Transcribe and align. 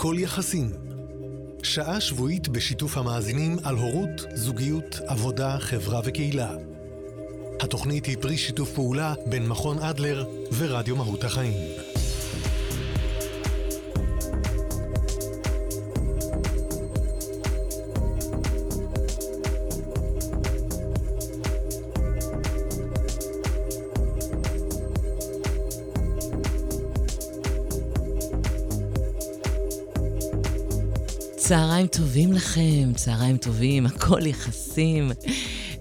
הכל 0.00 0.16
יחסים. 0.18 0.70
שעה 1.62 2.00
שבועית 2.00 2.48
בשיתוף 2.48 2.96
המאזינים 2.96 3.56
על 3.64 3.76
הורות, 3.76 4.26
זוגיות, 4.34 5.00
עבודה, 5.06 5.58
חברה 5.58 6.00
וקהילה. 6.04 6.50
התוכנית 7.60 8.06
היא 8.06 8.16
פרי 8.20 8.36
שיתוף 8.36 8.72
פעולה 8.72 9.14
בין 9.26 9.48
מכון 9.48 9.78
אדלר 9.78 10.24
ורדיו 10.58 10.96
מהות 10.96 11.24
החיים. 11.24 11.52
צהריים 31.50 31.86
טובים 31.86 32.32
לכם, 32.32 32.92
צהריים 32.94 33.36
טובים, 33.36 33.86
הכל 33.86 34.26
יחסים. 34.26 35.10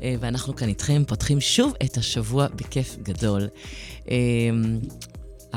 אה, 0.02 0.16
ואנחנו 0.20 0.56
כאן 0.56 0.68
איתכם 0.68 1.04
פותחים 1.08 1.42
שוב 1.42 1.74
את 1.86 1.98
השבוע 1.98 2.48
בכיף 2.56 2.98
גדול. 3.04 3.48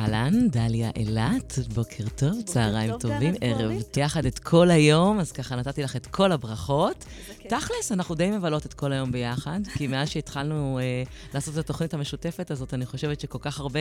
אה, 0.03 0.07
אהלן, 0.07 0.49
דליה 0.49 0.91
אילת, 0.97 1.59
בוקר 1.75 2.05
טוב, 2.17 2.43
צהריים 2.45 2.91
טוב, 2.91 3.01
טובים, 3.01 3.35
ערב 3.41 3.73
יחד 3.97 4.27
את 4.27 4.39
כל 4.39 4.71
היום, 4.71 5.21
אז 5.21 5.33
ככה 5.33 5.57
נתתי 5.57 5.83
לך 5.83 5.97
את 5.97 6.07
כל 6.07 6.33
הברכות. 6.33 7.05
תכלס, 7.49 7.93
אנחנו 7.93 8.15
די 8.15 8.31
מבלות 8.31 8.67
את 8.67 8.75
כל 8.75 8.93
היום 8.93 9.13
ביחד, 9.13 9.61
כי 9.75 9.87
מאז 9.87 10.09
שהתחלנו 10.09 10.79
אה, 10.79 11.03
לעשות 11.35 11.55
את 11.55 11.59
התוכנית 11.59 11.95
המשותפת 11.95 12.51
הזאת, 12.51 12.75
אני 12.75 12.87
חושבת 12.87 13.21
שכל 13.21 13.39
כך 13.41 13.61
הרבה 13.61 13.81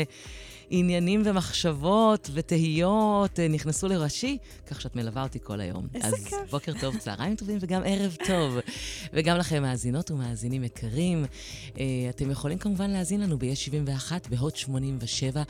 עניינים 0.70 1.21
ומחשבות 1.25 2.30
ותהיות 2.33 3.39
אה, 3.39 3.47
נכנסו 3.47 3.88
לראשי, 3.88 4.38
כך 4.67 4.81
שאת 4.81 4.95
מלווה 4.95 5.23
אותי 5.23 5.39
כל 5.44 5.61
היום. 5.61 5.88
איזה 5.95 6.17
כיף. 6.17 6.33
אז 6.33 6.49
בוקר 6.52 6.73
טוב, 6.81 6.97
צהריים 6.97 7.36
טובים 7.36 7.58
וגם 7.61 7.81
ערב 7.86 8.16
טוב. 8.27 8.58
וגם 9.14 9.38
לכם, 9.38 9.61
מאזינות 9.61 10.11
ומאזינים 10.11 10.64
יקרים, 10.64 11.25
אה, 11.80 11.86
אתם 12.09 12.31
יכולים 12.31 12.58
כמובן 12.58 12.89
להאזין 12.89 13.22
לנו 13.22 13.39
ב-יש 13.39 13.66
71, 13.66 14.27
בהוט 14.27 14.55
87, 14.55 15.44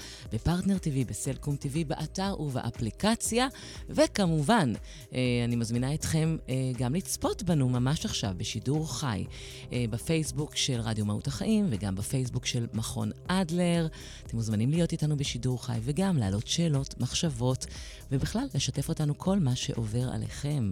בפרטנר 0.61 0.77
TV, 0.77 1.09
בסלקום 1.09 1.55
TV, 1.61 1.87
באתר 1.87 2.35
ובאפליקציה, 2.39 3.47
וכמובן, 3.89 4.73
אה, 5.13 5.19
אני 5.45 5.55
מזמינה 5.55 5.93
אתכם 5.93 6.37
גם 6.77 6.95
לצפות 6.95 7.43
בנו 7.43 7.69
ממש 7.69 8.05
עכשיו 8.05 8.33
בשידור 8.37 8.93
חי, 8.99 9.25
בפייסבוק 9.71 10.55
של 10.55 10.79
רדיו 10.81 11.05
מהות 11.05 11.27
החיים 11.27 11.67
וגם 11.69 11.95
בפייסבוק 11.95 12.45
של 12.45 12.67
מכון 12.73 13.11
אדלר. 13.27 13.87
אתם 14.25 14.37
מוזמנים 14.37 14.71
להיות 14.71 14.91
איתנו 14.91 15.17
בשידור 15.17 15.65
חי, 15.65 15.79
וגם 15.83 16.17
להעלות 16.17 16.47
שאלות, 16.47 16.95
מחשבות, 16.99 17.65
ובכלל, 18.11 18.47
לשתף 18.55 18.89
אותנו 18.89 19.17
כל 19.17 19.39
מה 19.39 19.55
שעובר 19.55 20.09
עליכם. 20.13 20.71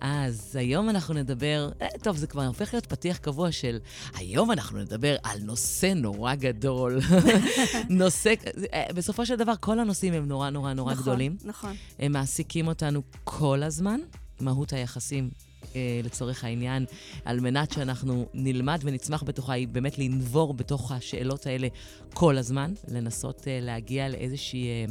אז 0.00 0.56
היום 0.56 0.90
אנחנו 0.90 1.14
נדבר, 1.14 1.70
אה, 1.82 1.88
טוב, 2.02 2.16
זה 2.16 2.26
כבר 2.26 2.46
הופך 2.46 2.74
להיות 2.74 2.86
פתיח 2.86 3.16
קבוע 3.16 3.52
של 3.52 3.78
היום 4.14 4.52
אנחנו 4.52 4.78
נדבר 4.78 5.16
על 5.22 5.38
נושא 5.42 5.92
נורא 5.96 6.34
גדול. 6.34 7.00
נושא, 7.88 8.34
אה, 8.74 8.86
בסופו 8.94 9.26
של 9.26 9.36
דבר, 9.36 9.52
כל 9.60 9.78
הנושאים 9.78 10.12
הם 10.12 10.28
נורא 10.28 10.50
נורא 10.50 10.72
נורא 10.72 10.92
נכון, 10.92 11.02
גדולים. 11.02 11.36
נכון. 11.44 11.74
הם 11.98 12.12
מעסיקים 12.12 12.66
אותנו 12.66 13.02
כל 13.24 13.62
הזמן. 13.62 14.00
מהות 14.40 14.72
היחסים 14.72 15.30
אה, 15.76 16.00
לצורך 16.04 16.44
העניין, 16.44 16.84
על 17.24 17.40
מנת 17.40 17.72
שאנחנו 17.72 18.26
נלמד 18.34 18.80
ונצמח 18.82 19.22
בתוכה, 19.22 19.52
היא 19.52 19.68
באמת 19.68 19.98
לנבור 19.98 20.54
בתוך 20.54 20.92
השאלות 20.92 21.46
האלה 21.46 21.68
כל 22.14 22.38
הזמן, 22.38 22.72
לנסות 22.88 23.48
אה, 23.48 23.58
להגיע 23.62 24.08
לאיזושהי 24.08 24.66
אה, 24.68 24.84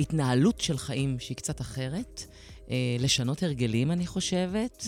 התנהלות 0.00 0.60
של 0.60 0.78
חיים 0.78 1.18
שהיא 1.18 1.36
קצת 1.36 1.60
אחרת. 1.60 2.24
אה, 2.70 2.96
לשנות 2.98 3.42
הרגלים, 3.42 3.90
אני 3.90 4.06
חושבת, 4.06 4.86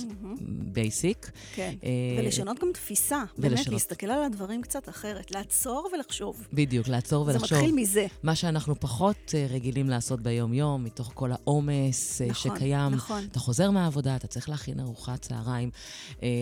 בייסיק. 0.73 1.27
Mm-hmm. 1.27 1.57
כן, 1.57 1.75
אה, 1.85 1.91
ולשנות 2.19 2.59
גם 2.61 2.69
תפיסה. 2.75 3.25
ולשנות. 3.39 3.59
באמת, 3.59 3.69
להסתכל 3.69 4.07
על 4.07 4.23
הדברים 4.23 4.63
קצת 4.63 4.89
אחרת. 4.89 5.31
לעצור 5.31 5.89
ולחשוב. 5.93 6.47
בדיוק, 6.53 6.89
לעצור 6.89 7.27
ולחשוב. 7.27 7.49
זה 7.49 7.57
מתחיל 7.57 7.75
מזה. 7.75 8.07
מה 8.23 8.35
שאנחנו 8.35 8.81
פחות 8.81 9.35
אה, 9.35 9.47
רגילים 9.51 9.89
לעשות 9.89 10.21
ביום-יום, 10.21 10.85
מתוך 10.85 11.11
כל 11.15 11.33
העומס 11.33 12.21
נכון, 12.21 12.57
שקיים. 12.57 12.95
נכון. 12.95 13.25
אתה 13.33 13.39
חוזר 13.39 13.71
מהעבודה, 13.71 14.17
אתה 14.17 14.27
צריך 14.27 14.49
להכין 14.49 14.81
ארוחת 14.81 15.23
צהריים, 15.23 15.71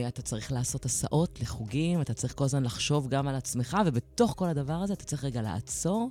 אתה 0.09 0.23
צריך 0.23 0.53
לעשות 0.53 0.85
הסעות 0.85 1.41
לחוגים, 1.41 2.01
אתה 2.01 2.15
צריך 2.15 2.35
כל 2.35 2.45
הזמן 2.45 2.63
לחשוב 2.63 3.09
גם 3.09 3.29
על 3.29 3.35
עצמך, 3.35 3.77
ובתוך 3.87 4.35
כל 4.37 4.49
הדבר 4.49 4.73
הזה 4.73 4.93
אתה 4.93 5.05
צריך 5.05 5.25
רגע 5.25 5.43
לעצור 5.43 6.11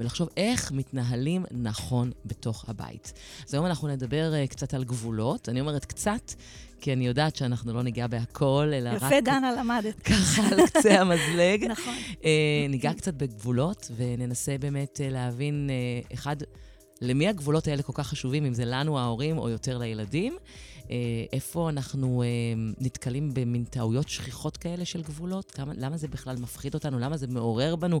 ולחשוב 0.00 0.28
איך 0.36 0.72
מתנהלים 0.72 1.44
נכון 1.50 2.10
בתוך 2.24 2.64
הבית. 2.68 3.12
אז 3.48 3.54
היום 3.54 3.66
אנחנו 3.66 3.88
נדבר 3.88 4.46
קצת... 4.46 4.61
קצת 4.62 4.74
על 4.74 4.84
גבולות. 4.84 5.48
אני 5.48 5.60
אומרת 5.60 5.84
קצת, 5.84 6.32
כי 6.80 6.92
אני 6.92 7.06
יודעת 7.06 7.36
שאנחנו 7.36 7.74
לא 7.74 7.82
ניגע 7.82 8.06
בהכל, 8.06 8.70
אלא 8.74 8.88
יפה, 8.88 9.06
רק... 9.06 9.12
יפה, 9.12 9.20
דנה, 9.20 9.52
למדת. 9.52 10.00
ככה 10.00 10.42
על 10.52 10.66
קצה 10.66 11.00
המזלג. 11.00 11.64
נכון. 11.64 11.94
אה, 12.24 12.66
ניגע 12.68 12.92
קצת 12.92 13.14
בגבולות, 13.14 13.90
וננסה 13.96 14.58
באמת 14.60 15.00
אה, 15.00 15.10
להבין, 15.10 15.70
אה, 15.70 16.14
אחד, 16.14 16.36
למי 17.02 17.28
הגבולות 17.28 17.68
האלה 17.68 17.82
כל 17.82 17.92
כך 17.94 18.06
חשובים, 18.06 18.44
אם 18.44 18.54
זה 18.54 18.64
לנו, 18.64 18.98
ההורים, 18.98 19.38
או 19.38 19.48
יותר 19.48 19.78
לילדים. 19.78 20.36
אה, 20.90 20.96
איפה 21.32 21.68
אנחנו 21.68 22.22
אה, 22.22 22.28
נתקלים 22.78 23.34
במין 23.34 23.64
טעויות 23.64 24.08
שכיחות 24.08 24.56
כאלה 24.56 24.84
של 24.84 25.02
גבולות? 25.02 25.50
כמה, 25.50 25.72
למה 25.76 25.96
זה 25.96 26.08
בכלל 26.08 26.36
מפחיד 26.36 26.74
אותנו? 26.74 26.98
למה 26.98 27.16
זה 27.16 27.26
מעורר 27.26 27.76
בנו 27.76 28.00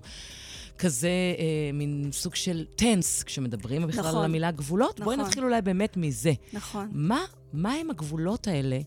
כזה 0.78 1.08
אה, 1.38 1.70
מין 1.72 2.08
סוג 2.12 2.34
של 2.34 2.64
טנס 2.76 3.22
כשמדברים 3.22 3.86
בכלל 3.86 4.00
נכון, 4.00 4.18
על 4.18 4.24
המילה 4.24 4.50
גבולות? 4.50 5.00
נכון. 5.00 5.04
בואי 5.04 5.26
נתחיל 5.26 5.44
אולי 5.44 5.62
באמת 5.62 5.96
מזה. 5.96 6.32
נכון. 6.52 6.88
מה, 6.92 7.20
מה 7.52 7.72
הם 7.72 7.90
הגבולות 7.90 8.46
האלה? 8.46 8.78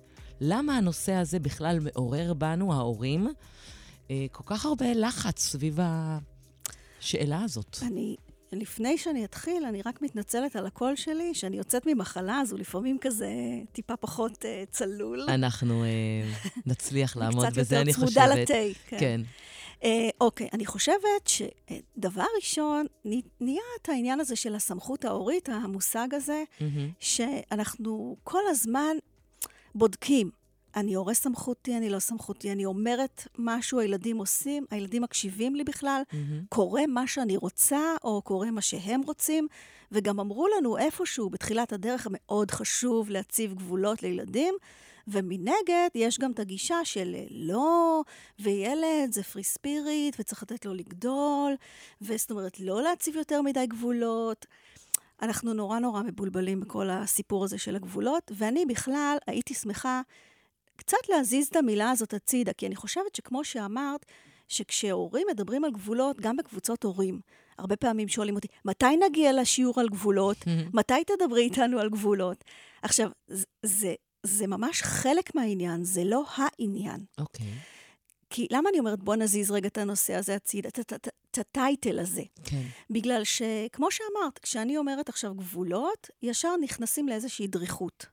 למה 0.42 0.78
הנושא 0.78 1.14
הזה 1.14 1.40
בכלל 1.40 1.80
מעורר 1.80 2.34
בנו, 2.34 2.74
ההורים, 2.74 3.28
אה, 4.12 4.26
כל 4.32 4.44
כך 4.46 4.66
הרבה 4.66 4.94
לחץ 4.94 5.40
סביב 5.40 5.80
השאלה 7.00 7.44
הזאת? 7.44 7.78
אני, 7.82 8.16
לפני 8.52 8.98
שאני 8.98 9.26
אתחיל, 9.26 9.66
אני 9.66 9.82
רק 9.86 10.02
מתנצלת 10.02 10.56
על 10.56 10.66
הקול 10.66 10.96
שלי, 10.96 11.34
שאני 11.34 11.58
יוצאת 11.58 11.86
ממחלה, 11.86 12.42
אז 12.42 12.52
הוא 12.52 12.60
לפעמים 12.60 12.98
כזה 13.02 13.30
טיפה 13.72 13.96
פחות 13.96 14.32
uh, 14.32 14.72
צלול. 14.72 15.26
אנחנו 15.30 15.84
uh, 15.84 16.50
נצליח 16.66 17.18
לעמוד 17.18 17.46
בזה, 17.56 17.82
אני 17.82 17.94
חושבת. 17.94 18.10
קצת 18.10 18.18
יותר 18.18 18.46
צמודה 18.46 18.66
לתה, 18.68 18.80
כן. 18.88 18.98
כן. 19.00 19.22
Uh, 19.82 19.86
אוקיי, 20.22 20.50
אני 20.54 20.66
חושבת 20.66 21.28
שדבר 21.28 22.26
ראשון, 22.36 22.86
נהיה 23.42 23.62
את 23.82 23.90
העניין 23.90 24.20
הזה 24.20 24.36
של 24.36 24.56
הסמכות 24.56 25.06
ההורית, 25.06 25.50
המושג 25.50 26.08
הזה, 26.14 26.44
mm-hmm. 26.60 26.64
שאנחנו 27.00 28.18
כל 28.24 28.42
הזמן 28.50 28.98
בודקים. 29.76 30.45
אני 30.75 30.94
הורה 30.94 31.13
סמכותי, 31.13 31.78
אני 31.78 31.90
לא 31.90 32.00
סמכותי, 32.00 32.52
אני 32.52 32.66
אומרת 32.66 33.28
משהו, 33.38 33.80
הילדים 33.80 34.18
עושים, 34.18 34.66
הילדים 34.72 35.02
מקשיבים 35.02 35.56
לי 35.56 35.63
בכלל, 35.63 36.02
mm-hmm. 36.12 36.16
קורה 36.50 36.88
מה 36.88 37.08
שאני 37.08 37.38
רוצה, 37.38 37.96
או 38.03 38.22
קורה 38.22 38.52
מה 38.52 38.62
שהם 38.62 39.02
רוצים, 39.02 39.47
וגם 39.91 40.19
אמרו 40.19 40.47
לנו 40.58 40.78
איפשהו 40.78 41.30
בתחילת 41.30 41.74
הדרך 41.74 42.08
מאוד 42.12 42.52
חשוב 42.52 43.09
להציב 43.09 43.53
גבולות 43.53 44.03
לילדים, 44.03 44.53
ומנגד 45.08 45.90
יש 45.96 46.19
גם 46.19 46.31
את 46.31 46.40
הגישה 46.40 46.75
של 46.84 47.16
לא, 47.31 48.02
וילד 48.40 49.12
זה 49.12 49.24
פרי 49.24 49.44
ספיריט, 49.44 50.16
וצריך 50.19 50.44
לתת 50.44 50.66
לו 50.66 50.74
לגדול, 50.74 51.56
וזאת 52.02 52.31
אומרת, 52.31 52.59
לא 52.59 52.84
להציב 52.84 53.16
יותר 53.16 53.41
מדי 53.41 53.68
גבולות. 53.68 54.46
אנחנו 55.22 55.53
נורא 55.53 55.80
נורא 55.80 56.03
מבולבלים 56.03 56.59
בכל 56.59 56.90
הסיפור 56.90 57.44
הזה 57.44 57.58
של 57.58 57.75
הגבולות, 57.75 58.31
ואני 58.35 58.66
בכלל 58.66 59.18
הייתי 59.28 59.53
שמחה 59.53 60.02
קצת 60.75 61.09
להזיז 61.09 61.47
את 61.47 61.56
המילה 61.56 61.91
הזאת 61.91 62.13
הצידה, 62.13 62.53
כי 62.53 62.68
אני 62.68 62.75
חושבת 62.75 63.16
שכמו 63.16 63.44
שאמרת, 63.44 64.06
שכשהורים 64.47 65.28
מדברים 65.31 65.63
על 65.63 65.72
גבולות, 65.72 66.22
גם 66.22 66.38
בקבוצות 66.38 66.84
הורים, 66.84 67.20
הרבה 67.58 67.76
פעמים 67.76 68.08
שואלים 68.08 68.35
אותי, 68.35 68.47
מתי 68.66 68.97
נגיע 69.09 69.34
לשיעור 69.34 69.79
על 69.79 69.90
גבולות? 69.90 70.38
מתי 70.73 71.03
תדברי 71.08 71.41
איתנו 71.41 71.79
על 71.79 71.90
גבולות? 71.90 72.44
עכשיו, 72.82 73.09
זה, 73.64 73.94
זה 74.23 74.47
ממש 74.47 74.82
חלק 74.82 75.35
מהעניין, 75.35 75.84
זה 75.84 76.03
לא 76.03 76.23
העניין. 76.35 77.00
אוקיי. 77.17 77.46
Okay. 77.46 77.76
כי 78.29 78.47
למה 78.52 78.70
אני 78.70 78.79
אומרת, 78.79 79.00
בוא 79.00 79.16
נזיז 79.16 79.52
רגע 79.52 79.67
את 79.67 79.78
הנושא 79.78 80.14
הזה 80.14 80.35
הצידה, 80.35 80.70
את 80.70 81.38
הטייטל 81.38 82.00
הזה? 82.00 82.22
כן. 82.44 82.61
בגלל 82.90 83.23
שכמו 83.23 83.91
שאמרת, 83.91 84.40
כשאני 84.40 84.78
אומרת 84.78 85.09
עכשיו 85.09 85.35
גבולות, 85.35 86.09
ישר 86.22 86.55
נכנסים 86.61 87.08
לאיזושהי 87.08 87.47
דריכות. 87.47 88.05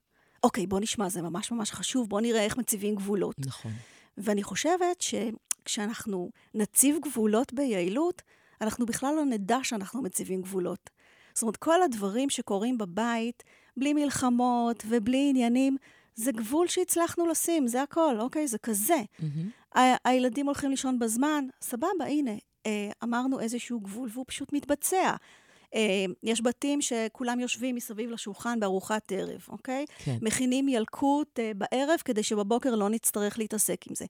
אוקיי, 0.45 0.67
בוא 0.67 0.81
נשמע, 0.81 1.09
זה 1.09 1.23
ממש 1.23 1.53
ממש 1.53 1.71
חשוב, 1.73 2.09
בוא 2.09 2.21
נראה 2.21 2.45
איך 2.45 2.57
מציבים 2.57 2.95
גבולות. 2.95 3.37
נכון. 3.39 3.73
ואני 4.19 4.43
חושבת 4.43 5.01
שכשאנחנו 5.01 6.31
נציב 6.55 6.97
גבולות 7.03 7.53
ביעילות, 7.53 8.23
אנחנו 8.61 8.87
בכלל 8.87 9.15
לא 9.15 9.25
נדע 9.25 9.59
שאנחנו 9.63 10.03
מציבים 10.03 10.43
גבולות. 10.43 10.91
זאת 11.35 11.43
אומרת, 11.43 11.57
כל 11.57 11.83
הדברים 11.83 12.31
שקורים 12.31 12.79
בבית, 12.79 13.43
בלי 13.77 13.93
מלחמות 13.93 14.83
ובלי 14.89 15.27
עניינים, 15.31 15.77
זה 16.15 16.33
גבול 16.33 16.69
שהצלחנו 16.69 17.27
לשים, 17.27 17.67
זה 17.67 17.83
הכל, 17.83 18.17
אוקיי? 18.21 18.47
זה 18.49 18.59
כזה. 18.59 18.97
Mm-hmm. 19.21 19.79
ה- 19.79 20.09
הילדים 20.09 20.47
הולכים 20.47 20.71
לישון 20.71 20.99
בזמן, 20.99 21.45
סבבה, 21.63 22.05
הנה, 22.09 22.31
אה, 22.67 22.91
אמרנו 23.05 23.41
איזשהו 23.41 23.81
גבול 23.81 24.09
והוא 24.13 24.25
פשוט 24.29 24.53
מתבצע. 24.53 25.17
אה, 25.75 26.05
יש 26.23 26.43
בתים 26.43 26.83
שכולם 26.83 27.41
יושבים 27.41 27.75
מסביב 27.75 28.11
לשולחן 28.11 28.61
בארוחת 28.61 29.13
ערב, 29.13 29.47
אוקיי? 29.49 29.87
כן. 29.99 30.19
מכינים 30.23 30.69
ילקוט 30.69 31.39
אה, 31.41 31.53
בערב 31.55 32.01
כדי 32.05 32.23
שבבוקר 32.23 32.75
לא 32.75 32.89
נצטרך 32.89 33.39
להתעסק 33.39 33.87
עם 33.89 33.95
זה. 33.95 34.05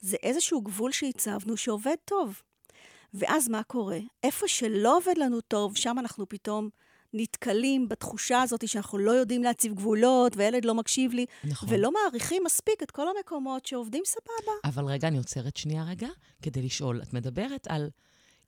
זה 0.00 0.16
איזשהו 0.22 0.60
גבול 0.60 0.92
שהצבנו 0.92 1.56
שעובד 1.56 1.96
טוב. 2.04 2.42
ואז 3.14 3.48
מה 3.48 3.62
קורה? 3.62 3.98
איפה 4.22 4.48
שלא 4.48 4.96
עובד 4.96 5.18
לנו 5.18 5.40
טוב, 5.40 5.76
שם 5.76 5.96
אנחנו 5.98 6.28
פתאום 6.28 6.68
נתקלים 7.12 7.88
בתחושה 7.88 8.42
הזאת 8.42 8.68
שאנחנו 8.68 8.98
לא 8.98 9.10
יודעים 9.10 9.42
להציב 9.42 9.74
גבולות, 9.74 10.36
וילד 10.36 10.64
לא 10.64 10.74
מקשיב 10.74 11.12
לי, 11.12 11.26
נכון. 11.44 11.68
ולא 11.72 11.90
מעריכים 11.92 12.42
מספיק 12.46 12.82
את 12.82 12.90
כל 12.90 13.06
המקומות 13.08 13.66
שעובדים 13.66 14.02
סבבה. 14.06 14.52
אבל 14.64 14.84
רגע, 14.84 15.08
אני 15.08 15.18
עוצרת 15.18 15.56
שנייה 15.56 15.84
רגע, 15.84 16.08
כדי 16.42 16.62
לשאול. 16.62 17.02
את 17.02 17.12
מדברת 17.12 17.66
על 17.70 17.90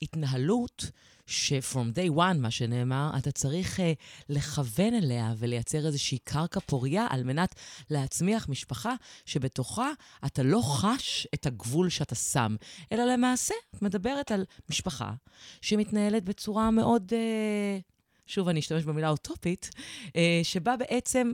התנהלות 0.03 0.91
ש-from 1.27 1.97
day 1.97 2.17
one, 2.17 2.37
מה 2.39 2.51
שנאמר, 2.51 3.11
אתה 3.19 3.33
צריך 3.33 3.79
uh, 3.79 3.83
לכוון 4.29 4.95
אליה 4.95 5.35
ולייצר 5.39 5.87
איזושהי 5.87 6.19
קרקע 6.19 6.61
פוריה 6.61 7.07
על 7.11 7.25
מנת 7.25 7.55
להצמיח 7.91 8.49
משפחה 8.49 8.95
שבתוכה 9.27 9.91
אתה 10.27 10.43
לא 10.43 10.61
חש 10.65 11.27
את 11.35 11.47
הגבול 11.47 11.89
שאתה 11.89 12.15
שם, 12.15 12.57
אלא 12.93 13.05
למעשה 13.05 13.55
את 13.77 13.83
מדברת 13.83 14.31
על 14.31 14.45
משפחה 14.71 15.13
שמתנהלת 15.61 16.25
בצורה 16.25 16.71
מאוד, 16.71 17.13
uh, 17.13 17.83
שוב, 18.27 18.49
אני 18.49 18.61
אשתמש 18.61 18.85
במילה 18.85 19.09
אוטופית, 19.09 19.71
uh, 20.07 20.13
שבה 20.43 20.77
בעצם 20.77 21.33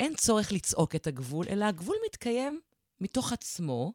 אין 0.00 0.14
צורך 0.14 0.52
לצעוק 0.52 0.94
את 0.94 1.06
הגבול, 1.06 1.46
אלא 1.50 1.64
הגבול 1.64 1.96
מתקיים 2.06 2.60
מתוך 3.00 3.32
עצמו. 3.32 3.92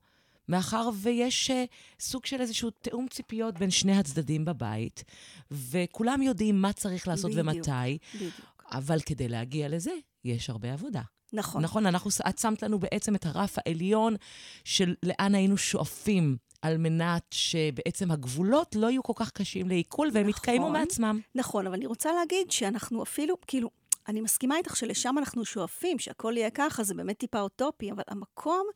מאחר 0.49 0.89
ויש 1.01 1.51
uh, 1.51 1.53
סוג 1.99 2.25
של 2.25 2.41
איזשהו 2.41 2.69
תיאום 2.69 3.07
ציפיות 3.07 3.59
בין 3.59 3.71
שני 3.71 3.97
הצדדים 3.97 4.45
בבית, 4.45 5.03
וכולם 5.51 6.21
יודעים 6.21 6.61
מה 6.61 6.73
צריך 6.73 7.07
לעשות 7.07 7.31
בדיוק, 7.31 7.47
ומתי, 7.47 7.97
בדיוק. 8.15 8.33
אבל 8.71 8.99
כדי 9.05 9.27
להגיע 9.27 9.69
לזה, 9.69 9.91
יש 10.25 10.49
הרבה 10.49 10.73
עבודה. 10.73 11.01
נכון. 11.33 11.61
נכון, 11.63 11.85
אנחנו, 11.85 12.11
את 12.29 12.37
שמת 12.39 12.63
לנו 12.63 12.79
בעצם 12.79 13.15
את 13.15 13.25
הרף 13.25 13.57
העליון 13.57 14.15
של 14.63 14.95
לאן 15.03 15.35
היינו 15.35 15.57
שואפים. 15.57 16.37
על 16.61 16.77
מנת 16.77 17.23
שבעצם 17.31 18.11
הגבולות 18.11 18.75
לא 18.75 18.89
יהיו 18.89 19.03
כל 19.03 19.13
כך 19.15 19.31
קשים 19.31 19.69
לעיכול, 19.69 20.09
והם 20.13 20.27
נכון. 20.27 20.29
יתקיימו 20.29 20.69
מעצמם. 20.69 21.19
נכון, 21.35 21.67
אבל 21.67 21.75
אני 21.75 21.85
רוצה 21.85 22.13
להגיד 22.13 22.51
שאנחנו 22.51 23.03
אפילו, 23.03 23.35
כאילו, 23.47 23.69
אני 24.07 24.21
מסכימה 24.21 24.57
איתך 24.57 24.75
שלשם 24.75 25.17
אנחנו 25.17 25.45
שואפים, 25.45 25.99
שהכל 25.99 26.33
יהיה 26.37 26.49
ככה, 26.49 26.83
זה 26.83 26.93
באמת 26.93 27.17
טיפה 27.17 27.39
אוטופי, 27.41 27.91
אבל 27.91 28.03
המקום 28.07 28.67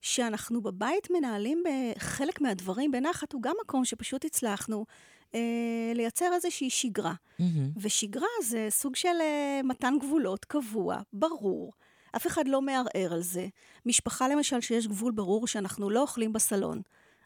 שאנחנו 0.00 0.60
בבית 0.60 1.10
מנהלים 1.10 1.62
בחלק 1.96 2.40
מהדברים 2.40 2.90
בנחת, 2.90 3.32
הוא 3.32 3.42
גם 3.42 3.54
מקום 3.64 3.84
שפשוט 3.84 4.24
הצלחנו 4.24 4.84
אה, 5.34 5.92
לייצר 5.94 6.30
איזושהי 6.34 6.70
שגרה. 6.70 7.14
מהמם. 7.38 7.70
ושגרה 7.76 8.26
זה 8.42 8.66
סוג 8.70 8.96
של 8.96 9.16
אה, 9.20 9.60
מתן 9.64 9.94
גבולות 10.00 10.44
קבוע, 10.44 11.00
ברור. 11.12 11.72
אף 12.16 12.26
אחד 12.26 12.48
לא 12.48 12.62
מערער 12.62 13.12
על 13.12 13.22
זה. 13.22 13.46
משפחה, 13.86 14.28
למשל, 14.28 14.60
שיש 14.60 14.86
גבול 14.86 15.12
ברור 15.12 15.46
שאנחנו 15.46 15.90
לא 15.90 16.00
אוכלים 16.00 16.32
בסלון. 16.32 16.82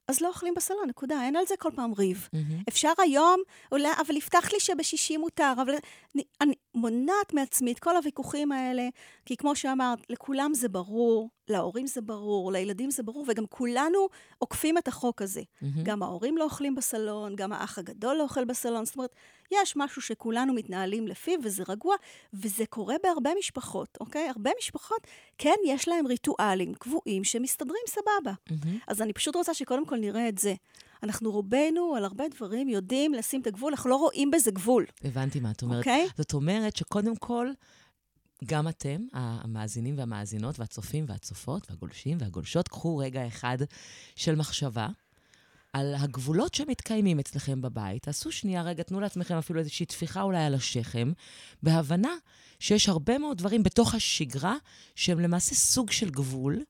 אז 0.08 0.20
לא 0.20 0.28
אוכלים 0.28 0.54
בסלון, 0.54 0.88
נקודה. 0.88 1.22
אין 1.22 1.36
על 1.36 1.46
זה 1.48 1.54
כל 1.58 1.70
פעם 1.74 1.92
ריב. 1.92 2.28
מהמם. 2.32 2.62
אפשר 2.68 2.92
היום, 2.98 3.40
אולי, 3.72 3.88
אבל 4.06 4.16
הבטחת 4.16 4.52
לי 4.52 4.60
שבשישי 4.60 5.16
מותר, 5.16 5.52
אבל 5.62 5.74
אני, 6.14 6.22
אני 6.40 6.54
מונעת 6.74 7.32
מעצמי 7.32 7.72
את 7.72 7.78
כל 7.78 7.96
הוויכוחים 7.96 8.52
האלה, 8.52 8.88
כי 9.26 9.36
כמו 9.36 9.56
שאמרת, 9.56 9.98
לכולם 10.10 10.54
זה 10.54 10.68
ברור, 10.68 11.30
להורים 11.48 11.86
זה 11.86 12.00
ברור, 12.00 12.52
לילדים 12.52 12.90
זה 12.90 13.02
ברור, 13.02 13.24
וגם 13.28 13.46
כולנו 13.46 14.08
עוקפים 14.38 14.78
את 14.78 14.88
החוק 14.88 15.22
הזה. 15.22 15.42
מהמם. 15.62 15.82
גם 15.82 16.02
ההורים 16.02 16.36
לא 16.36 16.44
אוכלים 16.44 16.74
בסלון, 16.74 17.36
גם 17.36 17.52
האח 17.52 17.78
הגדול 17.78 18.16
לא 18.16 18.22
אוכל 18.22 18.44
בסלון, 18.44 18.84
זאת 18.84 18.94
אומרת, 18.96 19.14
יש 19.52 19.76
משהו 19.76 20.02
שכולנו 20.02 20.54
מתנהלים 20.54 21.08
לפיו, 21.08 21.38
וזה 21.42 21.62
רגוע, 21.68 21.96
וזה 22.34 22.66
קורה 22.66 22.94
בהרבה 23.02 23.30
משפחות, 23.38 23.98
אוקיי? 24.00 24.28
הרבה 24.28 24.50
משפחות, 24.58 25.06
כן, 25.38 25.54
יש 25.66 25.88
להם 25.88 26.06
ריטואלים 26.06 26.74
קבועים 26.74 27.24
שמסתדרים 27.24 27.82
סבבה. 27.88 28.32
מהמם. 28.50 28.78
אז 28.86 29.02
אני 29.02 29.12
פשוט 29.12 29.36
רוצה 29.36 29.54
שקודם 29.54 29.86
כל 29.86 29.96
נראה 29.96 30.28
את 30.28 30.38
זה. 30.38 30.54
אנחנו 31.02 31.30
רובנו 31.30 31.94
על 31.96 32.04
הרבה 32.04 32.24
דברים 32.28 32.68
יודעים 32.68 33.14
לשים 33.14 33.40
את 33.40 33.46
הגבול, 33.46 33.72
אנחנו 33.72 33.90
לא 33.90 33.96
רואים 33.96 34.30
בזה 34.30 34.50
גבול, 34.50 34.86
הבנתי 35.04 35.40
מה 35.40 35.50
את 35.50 35.62
אומרת. 35.62 35.78
אוקיי? 35.78 36.08
זאת 36.18 36.32
אומרת 36.32 36.76
שקודם 36.76 37.16
כל, 37.16 37.48
גם 38.44 38.68
אתם, 38.68 39.06
המאזינים 39.12 39.98
והמאזינות 39.98 40.58
והצופים 40.58 41.04
והצופות 41.08 41.70
והגולשים 41.70 42.18
והגולשות, 42.20 42.68
קחו 42.68 42.96
רגע 42.96 43.26
אחד 43.26 43.58
של 44.16 44.34
מחשבה 44.34 44.88
על 45.72 45.94
הגבולות 45.98 46.54
שמתקיימים 46.54 47.18
אצלכם 47.18 47.62
בבית. 47.62 48.02
תעשו 48.02 48.32
שנייה 48.32 48.62
רגע, 48.62 48.82
תנו 48.82 49.00
לעצמכם 49.00 49.34
אפילו 49.34 49.60
איזושהי 49.60 49.86
טפיחה 49.86 50.22
אולי 50.22 50.44
על 50.44 50.54
השכם, 50.54 51.12
בהבנה 51.62 52.14
שיש 52.58 52.88
הרבה 52.88 53.18
מאוד 53.18 53.38
דברים 53.38 53.62
בתוך 53.62 53.94
השגרה 53.94 54.56
שהם 54.94 55.20
למעשה 55.20 55.54
סוג 55.54 55.90
של 55.90 56.10
גבול 56.10 56.62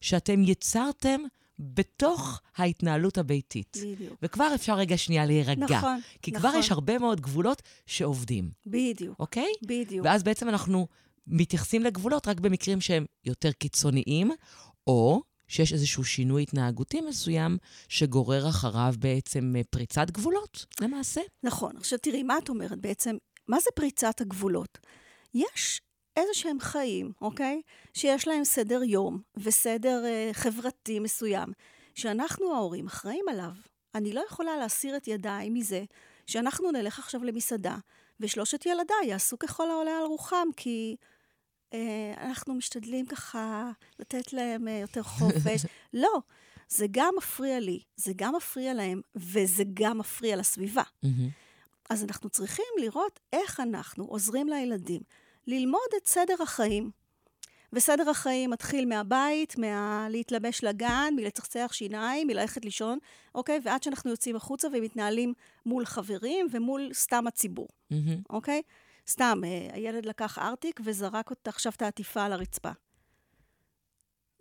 שאתם 0.00 0.42
יצרתם 0.42 1.20
בתוך 1.62 2.40
ההתנהלות 2.56 3.18
הביתית. 3.18 3.76
בדיוק. 3.82 4.18
וכבר 4.22 4.52
אפשר 4.54 4.74
רגע 4.74 4.98
שנייה 4.98 5.26
להירגע. 5.26 5.66
נכון, 5.76 6.00
כי 6.22 6.32
כבר 6.32 6.48
נכון. 6.48 6.60
יש 6.60 6.70
הרבה 6.70 6.98
מאוד 6.98 7.20
גבולות 7.20 7.62
שעובדים, 7.86 8.50
בדיוק, 8.66 9.20
אוקיי? 9.20 9.52
בדיוק. 9.66 10.06
ואז 10.06 10.22
בעצם 10.22 10.48
אנחנו 10.48 10.86
מתייחסים 11.26 11.82
לגבולות 11.82 12.28
רק 12.28 12.40
במקרים 12.40 12.80
שהם 12.80 13.04
יותר 13.24 13.52
קיצוניים, 13.52 14.30
או 14.86 15.22
שיש 15.48 15.72
איזשהו 15.72 16.04
שינוי 16.04 16.42
התנהגותי 16.42 17.00
מסוים 17.00 17.58
שגורר 17.88 18.48
אחריו 18.48 18.94
בעצם 18.98 19.54
אה, 19.56 19.60
פריצת 19.70 20.10
גבולות, 20.10 20.66
למעשה. 20.80 21.20
נכון. 21.42 21.76
עכשיו 21.76 21.98
תראי, 21.98 22.22
מה 22.22 22.38
את 22.38 22.48
אומרת 22.48 22.80
בעצם? 22.80 23.16
מה 23.48 23.60
זה 23.60 23.70
פריצת 23.74 24.20
הגבולות? 24.20 24.78
יש 25.34 25.80
איזה 26.16 26.34
שהם 26.34 26.60
חיים, 26.60 27.12
אוקיי? 27.20 27.62
שיש 27.94 28.28
להם 28.28 28.44
סדר 28.44 28.82
יום 28.82 29.20
וסדר 29.36 30.04
אה, 30.04 30.30
חברתי 30.32 30.98
מסוים, 30.98 31.52
שאנחנו 31.94 32.54
ההורים 32.54 32.86
אחראים 32.86 33.24
עליו. 33.28 33.52
אני 33.94 34.12
לא 34.12 34.22
יכולה 34.28 34.56
להסיר 34.56 34.96
את 34.96 35.08
ידיי 35.08 35.50
מזה 35.50 35.84
שאנחנו 36.26 36.70
נלך 36.70 36.98
עכשיו 36.98 37.24
למסעדה, 37.24 37.76
ושלושת 38.20 38.66
ילדיי 38.66 39.06
יעשו 39.06 39.38
ככל 39.38 39.70
העולה 39.70 39.98
על 39.98 40.04
רוחם, 40.04 40.46
כי 40.56 40.96
אה, 41.74 42.14
אנחנו 42.16 42.54
משתדלים 42.54 43.06
ככה 43.06 43.70
לתת 43.98 44.32
להם 44.32 44.68
אה, 44.68 44.78
יותר 44.78 45.02
חופש. 45.02 45.66
לא, 45.92 46.20
זה 46.68 46.86
גם 46.90 47.14
מפריע 47.16 47.60
לי, 47.60 47.80
זה 47.96 48.12
גם 48.16 48.34
מפריע 48.34 48.74
להם, 48.74 49.00
וזה 49.14 49.64
גם 49.74 49.98
מפריע 49.98 50.36
לסביבה. 50.36 50.82
אז 51.90 52.04
אנחנו 52.04 52.30
צריכים 52.30 52.64
לראות 52.80 53.20
איך 53.32 53.60
אנחנו 53.60 54.04
עוזרים 54.04 54.48
לילדים 54.48 55.02
ללמוד 55.46 55.88
את 55.96 56.06
סדר 56.06 56.34
החיים. 56.42 56.90
וסדר 57.72 58.10
החיים 58.10 58.50
מתחיל 58.50 58.88
מהבית, 58.88 59.54
מלהתלבש 59.58 60.64
לגן, 60.64 61.14
מלצחצח 61.16 61.70
שיניים, 61.72 62.26
מללכת 62.26 62.64
לישון, 62.64 62.98
אוקיי? 63.34 63.60
ועד 63.64 63.82
שאנחנו 63.82 64.10
יוצאים 64.10 64.36
החוצה 64.36 64.68
ומתנהלים 64.72 65.34
מול 65.66 65.84
חברים 65.84 66.46
ומול 66.50 66.88
סתם 66.92 67.26
הציבור, 67.26 67.68
מהמם. 67.90 68.20
אוקיי? 68.30 68.62
סתם, 69.08 69.40
אה, 69.44 69.68
הילד 69.72 70.06
לקח 70.06 70.38
ארטיק 70.38 70.80
וזרק 70.84 71.30
אותה 71.30 71.50
עכשיו 71.50 71.72
את 71.76 71.82
העטיפה 71.82 72.24
על 72.24 72.32
הרצפה. 72.32 72.70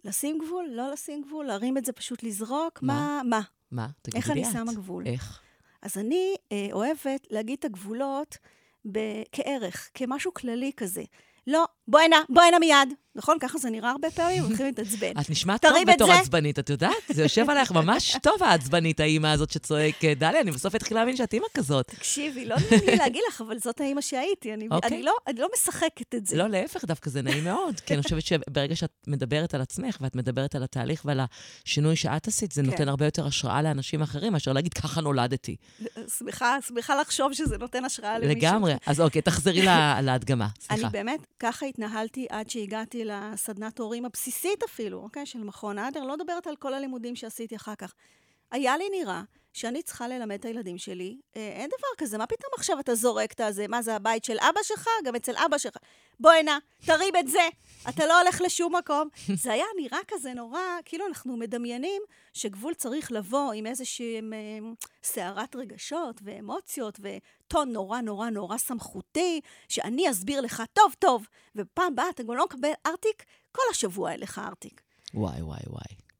לשים 0.04 0.40
גבול? 0.46 0.68
לא 0.72 0.92
לשים 0.92 1.22
גבול? 1.22 1.46
להרים 1.46 1.78
את 1.78 1.86
זה 1.86 1.92
פשוט 1.92 2.24
לזרוק? 2.24 2.82
מה? 2.82 2.94
מה? 2.94 3.22
מה? 3.30 3.42
מה? 3.72 3.88
תגידי 4.02 4.18
איך 4.18 4.30
לי 4.30 4.34
אני 4.34 4.48
את. 4.48 4.54
שמה 4.54 4.74
גבול? 4.74 5.08
איך? 5.08 5.42
אז 5.82 5.98
אני 5.98 6.36
אה, 6.52 6.68
אוהבת 6.72 7.28
להגיד 7.30 7.58
את 7.60 7.66
הגבולות 7.66 8.38
כערך, 9.32 9.90
כמשהו 9.94 10.34
כללי 10.34 10.72
כזה. 10.78 11.04
לא, 11.48 11.66
בוא 11.92 12.00
הנה, 12.00 12.16
בוא 12.30 12.42
הנה 12.42 12.60
מיד. 12.60 12.90
נכון? 13.16 13.38
ככה 13.40 13.58
זה 13.58 13.70
נראה 13.70 13.90
הרבה 13.92 14.12
פעמים, 14.12 14.44
מתחילים 14.44 14.66
להתעצבן. 14.78 15.12
את 15.22 15.30
נשמעת 15.30 15.62
טוב 15.62 15.74
בתור. 15.88 16.12
עצבנית, 16.12 16.60
את 16.60 16.70
יודעת? 16.70 16.92
זה 17.10 17.22
יושב 17.24 17.50
עלייך 17.50 17.72
ממש 17.72 18.16
טוב, 18.22 18.44
העצבנית, 18.44 19.00
האימא 19.00 19.28
הזאת 19.28 19.52
שצועקת. 19.52 20.18
דליה, 20.18 20.42
אני 20.42 20.52
בסוף 20.52 20.76
אתחיל 20.76 20.98
להאמין 20.98 21.16
שאת 21.16 21.34
אימא 21.34 21.46
כזאת. 21.54 21.88
תקשיבי, 21.88 22.46
לא 22.46 22.56
נעים 22.72 22.86
לי 22.90 22.96
להגיד 22.96 23.22
לך, 23.30 23.42
אבל 23.42 23.60
זאת 23.60 23.82
האימא 23.82 24.02
שהייתי. 24.02 24.54
אני, 24.54 24.68
אוקיי. 24.72 24.90
אני, 24.92 25.04
לא, 25.04 25.14
אני 25.28 25.40
לא 25.40 25.48
משחקת 25.54 26.16
את 26.16 26.26
זה. 26.28 26.38
לא, 26.38 26.48
להפך, 26.48 26.86
דווקא 26.86 27.10
זה 27.10 27.22
נעים 27.22 27.44
מאוד. 27.44 27.80
כי 27.80 27.94
אני 27.94 28.04
חושבת 28.04 28.22
שברגע 28.26 28.76
שאת 28.76 28.92
מדברת 29.08 29.54
על 29.54 29.62
עצמך, 29.62 29.98
ואת 30.02 30.16
מדברת 30.16 30.56
על 30.56 30.64
התהליך 30.64 31.02
ועל 31.06 31.20
השינוי 31.66 31.96
שאת 31.96 32.28
עשית, 32.28 32.52
זה 32.52 32.62
כן. 32.62 32.70
נותן 32.70 32.90
הרבה 32.90 33.06
יותר 33.06 33.26
השראה 33.28 33.62
לאנשים 33.62 34.02
אחרים, 34.02 34.34
מאשר 34.34 34.54
להגיד, 34.54 34.74
ככה 34.74 35.02
נולדתי. 35.02 35.56
שמחה, 36.18 36.58
שמחה 36.68 36.96
לחשוב 37.02 37.34
שזה 37.34 37.58
נותן 37.58 37.86
השראה 37.86 38.20
למישהו. 38.20 38.36
לגמרי. 38.40 38.74
אז 38.86 39.02
אוקיי, 39.02 39.22
תחזרי 39.22 39.62
לה- 39.62 40.02
להדגמה. 40.06 40.48
אני. 40.72 40.84
באמת, 40.92 41.20
ככה 41.40 41.66
התנהלתי 41.84 42.28
עד 42.30 42.50
שהגעתי 42.50 43.06
לסדנת 43.06 43.80
הורים 43.80 44.06
הבסיסית 44.06 44.64
אפילו, 44.64 44.98
אוקיי? 44.98 45.26
של 45.26 45.44
מכון 45.44 45.78
אדר. 45.78 46.04
לא 46.04 46.18
מדברת 46.18 46.48
על 46.48 46.56
כל 46.56 46.74
הלימודים 46.74 47.16
שעשיתי 47.16 47.56
אחר 47.56 47.76
כך. 47.76 47.94
היה 48.52 48.78
לי 48.78 48.90
נראה 48.92 49.24
שאני 49.54 49.84
צריכה 49.84 50.08
ללמד 50.08 50.40
את 50.40 50.46
הילדים 50.46 50.78
שלי, 50.78 51.18
אה, 51.36 51.42
אין 51.42 51.70
דבר 51.70 51.88
כזה, 51.98 52.18
מה 52.18 52.28
פתאום 52.28 52.52
עכשיו 52.58 52.80
אתה 52.80 52.96
זורק 52.96 53.32
את 53.32 53.40
הזה? 53.40 53.68
מה 53.68 53.82
זה, 53.82 53.96
הבית 53.96 54.24
של 54.24 54.38
אבא 54.40 54.64
שלך? 54.64 54.88
גם 55.06 55.16
אצל 55.16 55.34
אבא 55.46 55.58
שלך. 55.58 55.78
בוא 56.20 56.32
הנה, 56.32 56.58
תרים 56.86 57.14
את 57.20 57.28
זה, 57.28 57.40
אתה 57.90 58.06
לא 58.06 58.22
הולך 58.22 58.42
לשום 58.42 58.76
מקום. 58.76 59.10
זה 59.44 59.54
היה 59.54 59.66
נראה 59.82 60.00
כזה 60.08 60.34
נורא, 60.34 60.60
כאילו 60.86 61.08
אנחנו 61.08 61.38
מדמיינים 61.38 62.02
שגבול 62.34 62.74
צריך 62.74 63.12
לבוא 63.12 63.54
עם 63.54 63.66
איזושהי 63.66 64.16
אה, 64.16 64.20
סערת 65.04 65.56
רגשות 65.56 66.22
ואמוציות 66.24 67.00
וטון 67.02 67.72
נורא 67.72 68.02
נורא 68.02 68.30
נורא 68.30 68.58
סמכותי, 68.58 69.42
שאני 69.70 70.12
אסביר 70.12 70.42
לך 70.42 70.64
טוב 70.74 70.94
טוב, 71.00 71.28
ופעם 71.56 71.96
באה 71.96 72.10
אתה 72.10 72.24
גם 72.24 72.36
לא 72.36 72.46
מקבל 72.46 72.72
ארטיק, 72.86 73.24
כל 73.52 73.64
השבוע 73.72 74.12
אין 74.12 74.20
לך 74.20 74.40
ארטיק. 74.40 74.82
וואי, 75.14 75.42
וואי, 75.42 75.60
וואי. 75.68 76.11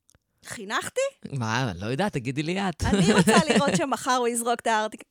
חינכתי? 0.46 1.02
מה, 1.32 1.72
לא 1.82 1.86
יודעת, 1.86 2.14
תגידי 2.14 2.44
לי 2.44 2.70
את. 2.70 2.84
אני 2.84 3.14
רוצה 3.18 3.38
לראות 3.50 3.70
שמחר 3.78 4.16
הוא 4.16 4.28
יזרוק 4.28 4.60
את 4.60 4.68
הארטיק. 4.68 5.04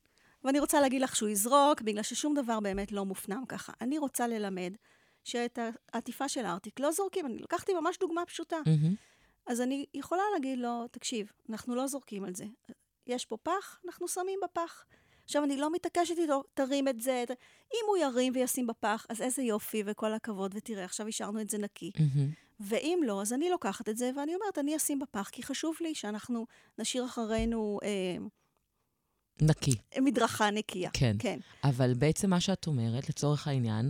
ואני 0.43 0.59
רוצה 0.59 0.81
להגיד 0.81 1.01
לך 1.01 1.15
שהוא 1.15 1.29
יזרוק, 1.29 1.81
בגלל 1.81 2.03
ששום 2.03 2.33
דבר 2.33 2.59
באמת 2.59 2.91
לא 2.91 3.05
מופנם 3.05 3.43
ככה. 3.47 3.73
אני 3.81 3.97
רוצה 3.97 4.27
ללמד 4.27 4.73
שאת 5.23 5.59
העטיפה 5.93 6.29
של 6.29 6.45
הארטיק 6.45 6.79
לא 6.79 6.91
זורקים. 6.91 7.25
אני 7.25 7.37
לקחתי 7.37 7.73
ממש 7.73 7.97
דוגמה 7.99 8.25
פשוטה. 8.25 8.57
אז 9.47 9.61
אני 9.61 9.85
יכולה 9.93 10.23
להגיד 10.33 10.59
לו, 10.59 10.87
תקשיב, 10.91 11.31
אנחנו 11.49 11.75
לא 11.75 11.87
זורקים 11.87 12.23
על 12.23 12.35
זה. 12.35 12.45
יש 13.07 13.25
פה 13.25 13.37
פח, 13.43 13.79
אנחנו 13.85 14.07
שמים 14.07 14.39
בפח. 14.43 14.85
עכשיו, 15.31 15.43
אני 15.43 15.57
לא 15.57 15.73
מתעקשת 15.73 16.17
איתו, 16.17 16.43
תרים 16.53 16.87
את 16.87 17.01
זה. 17.01 17.23
אם 17.73 17.85
הוא 17.87 17.97
ירים 17.97 18.33
וישים 18.35 18.67
בפח, 18.67 19.05
אז 19.09 19.21
איזה 19.21 19.41
יופי 19.41 19.83
וכל 19.85 20.13
הכבוד, 20.13 20.51
ותראה, 20.55 20.85
עכשיו 20.85 21.07
השארנו 21.07 21.41
את 21.41 21.49
זה 21.49 21.57
נקי. 21.57 21.91
ואם 22.59 22.99
לא, 23.05 23.21
אז 23.21 23.33
אני 23.33 23.49
לוקחת 23.49 23.89
את 23.89 23.97
זה, 23.97 24.11
ואני 24.17 24.35
אומרת, 24.35 24.57
אני 24.57 24.75
אשים 24.75 24.99
בפח, 24.99 25.29
כי 25.31 25.43
חשוב 25.43 25.75
לי 25.81 25.95
שאנחנו 25.95 26.45
נשאיר 26.79 27.05
אחרינו... 27.05 27.79
אה, 27.83 28.17
נקי. 29.41 29.71
מדרכה 30.01 30.49
נקייה. 30.49 30.89
כן. 30.93 31.15
כן. 31.19 31.39
אבל 31.63 31.93
בעצם 31.93 32.29
מה 32.29 32.39
שאת 32.39 32.67
אומרת, 32.67 33.09
לצורך 33.09 33.47
העניין, 33.47 33.89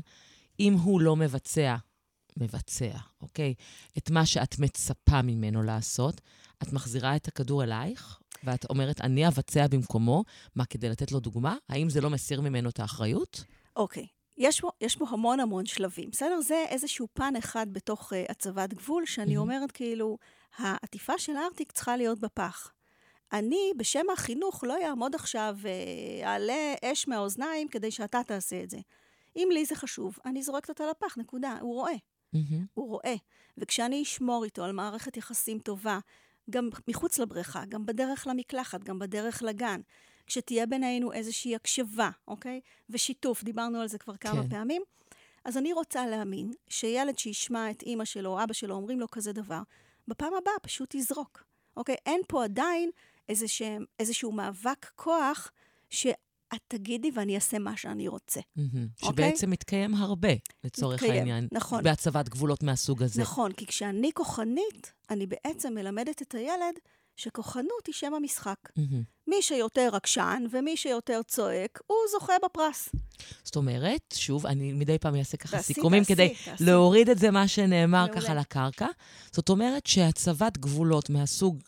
אם 0.59 0.73
הוא 0.73 1.01
לא 1.01 1.15
מבצע, 1.15 1.75
מבצע, 2.37 2.97
אוקיי? 3.21 3.53
את 3.97 4.09
מה 4.09 4.25
שאת 4.25 4.59
מצפה 4.59 5.21
ממנו 5.21 5.63
לעשות, 5.63 6.21
את 6.63 6.73
מחזירה 6.73 7.15
את 7.15 7.27
הכדור 7.27 7.63
אלייך, 7.63 8.20
ואת 8.43 8.65
אומרת, 8.69 9.01
אני 9.01 9.27
אבצע 9.27 9.67
במקומו. 9.67 10.23
מה, 10.55 10.65
כדי 10.65 10.89
לתת 10.89 11.11
לו 11.11 11.19
דוגמה? 11.19 11.55
האם 11.69 11.89
זה 11.89 12.01
לא 12.01 12.09
מסיר 12.09 12.41
ממנו 12.41 12.69
את 12.69 12.79
האחריות? 12.79 13.43
אוקיי. 13.75 14.07
יש 14.37 14.61
פה, 14.61 14.69
יש 14.81 14.95
פה 14.95 15.05
המון 15.09 15.39
המון 15.39 15.65
שלבים, 15.65 16.09
בסדר? 16.09 16.41
זה 16.41 16.65
איזשהו 16.69 17.07
פן 17.13 17.33
אחד 17.35 17.67
בתוך 17.71 18.13
uh, 18.13 18.15
הצבת 18.29 18.73
גבול, 18.73 19.05
שאני 19.05 19.35
mm-hmm. 19.35 19.39
אומרת 19.39 19.71
כאילו, 19.71 20.17
העטיפה 20.57 21.17
של 21.17 21.37
הארטיק 21.37 21.71
צריכה 21.71 21.97
להיות 21.97 22.19
בפח. 22.19 22.71
אני, 23.33 23.71
בשם 23.77 24.05
החינוך, 24.13 24.63
לא 24.63 24.87
אעמוד 24.87 25.15
עכשיו 25.15 25.57
ואעלה 25.57 26.73
uh, 26.75 26.85
אש 26.85 27.07
מהאוזניים 27.07 27.67
כדי 27.67 27.91
שאתה 27.91 28.21
תעשה 28.27 28.63
את 28.63 28.69
זה. 28.69 28.77
אם 29.35 29.49
לי 29.51 29.65
זה 29.65 29.75
חשוב, 29.75 30.17
אני 30.25 30.43
זורקת 30.43 30.69
אותה 30.69 30.83
לפח, 30.89 31.17
נקודה. 31.17 31.57
הוא 31.61 31.73
רואה. 31.73 31.93
Mm-hmm. 32.35 32.65
הוא 32.73 32.89
רואה. 32.89 33.15
וכשאני 33.57 34.01
אשמור 34.03 34.43
איתו 34.45 34.63
על 34.63 34.71
מערכת 34.71 35.17
יחסים 35.17 35.59
טובה, 35.59 35.99
גם 36.51 36.69
מחוץ 36.87 37.19
לבריכה, 37.19 37.65
גם 37.65 37.85
בדרך 37.85 38.27
למקלחת, 38.27 38.83
גם 38.83 38.99
בדרך 38.99 39.43
לגן, 39.43 39.81
כשתהיה 40.27 40.65
בינינו 40.65 41.13
איזושהי 41.13 41.55
הקשבה, 41.55 42.09
אוקיי? 42.27 42.61
ושיתוף, 42.89 43.43
דיברנו 43.43 43.81
על 43.81 43.87
זה 43.87 43.97
כבר 43.97 44.17
כמה 44.17 44.43
כן. 44.43 44.49
פעמים. 44.49 44.81
אז 45.45 45.57
אני 45.57 45.73
רוצה 45.73 46.07
להאמין 46.07 46.51
שילד 46.67 47.17
שישמע 47.17 47.71
את 47.71 47.81
אימא 47.81 48.05
שלו 48.05 48.29
או 48.29 48.43
אבא 48.43 48.53
שלו 48.53 48.75
אומרים 48.75 48.99
לו 48.99 49.11
כזה 49.11 49.33
דבר, 49.33 49.61
בפעם 50.07 50.33
הבאה 50.33 50.53
פשוט 50.61 50.95
יזרוק, 50.95 51.43
אוקיי? 51.77 51.95
אין 52.05 52.21
פה 52.27 52.43
עדיין 52.43 52.89
איזשה, 53.29 53.77
איזשהו 53.99 54.31
מאבק 54.31 54.91
כוח 54.95 55.51
שאת 56.51 56.61
תגידי 56.67 57.11
ואני 57.13 57.35
אעשה 57.35 57.59
מה 57.59 57.77
שאני 57.77 58.07
רוצה. 58.07 58.39
Mm-hmm. 58.39 59.05
שבעצם 59.07 59.49
מתקיים 59.49 59.95
הרבה, 59.95 60.29
לצורך 60.63 61.03
מתקיים, 61.03 61.19
העניין. 61.19 61.47
נכון. 61.51 61.83
בהצבת 61.83 62.29
גבולות 62.29 62.63
מהסוג 62.63 63.03
הזה. 63.03 63.21
נכון, 63.21 63.51
כי 63.51 63.65
כשאני 63.65 64.11
כוחנית, 64.13 64.93
אני 65.09 65.25
בעצם 65.27 65.73
מלמדת 65.73 66.21
את 66.21 66.35
הילד 66.35 66.75
שכוחנות 67.15 67.87
היא 67.87 67.93
שם 67.95 68.13
המשחק. 68.13 68.57
Mm-hmm. 68.69 69.27
מי 69.27 69.41
שיותר 69.41 69.89
עקשן 69.93 70.43
ומי 70.51 70.77
שיותר 70.77 71.21
צועק, 71.27 71.79
הוא 71.87 71.97
זוכה 72.11 72.33
בפרס. 72.45 72.89
זאת 73.43 73.55
אומרת, 73.55 74.01
שוב, 74.13 74.45
אני 74.45 74.73
מדי 74.73 74.97
פעם 74.97 75.15
אעשה 75.15 75.37
ככה 75.37 75.57
תעשי, 75.57 75.73
סיכומים 75.73 76.03
תעשי, 76.03 76.13
כדי 76.13 76.33
תעשי. 76.45 76.63
להוריד 76.63 77.09
את 77.09 77.17
זה, 77.17 77.31
מה 77.31 77.47
שנאמר 77.47 78.05
מעולה. 78.05 78.21
ככה 78.21 78.33
לקרקע. 78.33 78.87
זאת 79.31 79.49
אומרת 79.49 79.87
שהצבת 79.87 80.57
גבולות 80.57 81.09
מהסוג 81.09 81.63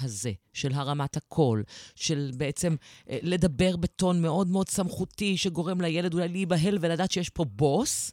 הזה, 0.00 0.32
של 0.52 0.72
הרמת 0.72 1.16
הקול, 1.16 1.62
של 1.94 2.30
בעצם 2.36 2.76
אה, 3.10 3.18
לדבר 3.22 3.76
בטון 3.76 4.22
מאוד 4.22 4.48
מאוד 4.48 4.68
סמכותי, 4.68 5.36
שגורם 5.36 5.80
לילד 5.80 6.14
אולי 6.14 6.28
להיבהל 6.28 6.78
ולדעת 6.80 7.12
שיש 7.12 7.28
פה 7.28 7.44
בוס, 7.44 8.12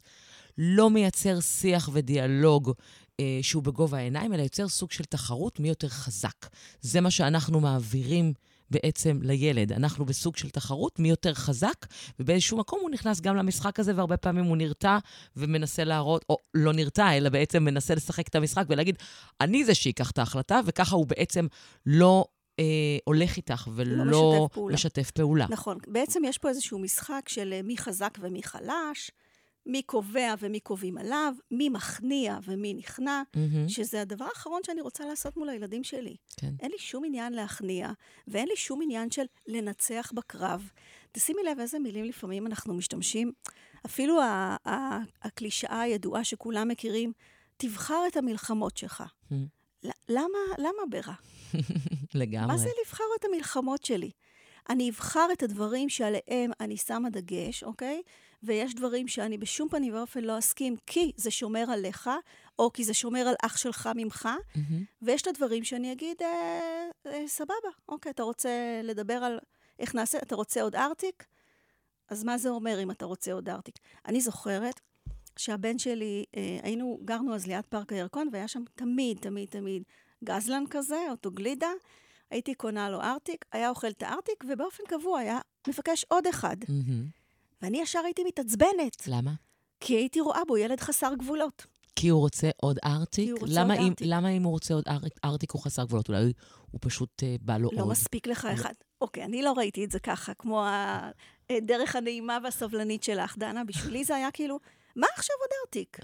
לא 0.58 0.90
מייצר 0.90 1.40
שיח 1.40 1.90
ודיאלוג 1.92 2.72
אה, 3.20 3.38
שהוא 3.42 3.62
בגובה 3.62 3.98
העיניים, 3.98 4.32
אלא 4.32 4.42
יוצר 4.42 4.68
סוג 4.68 4.90
של 4.92 5.04
תחרות 5.04 5.60
מי 5.60 5.68
יותר 5.68 5.88
חזק. 5.88 6.46
זה 6.80 7.00
מה 7.00 7.10
שאנחנו 7.10 7.60
מעבירים 7.60 8.32
בעצם 8.70 9.18
לילד. 9.22 9.72
אנחנו 9.72 10.04
בסוג 10.04 10.36
של 10.36 10.50
תחרות, 10.50 10.98
מי 10.98 11.08
יותר 11.08 11.34
חזק, 11.34 11.86
ובאיזשהו 12.20 12.58
מקום 12.58 12.80
הוא 12.82 12.90
נכנס 12.90 13.20
גם 13.20 13.36
למשחק 13.36 13.80
הזה, 13.80 13.92
והרבה 13.96 14.16
פעמים 14.16 14.44
הוא 14.44 14.56
נרתע 14.56 14.98
ומנסה 15.36 15.84
להראות, 15.84 16.24
או 16.30 16.36
לא 16.54 16.72
נרתע, 16.72 17.16
אלא 17.16 17.28
בעצם 17.28 17.64
מנסה 17.64 17.94
לשחק 17.94 18.28
את 18.28 18.34
המשחק 18.34 18.64
ולהגיד, 18.68 18.98
אני 19.40 19.64
זה 19.64 19.74
שייקח 19.74 20.10
את 20.10 20.18
ההחלטה, 20.18 20.60
וככה 20.64 20.96
הוא 20.96 21.06
בעצם 21.06 21.46
לא 21.86 22.24
אה, 22.58 22.64
הולך 23.04 23.36
איתך 23.36 23.68
ולא 23.74 24.06
לא 24.06 24.44
משתף 24.44 24.54
פעולה. 24.54 24.74
משתף 24.74 25.10
פעולה. 25.10 25.46
נכון. 25.50 25.78
בעצם 25.86 26.22
יש 26.24 26.38
פה 26.38 26.48
איזשהו 26.48 26.78
משחק 26.78 27.28
של 27.28 27.52
אה, 27.52 27.62
מי 27.62 27.78
חזק 27.78 28.18
ומי 28.20 28.42
חלש. 28.42 29.10
מי 29.66 29.82
קובע 29.82 30.34
ומי 30.38 30.60
קובעים 30.60 30.98
עליו, 30.98 31.34
מי 31.50 31.68
מכניע 31.68 32.38
ומי 32.44 32.74
נכנע, 32.74 33.22
mm-hmm. 33.32 33.68
שזה 33.68 34.00
הדבר 34.00 34.24
האחרון 34.24 34.60
שאני 34.66 34.80
רוצה 34.80 35.04
לעשות 35.04 35.36
מול 35.36 35.48
הילדים 35.48 35.84
שלי. 35.84 36.16
כן. 36.36 36.54
אין 36.60 36.70
לי 36.70 36.78
שום 36.78 37.04
עניין 37.04 37.32
להכניע, 37.32 37.90
ואין 38.28 38.48
לי 38.48 38.56
שום 38.56 38.82
עניין 38.82 39.10
של 39.10 39.24
לנצח 39.46 40.12
בקרב. 40.14 40.70
תשימי 41.12 41.42
לב 41.42 41.60
איזה 41.60 41.78
מילים 41.78 42.04
לפעמים 42.04 42.46
אנחנו 42.46 42.74
משתמשים. 42.74 43.32
אפילו 43.86 44.20
הקלישאה 45.22 45.80
הידועה 45.80 46.24
שכולם 46.24 46.68
מכירים, 46.68 47.12
תבחר 47.56 48.02
את 48.08 48.16
המלחמות 48.16 48.76
שלך. 48.76 49.00
Mm-hmm. 49.00 49.90
למה, 50.08 50.38
למה 50.58 50.82
ברע? 50.90 51.14
לגמרי. 52.14 52.46
מה 52.46 52.58
זה 52.58 52.68
לבחר 52.84 53.04
את 53.20 53.24
המלחמות 53.24 53.84
שלי? 53.84 54.10
אני 54.68 54.90
אבחר 54.90 55.28
את 55.32 55.42
הדברים 55.42 55.88
שעליהם 55.88 56.50
אני 56.60 56.76
שמה 56.76 57.10
דגש, 57.10 57.64
אוקיי? 57.64 58.02
ויש 58.42 58.74
דברים 58.74 59.08
שאני 59.08 59.38
בשום 59.38 59.68
פנים 59.68 59.94
ואופן 59.94 60.24
לא 60.24 60.38
אסכים, 60.38 60.76
כי 60.86 61.12
זה 61.16 61.30
שומר 61.30 61.64
עליך, 61.70 62.10
או 62.58 62.72
כי 62.72 62.84
זה 62.84 62.94
שומר 62.94 63.20
על 63.20 63.34
אח 63.42 63.56
שלך 63.56 63.88
ממך, 63.94 64.28
mm-hmm. 64.28 64.58
ויש 65.02 65.22
את 65.22 65.26
הדברים 65.26 65.64
שאני 65.64 65.92
אגיד, 65.92 66.16
אה, 66.22 66.88
אה, 67.06 67.28
סבבה, 67.28 67.68
אוקיי, 67.88 68.12
אתה 68.12 68.22
רוצה 68.22 68.80
לדבר 68.82 69.14
על 69.14 69.38
איך 69.78 69.94
נעשה, 69.94 70.18
אתה 70.18 70.34
רוצה 70.34 70.62
עוד 70.62 70.76
ארטיק? 70.76 71.24
אז 72.08 72.24
מה 72.24 72.38
זה 72.38 72.48
אומר 72.48 72.82
אם 72.82 72.90
אתה 72.90 73.04
רוצה 73.04 73.32
עוד 73.32 73.48
ארטיק? 73.48 73.78
אני 74.06 74.20
זוכרת 74.20 74.80
שהבן 75.36 75.78
שלי, 75.78 76.24
אה, 76.36 76.58
היינו, 76.62 76.98
גרנו 77.04 77.34
אז 77.34 77.46
ליד 77.46 77.64
פארק 77.68 77.92
הירקון, 77.92 78.28
והיה 78.32 78.48
שם 78.48 78.62
תמיד, 78.74 79.18
תמיד, 79.18 79.48
תמיד 79.48 79.82
גזלן 80.24 80.64
כזה, 80.70 80.98
אותו 81.10 81.30
גלידה. 81.30 81.70
הייתי 82.30 82.54
קונה 82.54 82.90
לו 82.90 83.00
ארטיק, 83.00 83.44
היה 83.52 83.68
אוכל 83.68 83.88
את 83.88 84.02
הארטיק, 84.02 84.44
ובאופן 84.48 84.82
קבוע 84.88 85.18
היה 85.18 85.38
מבקש 85.68 86.04
עוד 86.08 86.26
אחד. 86.26 86.56
Mm-hmm. 86.62 87.20
ואני 87.62 87.80
ישר 87.80 88.00
הייתי 88.04 88.24
מתעצבנת. 88.24 89.06
למה? 89.06 89.32
כי 89.80 89.94
הייתי 89.94 90.20
רואה 90.20 90.40
בו 90.48 90.56
ילד 90.56 90.80
חסר 90.80 91.14
גבולות. 91.18 91.66
כי 91.96 92.08
הוא 92.08 92.20
רוצה 92.20 92.50
עוד 92.56 92.78
ארטיק? 92.84 93.24
כי 93.24 93.30
הוא 93.30 93.40
רוצה 93.40 93.52
למה 93.54 93.74
עוד 93.74 93.82
אם, 93.82 93.88
ארטיק. 93.88 94.06
למה 94.10 94.28
אם 94.28 94.42
הוא 94.42 94.52
רוצה 94.52 94.74
עוד 94.74 94.84
ארטיק, 94.88 95.12
ארטיק 95.24 95.50
הוא 95.50 95.62
חסר 95.62 95.84
גבולות? 95.84 96.08
אולי 96.08 96.32
הוא 96.70 96.78
פשוט 96.80 97.22
uh, 97.22 97.44
בא 97.44 97.56
לו 97.56 97.62
לא 97.62 97.68
עוד. 97.68 97.78
לא 97.78 97.86
מספיק 97.86 98.26
לך 98.26 98.44
אחד. 98.44 98.72
אוקיי, 99.00 99.24
אני 99.24 99.42
לא 99.42 99.52
ראיתי 99.52 99.84
את 99.84 99.90
זה 99.90 99.98
ככה, 99.98 100.34
כמו 100.34 100.64
הדרך 101.50 101.96
הנעימה 101.96 102.38
והסבלנית 102.44 103.02
שלך, 103.02 103.38
דנה. 103.38 103.64
בשבילי 103.64 104.04
זה 104.04 104.16
היה 104.16 104.30
כאילו, 104.30 104.58
מה 104.96 105.06
עכשיו 105.16 105.36
עוד 105.40 105.50
ארטיק? 105.64 105.98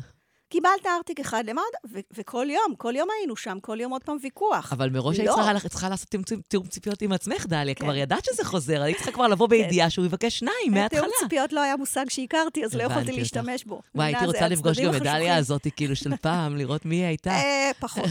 קיבלת 0.53 0.87
ארטיק 0.87 1.21
אחד, 1.21 1.45
למה 1.47 1.61
עוד? 1.61 2.03
וכל 2.17 2.47
יום, 2.51 2.77
כל 2.77 2.95
יום 2.97 3.09
היינו 3.19 3.37
שם, 3.37 3.59
כל 3.61 3.81
יום 3.81 3.93
עוד 3.93 4.03
פעם 4.05 4.17
ויכוח. 4.23 4.73
אבל 4.73 4.91
מראש 4.91 5.19
היית 5.19 5.29
לא. 5.29 5.35
צריכה, 5.35 5.69
צריכה 5.69 5.89
לעשות 5.89 6.15
תיאום 6.49 6.67
ציפיות 6.67 7.03
עם 7.03 7.13
עצמך, 7.13 7.47
דליה. 7.47 7.75
כן. 7.75 7.85
כבר 7.85 7.97
ידעת 7.97 8.25
שזה 8.25 8.45
חוזר, 8.45 8.83
היית 8.83 8.97
צריכה 8.97 9.13
כבר 9.13 9.29
לבוא 9.29 9.49
כן. 9.49 9.51
בידיעה 9.51 9.91
שהוא 9.91 10.05
יבקש 10.05 10.39
שניים 10.39 10.55
מההתחלה. 10.71 11.01
תיאום 11.01 11.13
ציפיות 11.21 11.53
לא 11.53 11.61
היה 11.61 11.77
מושג 11.77 12.05
שהכרתי, 12.09 12.65
אז 12.65 12.75
לא 12.75 12.83
יכולתי 12.83 13.13
להשתמש 13.13 13.65
בו. 13.65 13.83
וואי, 13.95 14.07
הייתי 14.07 14.27
רוצה 14.27 14.49
לפגוש 14.49 14.79
גם 14.79 14.95
את 14.95 15.03
דליה 15.03 15.37
הזאת, 15.37 15.67
כאילו, 15.77 15.97
של 15.97 16.17
פעם, 16.23 16.57
לראות 16.57 16.85
מי 16.85 16.97
היא 16.97 17.05
הייתה. 17.05 17.31
אה, 17.31 17.71
פחות. 17.81 18.11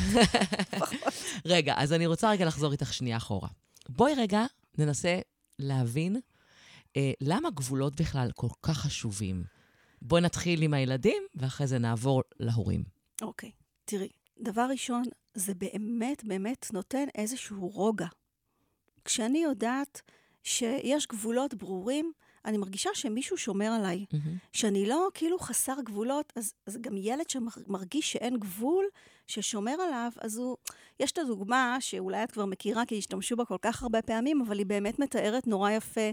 רגע, 1.45 1.73
אז 1.77 1.93
אני 1.93 2.07
רוצה 2.07 2.29
רגע 2.29 2.45
לחזור 2.45 2.71
איתך 2.71 2.93
שנייה 2.93 3.17
אחורה. 3.17 3.49
בואי 3.89 4.13
רגע 4.13 4.45
ננסה 4.77 5.19
להבין 5.59 6.19
אה, 6.97 7.11
למה 7.21 7.49
גבולות 7.49 8.01
בכלל 8.01 8.31
כל 8.35 8.49
כך 8.61 8.77
חשובים. 8.77 9.60
בואי 10.01 10.21
נתחיל 10.21 10.61
עם 10.61 10.73
הילדים, 10.73 11.23
ואחרי 11.35 11.67
זה 11.67 11.79
נעבור 11.79 12.21
להורים. 12.39 12.83
אוקיי. 13.21 13.49
Okay. 13.49 13.63
תראי, 13.85 14.09
דבר 14.39 14.67
ראשון, 14.69 15.03
זה 15.33 15.53
באמת 15.53 16.23
באמת 16.23 16.67
נותן 16.73 17.05
איזשהו 17.15 17.67
רוגע. 17.67 18.07
כשאני 19.05 19.39
יודעת 19.39 20.01
שיש 20.43 21.07
גבולות 21.07 21.53
ברורים, 21.53 22.11
אני 22.45 22.57
מרגישה 22.57 22.89
שמישהו 22.93 23.37
שומר 23.37 23.65
עליי. 23.65 24.05
Mm-hmm. 24.13 24.17
שאני 24.53 24.85
לא 24.85 25.07
כאילו 25.13 25.39
חסר 25.39 25.75
גבולות, 25.85 26.33
אז, 26.35 26.53
אז 26.67 26.77
גם 26.81 26.97
ילד 26.97 27.29
שמרגיש 27.29 28.11
שאין 28.11 28.37
גבול, 28.37 28.85
ששומר 29.27 29.71
עליו, 29.71 30.11
אז 30.21 30.37
הוא... 30.37 30.57
יש 30.99 31.11
את 31.11 31.17
הדוגמה 31.17 31.77
שאולי 31.79 32.23
את 32.23 32.31
כבר 32.31 32.45
מכירה, 32.45 32.85
כי 32.85 32.97
השתמשו 32.97 33.35
בה 33.35 33.45
כל 33.45 33.57
כך 33.61 33.83
הרבה 33.83 34.01
פעמים, 34.01 34.41
אבל 34.41 34.57
היא 34.57 34.65
באמת 34.65 34.99
מתארת 34.99 35.47
נורא 35.47 35.71
יפה 35.71 36.09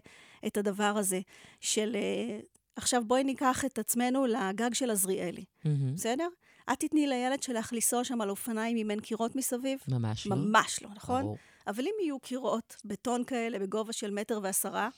את 0.47 0.57
הדבר 0.57 0.95
הזה, 0.97 1.21
של... 1.61 1.97
אה, 1.97 2.41
עכשיו 2.79 3.03
בואי 3.07 3.25
ניקח 3.25 3.65
את 3.65 3.79
עצמנו 3.79 4.27
לגג 4.27 4.75
של 4.75 4.91
עזריאלי, 4.91 5.45
Mm-hmm. 5.65 5.69
בסדר? 5.95 6.29
את 6.73 6.81
תתני 6.81 7.07
לילד 7.07 7.43
שלך 7.43 7.73
לנסוע 7.73 8.05
שם 8.05 8.21
על 8.21 8.31
אופניים 8.31 8.77
אם 8.77 8.91
אין 8.91 9.01
קירות 9.01 9.37
מסביב? 9.37 9.79
ממש 9.89 10.27
לא. 10.27 10.37
ממש 10.37 10.83
לא, 10.83 10.89
נכון? 10.97 11.23
ברור. 11.23 11.37
אבל 11.67 11.85
אם 11.85 11.93
יהיו 12.05 12.19
קירות 12.21 12.77
בטון 12.85 13.25
כאלה 13.25 13.59
בגובה 13.59 13.93
של 13.93 14.11
מטר 14.11 14.41
ועשרה, 14.43 14.89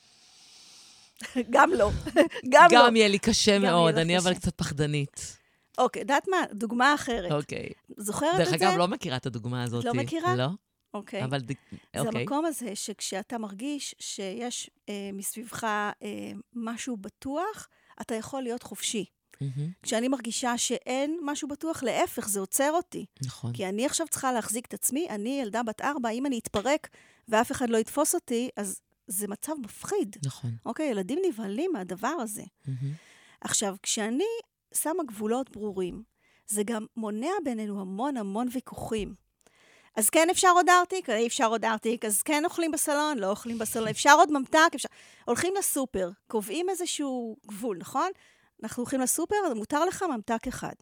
גם 1.55 1.71
לא. 1.71 1.91
גם 2.53 2.69
לא. 2.73 2.79
גם 2.87 2.97
יהיה 2.97 3.09
לי 3.09 3.19
קשה 3.19 3.57
גם 3.57 3.63
מאוד, 3.63 3.95
אני 3.99 4.19
אבל 4.19 4.31
קשה. 4.31 4.41
קצת 4.41 4.55
פחדנית. 4.55 5.37
אוקיי, 5.79 6.01
יודעת 6.01 6.29
מה? 6.29 6.37
דוגמה 6.53 6.95
אחרת. 6.95 7.33
אוקיי. 7.33 7.69
זוכרת 7.97 8.37
דרך 8.39 8.55
את 8.55 8.59
זה? 8.59 8.69
אגב, 8.69 8.79
לא 8.79 8.89
מכירה 8.89 9.17
את 9.17 9.27
הדוגמה 9.27 9.63
הזאת. 9.63 9.85
לא 9.85 9.95
מכירה? 9.95 10.37
לא? 10.37 10.47
אוקיי. 10.95 11.25
אבל... 11.25 11.41
זה 11.41 11.55
אוקיי. 12.01 12.21
המקום 12.21 12.45
הזה 12.45 12.77
שכשאתה 12.77 13.39
מרגיש 13.39 13.95
שיש 13.99 14.71
אה, 14.89 15.11
מסביבך 15.13 15.65
אה, 15.65 15.97
משהו 16.55 16.97
בטוח, 16.97 17.69
אתה 18.01 18.15
יכול 18.15 18.43
להיות 18.43 18.63
חופשי. 18.63 19.05
מהמם, 19.41 19.71
כשאני 19.83 20.09
מרגישה 20.09 20.59
שאין 20.59 21.19
משהו 21.23 21.49
בטוח, 21.49 21.83
להפך, 21.83 22.29
זה 22.29 22.41
עוצר 22.41 22.71
אותי. 22.73 23.07
נכון. 23.23 23.53
כי 23.53 23.69
אני 23.69 23.87
עכשיו 23.87 24.07
צריכה 24.09 24.33
להחזיק 24.33 24.67
את 24.67 24.75
עצמי, 24.75 25.07
אני 25.11 25.41
ילדה 25.43 25.63
בת 25.63 25.81
ארבע, 25.81 26.09
אם 26.09 26.27
אני 26.27 26.39
אתפרק 26.39 26.89
ואף 27.29 27.53
אחד 27.53 27.71
לא 27.71 27.79
יתפוס 27.79 28.15
אותי, 28.15 28.49
אז 28.57 28.81
זה 29.07 29.29
מצב 29.29 29.53
מפחיד. 29.65 30.17
נכון. 30.25 30.51
אוקיי? 30.67 30.91
ילדים 30.91 31.19
נבהלים 31.29 31.71
מהדבר 31.73 32.09
הזה. 32.09 32.43
מהמם. 32.67 32.93
עכשיו, 33.41 33.77
כשאני 33.83 34.25
שמה 34.75 35.03
גבולות 35.09 35.51
ברורים, 35.51 36.03
זה 36.47 36.63
גם 36.63 36.87
מונע 36.97 37.31
בינינו 37.45 37.81
המון 37.81 38.17
המון 38.17 38.49
ויכוחים. 38.53 39.15
אז 40.01 40.11
כן 40.11 40.31
אפשר 40.31 40.49
עוד 40.55 40.69
ארטיק, 40.69 41.11
אי 41.11 41.27
אפשר 41.27 41.47
עוד 41.47 41.65
ארטיק, 41.65 42.05
אז 42.05 42.23
כן 42.23 42.45
אוכלים 42.45 42.71
בסלון, 42.71 43.19
לא 43.19 43.31
אוכלים 43.31 43.59
בסלון, 43.59 43.89
אפשר 43.89 44.13
עוד 44.13 44.33
ממתק, 44.33 44.69
אפשר... 44.75 44.89
הולכים 45.25 45.55
לסופר, 45.59 46.11
קובעים 46.27 46.71
איזשהו 46.71 47.37
גבול, 47.47 47.77
נכון? 47.81 48.11
אנחנו 48.63 48.83
הולכים 48.83 49.01
לסופר, 49.01 49.37
אז 49.47 49.53
מותר 49.53 49.85
לך 49.85 50.03
ממתק 50.03 50.47
אחד. 50.49 50.73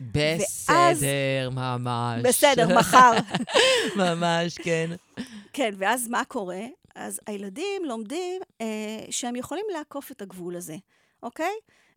בסדר, 0.00 1.50
ממש. 1.52 2.22
בסדר, 2.22 2.78
מחר. 2.78 3.12
ממש, 3.96 4.58
כן. 4.58 4.90
כן, 5.52 5.74
ואז 5.78 6.08
מה 6.08 6.24
קורה? 6.24 6.62
אז 6.94 7.20
הילדים 7.26 7.84
לומדים 7.84 8.42
אה, 8.60 8.66
שהם 9.10 9.36
יכולים 9.36 9.66
לעקוף 9.72 10.12
את 10.12 10.22
הגבול 10.22 10.56
הזה, 10.56 10.76
אוקיי? 11.22 11.54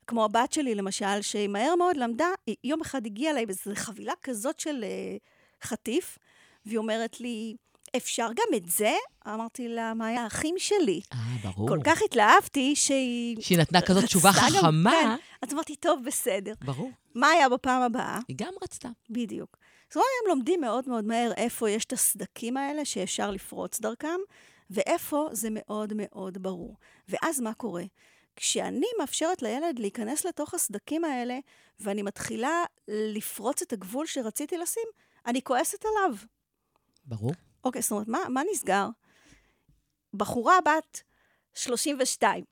כמו 0.07 0.25
הבת 0.25 0.53
שלי, 0.53 0.75
למשל, 0.75 1.21
שהיא 1.21 1.48
מהר 1.48 1.75
מאוד 1.75 1.98
למדה, 1.98 2.29
היא 2.48 2.55
יום 2.63 2.81
אחד 2.81 3.05
הגיעה 3.05 3.31
אליי 3.31 3.45
באיזו 3.45 3.71
חבילה 3.75 4.13
כזאת 4.24 4.59
של 4.59 4.83
אה, 4.83 5.17
חטיף, 5.63 6.17
והיא 6.66 6.78
אומרת 6.78 7.20
לי, 7.22 7.56
אפשר 7.98 8.28
גם 8.36 8.58
את 8.58 8.70
זה? 8.70 8.94
אמרתי 9.28 9.68
לה, 9.68 9.94
מה 9.94 10.08
היה 10.08 10.24
האחים 10.24 10.56
שלי? 10.58 11.01
אה, 11.13 11.18
ברור. 11.44 11.70
כל 11.70 11.80
כך 11.86 12.01
התלהבתי 12.01 12.75
שהיא... 12.75 13.38
שהיא 13.42 13.58
נתנה 13.58 13.82
כזאת 13.82 14.04
תשובה 14.04 14.30
רצתה 14.30 14.42
גם- 14.42 14.56
חכמה. 14.58 14.92
כן. 14.92 15.10
אז 15.48 15.54
אמרתי, 15.54 15.75
טוב, 15.75 16.00
בסדר. 16.06 16.54
ברור. 16.66 16.92
מה 17.16 17.28
היה 17.30 17.50
בפעם 17.50 17.82
הבאה? 17.82 18.20
היא 18.28 18.36
גם 18.39 18.54
רצתה. 18.63 18.89
בדיוק. 19.10 19.58
זאת 19.88 19.96
אומרת, 19.96 20.08
הם 20.24 20.30
לומדים 20.30 20.62
מאוד 20.62 20.89
מאוד 20.89 21.06
מהר 21.06 21.32
איפה 21.38 21.70
יש 21.70 21.86
את 21.86 21.94
הסדקים 21.94 22.58
האלה 22.58 22.86
שאפשר 22.86 23.32
לפרוץ 23.32 23.80
דרכם, 23.80 24.18
ואיפה 24.70 25.28
זה 25.32 25.48
מאוד 25.51 25.94
מאוד 25.96 26.38
ברור. 26.44 26.75
ואז 27.10 27.39
מה 27.42 27.54
קורה? 27.54 27.84
כשאני 28.36 28.86
מאפשרת 29.00 29.42
לילד 29.42 29.80
להיכנס 29.80 30.25
לתוך 30.25 30.54
הסדקים 30.54 31.06
האלה, 31.06 31.39
ואני 31.80 32.01
מתחילה 32.01 32.63
לפרוץ 32.88 33.62
את 33.62 33.74
הגבול 33.74 34.06
שרציתי 34.06 34.58
לשים, 34.58 34.84
אני 35.25 35.42
כועסת 35.42 35.86
עליו. 35.86 36.16
ברור. 37.10 37.32
אוקיי, 37.63 37.82
זאת 37.82 37.92
אומרת, 37.92 38.08
מה, 38.08 38.20
מה 38.30 38.42
נסגר? 38.51 38.88
בחורה 40.13 40.58
בת 40.66 41.01
32, 41.54 42.44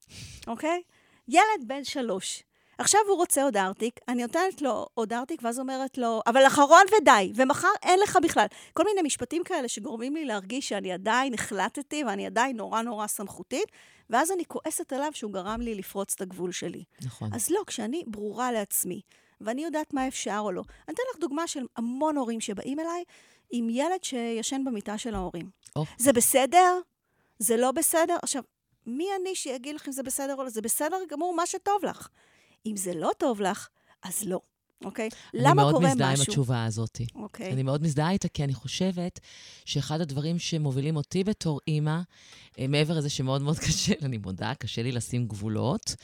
אוקיי? 0.47 0.81
ילד 1.27 1.67
בן 1.67 1.83
שלוש. 1.83 2.43
עכשיו 2.77 3.01
הוא 3.07 3.15
רוצה 3.15 3.43
עוד 3.43 3.57
ארטיק, 3.57 3.99
אני 4.07 4.21
נותנת 4.21 4.61
לו 4.61 4.87
עוד 4.93 5.13
ארטיק, 5.13 5.41
ואז 5.43 5.59
אומרת 5.59 5.97
לו, 5.97 6.21
אבל 6.27 6.47
אחרון 6.47 6.83
ודי, 6.97 7.31
ומחר 7.35 7.67
אין 7.83 7.99
לך 7.99 8.17
בכלל. 8.23 8.45
כל 8.73 8.83
מיני 8.83 9.01
משפטים 9.01 9.43
כאלה 9.43 9.67
שגורמים 9.67 10.15
לי 10.15 10.25
להרגיש 10.25 10.69
שאני 10.69 10.91
עדיין 10.91 11.33
החלטתי 11.33 12.03
ואני 12.03 12.25
עדיין 12.25 12.57
נורא 12.57 12.81
נורא 12.81 13.07
סמכותית, 13.07 13.71
ואז 14.09 14.31
אני 14.31 14.45
כועסת 14.45 14.93
עליו 14.93 15.11
שהוא 15.13 15.33
גרם 15.33 15.61
לי 15.61 15.75
לפרוץ 15.75 16.13
את 16.13 16.21
הגבול 16.21 16.51
שלי. 16.51 16.83
נכון. 17.01 17.29
אז 17.33 17.49
לא, 17.49 17.61
כשאני 17.67 18.03
ברורה 18.07 18.51
לעצמי, 18.51 19.01
ואני 19.41 19.63
יודעת 19.63 19.93
מה 19.93 20.07
אפשר 20.07 20.39
או 20.39 20.51
לא. 20.51 20.63
אני 20.87 20.93
אתן 20.95 21.03
לך 21.13 21.19
דוגמה 21.19 21.47
של 21.47 21.65
המון 21.75 22.17
הורים 22.17 22.41
שבאים 22.41 22.79
אליי 22.79 23.03
עם 23.51 23.69
ילד 23.69 24.03
שישן 24.03 24.61
במיטה 24.65 24.97
של 24.97 25.15
ההורים. 25.15 25.49
או. 25.75 25.85
זה 25.97 26.13
בסדר? 26.13 26.79
זה 27.39 27.57
לא 27.57 27.71
בסדר? 27.71 28.15
עכשיו, 28.21 28.43
מי 28.85 29.07
אני 29.21 29.35
שיגיד 29.35 29.75
לך 29.75 29.87
אם 29.87 29.93
זה 29.93 30.03
בסדר 30.03 30.35
או 30.37 30.43
לא? 30.43 30.49
זה 30.49 30.61
בסדר 30.61 30.97
גמור, 31.09 31.35
מה 31.35 31.45
שטוב 31.45 31.85
לך. 31.85 32.07
אם 32.65 32.77
זה 32.77 32.93
לא 32.93 33.11
טוב 33.17 33.41
לך, 33.41 33.67
אז 34.03 34.23
לא, 34.25 34.39
אוקיי? 34.85 35.09
למה 35.33 35.61
קורה 35.61 35.69
אני 35.69 35.71
מאוד 35.71 35.91
מזדהה 35.91 36.07
עם 36.07 36.13
משהו? 36.13 36.23
התשובה 36.23 36.65
הזאת. 36.65 37.01
אוקיי. 37.15 37.53
אני 37.53 37.63
מאוד 37.63 37.83
מזדהה 37.83 38.11
איתה, 38.11 38.27
כי 38.27 38.43
אני 38.43 38.53
חושבת 38.53 39.19
שאחד 39.65 40.01
הדברים 40.01 40.39
שמובילים 40.39 40.95
אותי 40.95 41.23
בתור 41.23 41.59
אימא, 41.67 41.99
אה, 42.59 42.67
מעבר 42.67 42.97
לזה 42.97 43.09
שמאוד 43.09 43.41
מאוד 43.41 43.59
קשה, 43.67 43.93
אני 44.01 44.17
מודה, 44.17 44.53
קשה 44.55 44.83
לי 44.83 44.91
לשים 44.91 45.27
גבולות, 45.27 45.95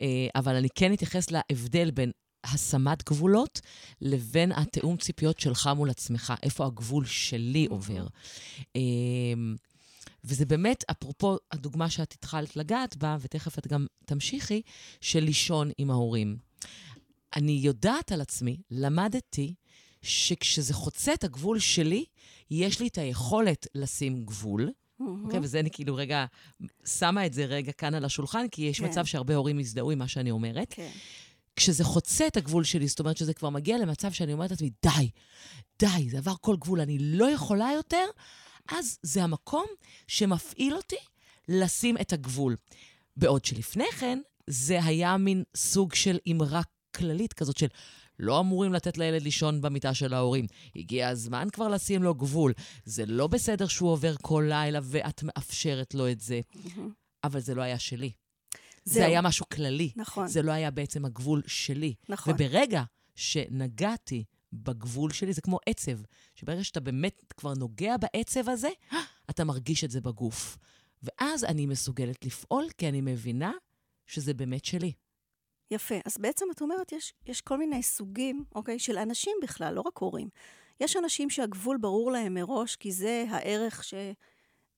אה, 0.00 0.06
אבל 0.34 0.56
אני 0.56 0.68
כן 0.74 0.92
אתייחס 0.92 1.26
להבדל 1.30 1.90
בין 1.90 2.10
השמת 2.44 3.08
גבולות 3.08 3.60
לבין 4.00 4.52
התיאום 4.52 4.96
ציפיות 4.96 5.40
שלך 5.40 5.70
מול 5.76 5.90
עצמך, 5.90 6.32
איפה 6.42 6.66
הגבול 6.66 7.04
שלי 7.06 7.66
עובר. 7.70 8.06
אה, 8.76 8.80
וזה 10.24 10.46
באמת, 10.46 10.84
אפרופו 10.90 11.36
הדוגמה 11.52 11.90
שאת 11.90 12.12
התחלת 12.12 12.56
לגעת 12.56 12.96
בה, 12.96 13.16
ותכף 13.20 13.58
את 13.58 13.66
גם 13.66 13.86
תמשיכי, 14.04 14.62
של 15.00 15.20
לישון 15.20 15.70
עם 15.78 15.90
ההורים. 15.90 16.36
אני 17.36 17.52
יודעת 17.52 18.12
על 18.12 18.20
עצמי, 18.20 18.56
למדתי, 18.70 19.54
שכשזה 20.02 20.74
חוצה 20.74 21.14
את 21.14 21.24
הגבול 21.24 21.58
שלי, 21.58 22.04
יש 22.50 22.80
לי 22.80 22.88
את 22.88 22.98
היכולת 22.98 23.66
לשים 23.74 24.24
גבול. 24.24 24.70
אוקיי? 25.24 25.40
וזה 25.42 25.60
אני 25.60 25.70
כאילו 25.70 25.94
רגע, 25.94 26.26
שמה 26.86 27.26
את 27.26 27.32
זה 27.32 27.44
רגע 27.44 27.72
כאן 27.72 27.94
על 27.94 28.04
השולחן, 28.04 28.48
כי 28.48 28.62
יש 28.62 28.80
כן. 28.80 28.86
מצב 28.86 29.04
שהרבה 29.04 29.34
הורים 29.34 29.60
יזדהו 29.60 29.90
עם 29.90 29.98
מה 29.98 30.08
שאני 30.08 30.30
אומרת. 30.30 30.74
כן. 30.74 30.90
כשזה 31.60 31.84
חוצה 31.84 32.26
את 32.26 32.36
הגבול 32.36 32.64
שלי, 32.64 32.88
זאת 32.88 33.00
אומרת 33.00 33.16
שזה 33.16 33.34
כבר 33.34 33.50
מגיע 33.50 33.78
למצב 33.78 34.12
שאני 34.12 34.32
אומרת 34.32 34.50
לעצמי, 34.50 34.70
די, 34.82 35.10
די, 35.78 36.10
זה 36.10 36.18
עבר 36.18 36.34
כל 36.40 36.56
גבול, 36.56 36.80
אני 36.80 36.98
לא 36.98 37.30
יכולה 37.30 37.70
יותר, 37.74 38.04
אז 38.72 38.98
זה 39.02 39.24
המקום 39.24 39.66
שמפעיל 40.06 40.74
אותי 40.74 40.96
לשים 41.48 41.96
את 42.00 42.12
הגבול. 42.12 42.56
בעוד 43.16 43.44
שלפני 43.44 43.92
כן, 43.98 44.18
זה 44.46 44.84
היה 44.84 45.16
מין 45.16 45.42
סוג 45.56 45.94
של 45.94 46.18
אמרה 46.30 46.60
כללית 46.96 47.32
כזאת 47.32 47.56
של 47.56 47.66
לא 48.18 48.40
אמורים 48.40 48.72
לתת 48.72 48.98
לילד 48.98 49.22
לישון 49.22 49.60
במיטה 49.60 49.94
של 49.94 50.14
ההורים. 50.14 50.46
הגיע 50.76 51.08
הזמן 51.08 51.48
כבר 51.52 51.68
לשים 51.68 52.02
לו 52.02 52.14
גבול. 52.14 52.52
זה 52.84 53.06
לא 53.06 53.26
בסדר 53.26 53.66
שהוא 53.66 53.90
עובר 53.90 54.14
כל 54.22 54.44
לילה 54.48 54.78
ואת 54.82 55.22
מאפשרת 55.22 55.94
לו 55.94 56.10
את 56.10 56.20
זה. 56.20 56.40
אבל 57.24 57.40
זה 57.40 57.54
לא 57.54 57.62
היה 57.62 57.78
שלי. 57.78 58.10
זה. 58.94 59.06
היה 59.06 59.22
משהו 59.22 59.46
כללי. 59.48 59.90
נכון, 59.96 60.28
זה 60.28 60.42
לא 60.42 60.52
היה 60.52 60.70
בעצם 60.70 61.04
הגבול 61.04 61.42
שלי. 61.46 61.94
נכון. 62.08 62.34
וברגע 62.34 62.82
שנגעתי 63.14 64.24
בגבול 64.52 65.12
שלי, 65.12 65.32
זה 65.32 65.40
כמו 65.40 65.58
עצב, 65.66 65.98
שברגע 66.34 66.64
שאתה 66.64 66.80
באמת 66.80 67.32
כבר 67.36 67.54
נוגע 67.54 67.96
בעצב 67.96 68.48
הזה, 68.48 68.68
אתה 69.30 69.44
מרגיש 69.44 69.84
את 69.84 69.90
זה 69.90 70.00
בגוף. 70.00 70.58
ואז 71.02 71.44
אני 71.44 71.66
מסוגלת 71.66 72.24
לפעול, 72.24 72.66
כי 72.78 72.88
אני 72.88 73.00
מבינה 73.00 73.52
שזה 74.06 74.34
באמת 74.34 74.64
שלי. 74.64 74.92
יפה. 75.70 75.94
אז 76.04 76.16
בעצם 76.18 76.46
את 76.50 76.60
אומרת, 76.60 76.92
יש, 76.92 77.12
יש 77.26 77.40
כל 77.40 77.58
מיני 77.58 77.82
סוגים, 77.82 78.44
אוקיי, 78.54 78.78
של 78.78 78.98
אנשים 78.98 79.32
בכלל, 79.42 79.74
לא 79.74 79.80
רק 79.80 79.98
הורים. 79.98 80.28
יש 80.80 80.96
אנשים 80.96 81.30
שהגבול 81.30 81.78
ברור 81.80 82.12
להם 82.12 82.34
מראש, 82.34 82.76
כי 82.76 82.92
זה 82.92 83.24
הערך 83.30 83.84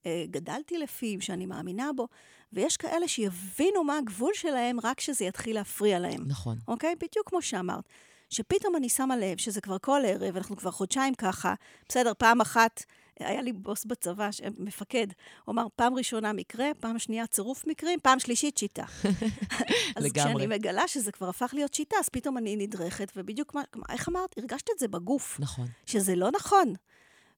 שגדלתי 0.05 0.79
לפיו, 0.79 1.21
שאני 1.23 1.47
מאמינה 1.47 1.91
בו, 1.97 2.09
ויש 2.53 2.77
כאלה 2.77 3.09
שיבינו 3.09 3.85
מה 3.85 3.99
הגבול 3.99 4.35
שלהם 4.35 4.81
רק 4.83 4.99
כשזה 4.99 5.25
יתחיל 5.25 5.55
להפריע 5.55 5.99
להם. 5.99 6.25
נכון. 6.27 6.59
אוקיי? 6.69 6.95
בדיוק 6.95 7.29
כמו 7.29 7.43
שאמרת. 7.43 7.85
שפתאום 8.31 8.77
אני 8.77 8.88
שמה 8.88 9.17
לב 9.17 9.38
שזה 9.38 9.61
כבר 9.61 9.77
כל 9.79 10.01
ערב, 10.07 10.37
אנחנו 10.37 10.57
כבר 10.57 10.71
חודשיים 10.71 11.15
ככה. 11.15 11.55
בסדר, 11.88 12.12
פעם 12.19 12.41
אחת, 12.41 12.85
היה 13.19 13.43
לי 13.43 13.53
בוס 13.53 13.85
בצבא, 13.85 14.29
מפקד, 14.59 15.07
הוא 15.45 15.53
אמר, 15.53 15.67
פעם 15.77 15.95
ראשונה 15.95 16.33
מקרה, 16.33 16.67
פעם 16.81 16.99
שנייה 16.99 17.27
צירוף 17.27 17.67
מקרים, 17.67 17.99
פעם 18.03 18.19
שלישית 18.19 18.59
שיטה. 18.59 18.85
אז 19.97 20.05
לגמרי. 20.05 20.33
כשאני 20.35 20.47
מגלה 20.47 20.88
שזה 20.88 21.12
כבר 21.12 21.29
הפך 21.29 21.51
להיות 21.55 21.75
שיטה, 21.75 21.97
אז 22.01 22.09
פתאום 22.09 22.38
אני 22.38 22.57
נדרכת, 22.57 23.12
ובדיוק 23.17 23.55
מה, 23.55 23.62
איך 23.91 24.09
אמרת? 24.09 24.38
הרגשת 24.38 24.71
את 24.75 24.79
זה 24.79 24.88
בגוף, 24.88 25.41
נכון. 25.41 25.67
שזה 25.87 26.17
לא 26.17 26.31
נכון. 26.31 26.75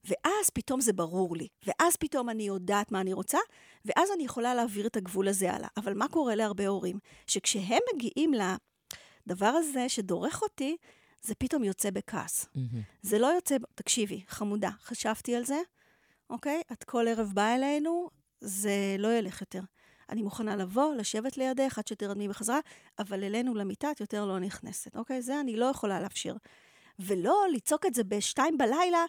ואז 0.05 0.49
פתאום 0.53 0.81
זה 0.81 0.93
ברור 0.93 1.35
לי, 1.35 1.47
ואז 1.67 1.95
פתאום 1.95 2.29
אני 2.29 2.43
יודעת 2.43 2.91
מה 2.91 3.01
אני 3.01 3.13
רוצה, 3.13 3.37
ואז 3.85 4.09
אני 4.15 4.23
יכולה 4.23 4.55
להעביר 4.55 4.87
את 4.87 4.95
הגבול 4.95 5.27
הזה 5.27 5.51
הלאה. 5.51 5.67
אבל 5.77 5.93
מה 5.93 6.07
קורה 6.07 6.35
להרבה 6.35 6.67
הורים? 6.67 6.99
שכשהם 7.27 7.81
מגיעים 7.93 8.31
לדבר 8.33 9.45
הזה 9.45 9.89
שדורך 9.89 10.41
אותי, 10.41 10.77
זה 11.21 11.35
פתאום 11.35 11.63
יוצא 11.63 11.89
בכעס. 11.91 12.45
Mm-hmm. 12.45 12.77
זה 13.01 13.19
לא 13.19 13.27
יוצא, 13.27 13.55
תקשיבי, 13.75 14.21
חמודה, 14.27 14.69
חשבתי 14.81 15.35
על 15.35 15.45
זה, 15.45 15.61
אוקיי? 16.29 16.61
את 16.71 16.83
כל 16.83 17.07
ערב 17.07 17.31
באה 17.33 17.55
אלינו, 17.55 18.09
זה 18.41 18.95
לא 18.99 19.13
ילך 19.13 19.41
יותר. 19.41 19.61
אני 20.09 20.21
מוכנה 20.21 20.55
לבוא, 20.55 20.95
לשבת 20.95 21.37
לידך 21.37 21.77
עד 21.77 21.87
שתרדמי 21.87 22.27
בחזרה, 22.27 22.59
אבל 22.99 23.23
אלינו 23.23 23.55
למיטה 23.55 23.91
את 23.91 23.99
יותר 23.99 24.25
לא 24.25 24.39
נכנסת, 24.39 24.95
אוקיי? 24.95 25.21
זה 25.21 25.39
אני 25.39 25.55
לא 25.55 25.65
יכולה 25.65 25.99
לאפשר. 25.99 26.35
ולא 26.99 27.45
לצעוק 27.53 27.85
את 27.85 27.93
זה 27.93 28.03
בשתיים 28.03 28.57
בלילה, 28.57 29.05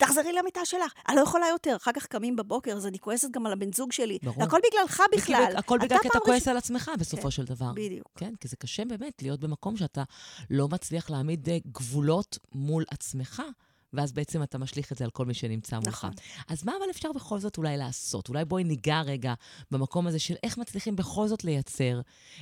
תחזרי 0.00 0.32
למיטה 0.32 0.60
שלך, 0.64 0.92
אני 1.08 1.16
לא 1.16 1.20
יכולה 1.20 1.46
יותר. 1.48 1.76
אחר 1.76 1.92
כך 1.92 2.06
קמים 2.06 2.36
בבוקר, 2.36 2.72
אז 2.72 2.86
אני 2.86 2.98
כועסת 2.98 3.28
גם 3.30 3.46
על 3.46 3.52
הבן 3.52 3.72
זוג 3.72 3.92
שלי. 3.92 4.18
ברור. 4.22 4.42
הכל 4.44 4.58
בגללך 4.70 5.02
בכלל. 5.12 5.52
הכל 5.56 5.78
בגלל 5.78 5.98
כי 6.02 6.08
אתה 6.08 6.20
כועס 6.20 6.48
על 6.48 6.56
עצמך 6.56 6.90
בסופו 6.98 7.22
כן, 7.22 7.30
של 7.30 7.44
דבר. 7.44 7.72
בדיוק. 7.74 8.08
כן, 8.16 8.34
כי 8.40 8.48
זה 8.48 8.56
קשה 8.56 8.84
באמת 8.84 9.22
להיות 9.22 9.40
במקום 9.40 9.76
שאתה 9.76 10.02
לא 10.50 10.68
מצליח 10.68 11.10
להעמיד 11.10 11.48
אה, 11.48 11.58
גבולות 11.66 12.38
מול 12.52 12.84
עצמך. 12.90 13.42
ואז 13.92 14.12
בעצם 14.12 14.42
אתה 14.42 14.58
משליך 14.58 14.92
את 14.92 14.98
זה 14.98 15.04
על 15.04 15.10
כל 15.10 15.26
מי 15.26 15.34
שנמצא 15.34 15.76
מולך. 15.76 15.88
נכון. 15.88 16.10
אז 16.48 16.64
מה 16.64 16.72
אבל 16.78 16.90
אפשר 16.90 17.12
בכל 17.12 17.38
זאת 17.38 17.58
אולי 17.58 17.76
לעשות? 17.76 18.28
אולי 18.28 18.44
בואי 18.44 18.64
ניגע 18.64 19.00
רגע 19.00 19.34
במקום 19.70 20.06
הזה 20.06 20.18
של 20.18 20.34
איך 20.42 20.58
מצליחים 20.58 20.96
בכל 20.96 21.28
זאת 21.28 21.44
לייצר 21.44 22.00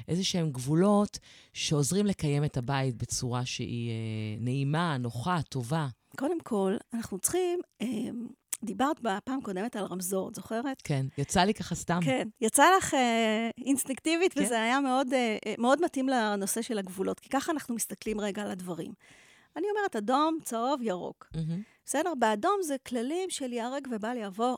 איזה 0.09 0.25
שהם 0.25 0.51
גבולות 0.51 1.19
שעוזרים 1.53 2.07
לקיים 2.07 2.45
את 2.45 2.57
הבית 2.57 2.97
בצורה 2.97 3.45
שהיא 3.45 3.91
אה, 3.91 3.95
נעימה, 4.41 4.97
נוחה, 4.97 5.41
טובה. 5.49 5.89
קודם 6.17 6.41
כל, 6.41 6.77
אנחנו 6.95 7.19
צריכים... 7.19 7.61
אה, 7.83 7.87
דיברת 8.63 9.01
בפעם 9.01 9.41
קודמת 9.41 9.77
על 9.77 9.85
רמזור, 9.85 10.29
את 10.29 10.35
זוכרת? 10.35 10.83
כן, 10.85 11.07
יצא 11.19 11.41
לי 11.41 11.55
ככה 11.55 11.75
סתם. 11.75 12.01
כן, 12.05 12.29
יצא 12.41 12.65
לך 12.79 12.95
אה, 12.95 13.51
אינסטינקטיבית, 13.67 14.33
כן. 14.33 14.43
וזה 14.43 14.63
היה 14.63 14.81
מאוד, 14.81 15.13
אה, 15.13 15.37
מאוד 15.59 15.85
מתאים 15.85 16.09
לנושא 16.09 16.63
של 16.63 16.79
הגבולות, 16.79 17.21
כי 17.21 17.29
ככה 17.29 17.53
אנחנו 17.53 17.75
מסתכלים 17.75 18.21
רגע 18.21 18.43
על 18.43 18.51
הדברים. 18.51 18.93
אני 19.57 19.67
אומרת 19.71 19.97
אדום, 19.97 20.39
צהוב, 20.45 20.83
ירוק. 20.83 21.31
Mm-hmm. 21.35 21.39
בסדר? 21.85 22.13
באדום 22.19 22.57
זה 22.63 22.77
כללים 22.87 23.31
של 23.31 23.53
ייהרג 23.53 23.89
ובל 23.91 24.17
יעבור. 24.17 24.57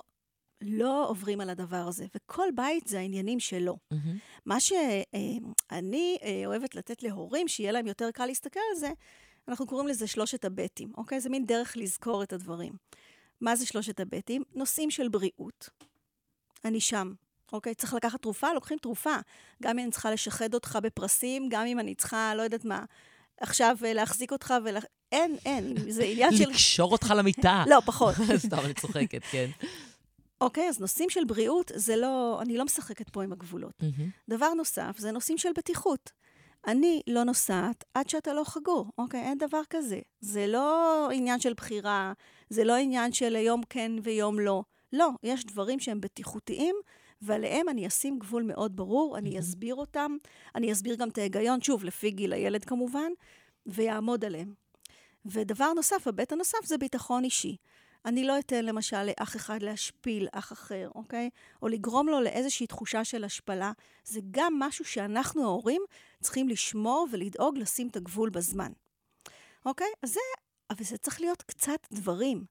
לא 0.62 1.08
עוברים 1.08 1.40
על 1.40 1.50
הדבר 1.50 1.84
הזה, 1.88 2.06
וכל 2.16 2.48
בית 2.54 2.86
זה 2.86 2.98
העניינים 2.98 3.40
שלו. 3.40 3.76
Mm-hmm. 3.94 3.96
מה 4.46 4.60
שאני 4.60 6.18
אה, 6.22 6.42
אוהבת 6.46 6.74
לתת 6.74 7.02
להורים, 7.02 7.48
שיהיה 7.48 7.72
להם 7.72 7.86
יותר 7.86 8.10
קל 8.10 8.26
להסתכל 8.26 8.60
על 8.72 8.78
זה, 8.78 8.90
אנחנו 9.50 9.66
קוראים 9.66 9.88
לזה 9.88 10.06
שלושת 10.06 10.44
הבטים, 10.44 10.92
אוקיי? 10.96 11.20
זה 11.20 11.28
מין 11.28 11.46
דרך 11.46 11.76
לזכור 11.76 12.22
את 12.22 12.32
הדברים. 12.32 12.72
מה 13.40 13.56
זה 13.56 13.66
שלושת 13.66 14.00
הבטים? 14.00 14.42
נושאים 14.54 14.90
של 14.90 15.08
בריאות. 15.08 15.68
אני 16.64 16.80
שם, 16.80 17.12
אוקיי? 17.52 17.74
צריך 17.74 17.94
לקחת 17.94 18.22
תרופה, 18.22 18.52
לוקחים 18.52 18.78
תרופה. 18.78 19.14
גם 19.62 19.78
אם 19.78 19.84
אני 19.84 19.90
צריכה 19.90 20.10
לשחד 20.10 20.54
אותך 20.54 20.78
בפרסים, 20.82 21.48
גם 21.50 21.66
אם 21.66 21.80
אני 21.80 21.94
צריכה, 21.94 22.34
לא 22.34 22.42
יודעת 22.42 22.64
מה, 22.64 22.84
עכשיו 23.40 23.76
אה, 23.84 23.92
להחזיק 23.92 24.32
אותך 24.32 24.54
ול... 24.64 24.76
אין, 25.12 25.36
אין, 25.44 25.90
זה 25.90 26.02
עניין 26.04 26.36
של... 26.36 26.48
לקשור 26.48 26.92
אותך 26.92 27.14
למיטה. 27.16 27.64
לא, 27.66 27.80
פחות. 27.84 28.14
סתם, 28.46 28.58
אני 28.64 28.74
צוחקת, 28.74 29.22
כן. 29.30 29.50
אוקיי, 30.40 30.68
אז 30.68 30.80
נושאים 30.80 31.10
של 31.10 31.24
בריאות, 31.24 31.70
זה 31.74 31.96
לא... 31.96 32.38
אני 32.42 32.56
לא 32.56 32.64
משחקת 32.64 33.08
פה 33.08 33.22
עם 33.22 33.32
הגבולות. 33.32 33.82
דבר 34.28 34.54
נוסף, 34.54 34.98
זה 34.98 35.12
נושאים 35.12 35.38
של 35.38 35.48
בטיחות. 35.56 36.10
אני 36.66 37.00
לא 37.06 37.24
נוסעת 37.24 37.84
עד 37.94 38.08
שאתה 38.08 38.32
לא 38.32 38.44
חגור, 38.44 38.86
אוקיי? 38.98 39.20
אין 39.20 39.38
דבר 39.38 39.60
כזה. 39.70 40.00
זה 40.20 40.46
לא 40.46 41.08
עניין 41.10 41.40
של 41.40 41.54
בחירה, 41.54 42.12
זה 42.50 42.64
לא 42.64 42.76
עניין 42.76 43.12
של 43.12 43.36
יום 43.36 43.62
כן 43.70 43.92
ויום 44.02 44.40
לא. 44.40 44.62
לא, 44.92 45.10
יש 45.22 45.44
דברים 45.44 45.80
שהם 45.80 46.00
בטיחותיים, 46.00 46.76
ועליהם 47.22 47.68
אני 47.68 47.86
אשים 47.86 48.18
גבול 48.18 48.42
מאוד 48.42 48.76
ברור, 48.76 49.18
אני 49.18 49.38
אסביר 49.38 49.74
אותם, 49.74 50.16
אני 50.54 50.72
אסביר 50.72 50.94
גם 50.94 51.08
את 51.08 51.18
ההיגיון, 51.18 51.60
שוב, 51.60 51.84
לפי 51.84 52.10
גיל 52.10 52.32
הילד 52.32 52.64
כמובן, 52.64 53.12
ויעמוד 53.66 54.24
עליהם. 54.24 54.54
ודבר 55.26 55.72
נוסף, 55.72 56.06
הבית 56.06 56.32
הנוסף 56.32 56.64
זה 56.64 56.78
ביטחון 56.78 57.24
אישי. 57.24 57.56
אני 58.06 58.24
לא 58.24 58.38
אתן 58.38 58.64
למשל 58.64 59.02
לאח 59.02 59.36
אחד 59.36 59.62
להשפיל 59.62 60.28
אח 60.32 60.52
אחר, 60.52 60.88
אוקיי? 60.94 61.30
או 61.62 61.68
לגרום 61.68 62.08
לו 62.08 62.20
לאיזושהי 62.20 62.66
תחושה 62.66 63.04
של 63.04 63.24
השפלה. 63.24 63.72
זה 64.04 64.20
גם 64.30 64.58
משהו 64.58 64.84
שאנחנו 64.84 65.42
ההורים 65.42 65.82
צריכים 66.22 66.48
לשמור 66.48 67.06
ולדאוג 67.10 67.58
לשים 67.58 67.88
את 67.88 67.96
הגבול 67.96 68.30
בזמן. 68.30 68.72
אוקיי? 69.66 69.86
אז 70.02 70.12
זה, 70.12 70.20
אבל 70.70 70.84
זה 70.84 70.98
צריך 70.98 71.20
להיות 71.20 71.42
קצת 71.42 71.86
דברים. 71.92 72.44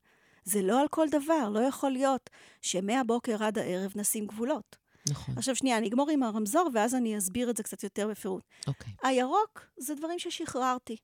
זה 0.44 0.62
לא 0.62 0.82
על 0.82 0.88
כל 0.88 1.08
דבר, 1.10 1.50
לא 1.50 1.60
יכול 1.60 1.92
להיות 1.92 2.30
שמהבוקר 2.62 3.44
עד 3.44 3.58
הערב 3.58 3.92
נשים 3.96 4.28
גבולות. 4.28 4.78
נכון. 5.10 5.38
עכשיו 5.38 5.56
שנייה, 5.56 5.78
אני 5.78 5.88
אגמור 5.88 6.10
עם 6.10 6.24
הרמזור, 6.24 6.70
ואז 6.74 6.96
אני 6.96 7.18
אסביר 7.18 7.50
את 7.50 7.58
זה 7.58 7.64
קצת 7.64 7.84
יותר 7.84 8.08
בפירוט. 8.08 8.44
אוקיי. 8.68 8.94
הירוק 9.04 9.66
זה 9.78 9.96
דברים 9.96 10.20
ששחררתי. 10.20 10.98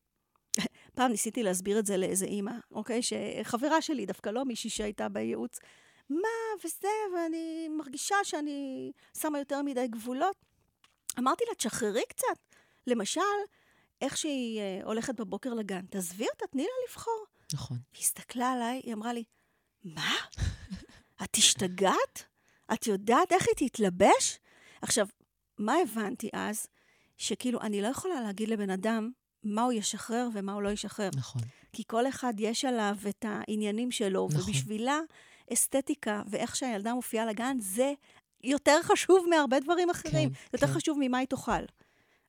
פעם 0.95 1.11
ניסיתי 1.11 1.43
להסביר 1.43 1.79
את 1.79 1.85
זה 1.85 1.97
לאיזה 1.97 2.25
אימא, 2.25 2.53
אוקיי? 2.71 2.99
שחברה 3.01 3.81
שלי, 3.81 4.05
דווקא 4.05 4.29
לא 4.29 4.45
מישהי 4.45 4.69
שהייתה 4.69 5.09
בייעוץ, 5.09 5.59
מה 6.09 6.63
וזה, 6.63 6.87
ואני 7.15 7.67
מרגישה 7.69 8.15
שאני 8.23 8.91
שמה 9.17 9.39
יותר 9.39 9.61
מדי 9.61 9.87
גבולות. 9.87 10.35
אמרתי 11.19 11.43
לה, 11.47 11.55
תשחררי 11.55 12.03
קצת. 12.09 12.55
למשל, 12.87 13.21
איך 14.01 14.17
שהיא 14.17 14.61
uh, 14.61 14.85
הולכת 14.85 15.19
בבוקר 15.19 15.53
לגן, 15.53 15.85
תעזבי 15.85 16.25
אותה, 16.33 16.47
תני 16.47 16.63
לה 16.63 16.69
לבחור. 16.89 17.25
נכון. 17.53 17.77
היא 17.93 18.01
הסתכלה 18.01 18.51
עליי, 18.51 18.81
היא 18.83 18.93
אמרה 18.93 19.13
לי, 19.13 19.23
מה? 19.83 20.15
את 21.23 21.35
השתגעת? 21.35 22.23
את 22.73 22.87
יודעת 22.87 23.31
איך 23.31 23.45
היא 23.47 23.69
תתלבש? 23.69 24.39
עכשיו, 24.81 25.07
מה 25.57 25.75
הבנתי 25.83 26.29
אז? 26.33 26.67
שכאילו, 27.17 27.61
אני 27.61 27.81
לא 27.81 27.87
יכולה 27.87 28.21
להגיד 28.21 28.49
לבן 28.49 28.69
אדם 28.69 29.11
מה 29.45 29.63
הוא 29.63 29.73
ישחרר 29.73 30.27
ומה 30.33 30.53
הוא 30.53 30.61
לא 30.61 30.69
ישחרר. 30.69 31.09
נכון. 31.15 31.41
כי 31.73 31.83
כל 31.87 32.07
אחד 32.07 32.33
יש 32.37 32.65
עליו 32.65 32.95
את 33.09 33.25
העניינים 33.27 33.91
שלו, 33.91 34.27
נכון. 34.31 34.41
ובשבילה 34.41 34.99
אסתטיקה 35.53 36.21
ואיך 36.27 36.55
שהילדה 36.55 36.93
מופיעה 36.93 37.25
לגן, 37.25 37.57
זה 37.59 37.93
יותר 38.43 38.77
חשוב 38.83 39.25
מהרבה 39.29 39.59
דברים 39.59 39.89
אחרים. 39.89 40.29
כן, 40.29 40.35
יותר 40.53 40.67
כן. 40.67 40.73
חשוב 40.73 40.97
ממה 41.01 41.17
היא 41.17 41.27
תאכל. 41.27 41.51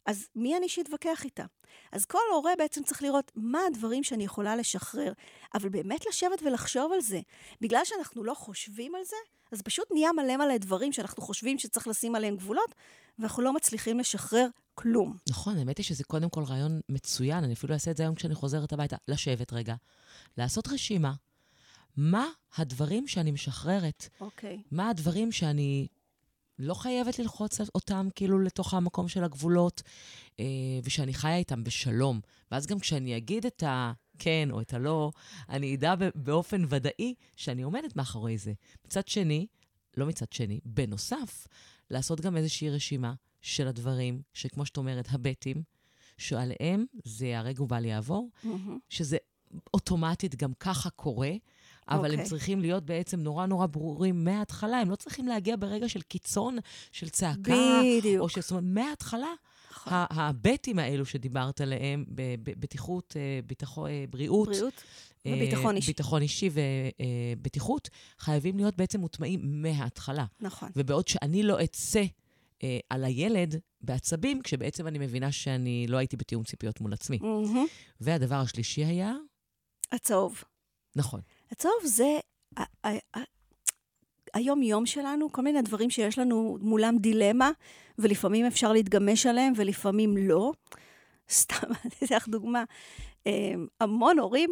אז 0.07 0.29
מי 0.37 0.57
אני 0.57 0.69
שאתווכח 0.69 1.25
איתה? 1.25 1.45
אז 1.93 2.05
כל 2.05 2.19
הורה 2.33 2.53
בעצם 2.59 2.83
צריך 2.83 3.03
לראות 3.03 3.33
מה 3.35 3.61
הדברים 3.67 4.05
שאני 4.05 4.25
יכולה 4.25 4.57
לשחרר, 4.57 5.13
אבל 5.55 5.69
באמת 5.69 6.07
לשבת 6.07 6.43
ולחשוב 6.43 6.93
על 6.93 7.01
זה. 7.01 7.21
בגלל 7.61 7.85
שאנחנו 7.85 8.25
לא 8.25 8.35
חושבים 8.35 8.95
על 8.95 9.05
זה, 9.05 9.17
אז 9.53 9.63
פשוט 9.63 9.87
נהיה 9.93 10.13
מלא 10.13 10.37
מלא 10.37 10.57
דברים 10.59 10.93
שאנחנו 10.93 11.23
חושבים 11.23 11.59
שצריך 11.59 11.89
לשים 11.89 12.15
עליהם 12.15 12.37
גבולות, 12.37 12.75
ואנחנו 13.19 13.43
לא 13.43 13.53
מצליחים 13.53 13.99
לשחרר 13.99 14.49
כלום. 14.75 15.17
נכון, 15.29 15.59
האמת 15.59 15.79
היא 15.79 15.85
שזה 15.85 16.05
קודם 16.05 16.31
כל 16.31 16.45
רעיון 16.45 16.81
מצוין, 16.89 17.45
אני 17.45 17.53
אפילו 17.53 17.75
אעשה 17.75 17.91
את 17.91 17.97
זה 17.97 18.03
היום 18.03 18.15
כשאני 18.15 18.35
חוזרת 18.35 18.73
הביתה. 18.73 18.97
לשבת 19.09 19.53
רגע, 19.53 19.75
לעשות 20.39 20.69
רשימה. 20.69 21.13
מה 21.97 22.27
הדברים 22.57 23.09
שאני 23.09 23.31
משחררת? 23.31 24.09
אוקיי. 24.21 24.57
Okay. 24.57 24.69
מה 24.71 24.91
הדברים 24.91 25.33
שאני 25.33 25.87
לא 26.59 26.75
חייבת 26.75 27.19
ללחוץ 27.19 27.61
אותם 27.75 28.09
כאילו 28.15 28.39
לתוך 28.39 28.75
המקום 28.75 29.09
של 29.09 29.25
הגבולות, 29.25 29.83
אה, 30.41 30.45
ושאני 30.85 31.15
חיה 31.15 31.37
איתם 31.37 31.65
בשלום. 31.65 32.21
ואז 32.51 32.67
גם 32.67 32.79
כשאני 32.79 33.17
אגיד 33.17 33.47
את 33.47 33.63
הכן 34.17 34.49
או 34.51 34.61
את 34.61 34.75
הלא, 34.75 35.13
אני 35.49 35.75
אדע 35.75 35.95
באופן 36.15 36.65
ודאי 36.69 37.15
שאני 37.37 37.63
עומדת 37.63 37.97
מאחורי 37.97 38.39
זה. 38.39 38.53
מצד 38.85 39.09
שני, 39.09 39.47
לא 39.97 40.07
מצד 40.07 40.33
שני, 40.33 40.61
בנוסף, 40.65 41.47
לעשות 41.91 42.21
גם 42.21 42.37
איזושהי 42.37 42.71
רשימה 42.71 43.15
של 43.41 43.69
הדברים, 43.69 44.23
שכמו 44.35 44.67
שאת 44.67 44.77
אומרת, 44.77 45.09
הבטים, 45.11 45.63
שעליהם 46.19 46.85
זה 47.05 47.27
ייהרג 47.27 47.61
ובל 47.61 47.85
יעבור, 47.85 48.31
mm-hmm. 48.45 48.49
שזה 48.89 49.17
אוטומטית 49.75 50.35
גם 50.35 50.53
ככה 50.61 50.91
קורה. 50.91 51.33
אבל 51.89 52.11
okay. 52.11 52.13
הם 52.13 52.19
אוקיי. 52.19 52.25
צריכים 52.25 52.61
להיות 52.61 52.85
בעצם 52.85 53.21
נורא 53.21 53.47
נורא 53.47 53.67
ברורים 53.67 54.25
מההתחלה, 54.25 54.81
הם 54.81 54.91
לא 54.91 54.97
צריכים 54.97 55.27
להגיע 55.27 55.57
ברגע 55.59 55.89
של 55.89 56.03
קיצון, 56.03 56.59
של 56.93 57.09
צעקה. 57.09 57.81
בדיוק. 57.99 58.23
או 58.23 58.29
של... 58.29 58.41
זאת 58.41 58.51
אומרת, 58.51 58.65
מההתחלה, 58.65 59.33
נכון. 59.87 60.07
הבטים 60.11 60.79
האלו 60.79 61.07
שדיברת 61.07 61.61
עליהם, 61.61 62.05
בבטיחות, 62.09 63.15
אה, 63.17 63.41
ביטחון, 63.47 63.91
אה, 63.91 64.05
בריאות, 64.11 64.49
בריאות 64.49 64.83
וביטחון 65.27 65.71
אה, 65.71 65.77
אישי. 65.77 65.87
ביטחון 65.87 66.23
אישי 66.23 66.51
ובטיחות, 67.37 67.91
חייבים 68.19 68.57
להיות 68.57 68.77
בעצם 68.77 69.01
מוטמעים 69.01 69.63
מההתחלה. 69.63 70.25
נכון. 70.41 70.69
ובעוד 70.77 71.09
שאני 71.09 71.43
לא 71.43 71.65
אצא 71.65 72.03
אה, 72.63 72.79
על 72.91 73.05
הילד 73.05 73.61
בעצבים, 73.81 74.43
כשבעצם 74.43 74.87
אני 74.87 74.99
מבינה 74.99 75.33
שאני 75.33 75.87
לא 75.89 75.97
הייתי 75.97 76.17
בתיאום 76.17 76.45
ציפיות 76.45 76.81
מול 76.81 76.93
עצמי. 76.93 77.19
Mm-hmm. 77.23 77.71
והדבר 78.01 78.37
השלישי 78.37 78.85
היה? 78.85 79.15
הצהוב. 79.93 80.45
נכון. 80.97 81.21
הצהוב 81.51 81.77
זה 81.85 82.19
היום-יום 84.37 84.87
שלנו, 84.87 85.33
כל 85.33 85.43
מיני 85.43 85.63
דברים 85.63 85.91
שיש 85.91 86.19
לנו 86.19 86.59
מולם 86.61 86.99
דילמה, 86.99 87.51
ולפעמים 87.99 88.47
אפשר 88.47 88.73
להתגמש 88.73 89.27
עליהם 89.27 89.53
ולפעמים 89.57 90.17
לא. 90.17 90.53
סתם, 91.31 91.67
אני 91.85 91.91
אתן 92.05 92.17
לך 92.17 92.29
דוגמה. 92.29 92.65
אמ, 93.27 93.67
המון 93.81 94.19
הורים 94.19 94.51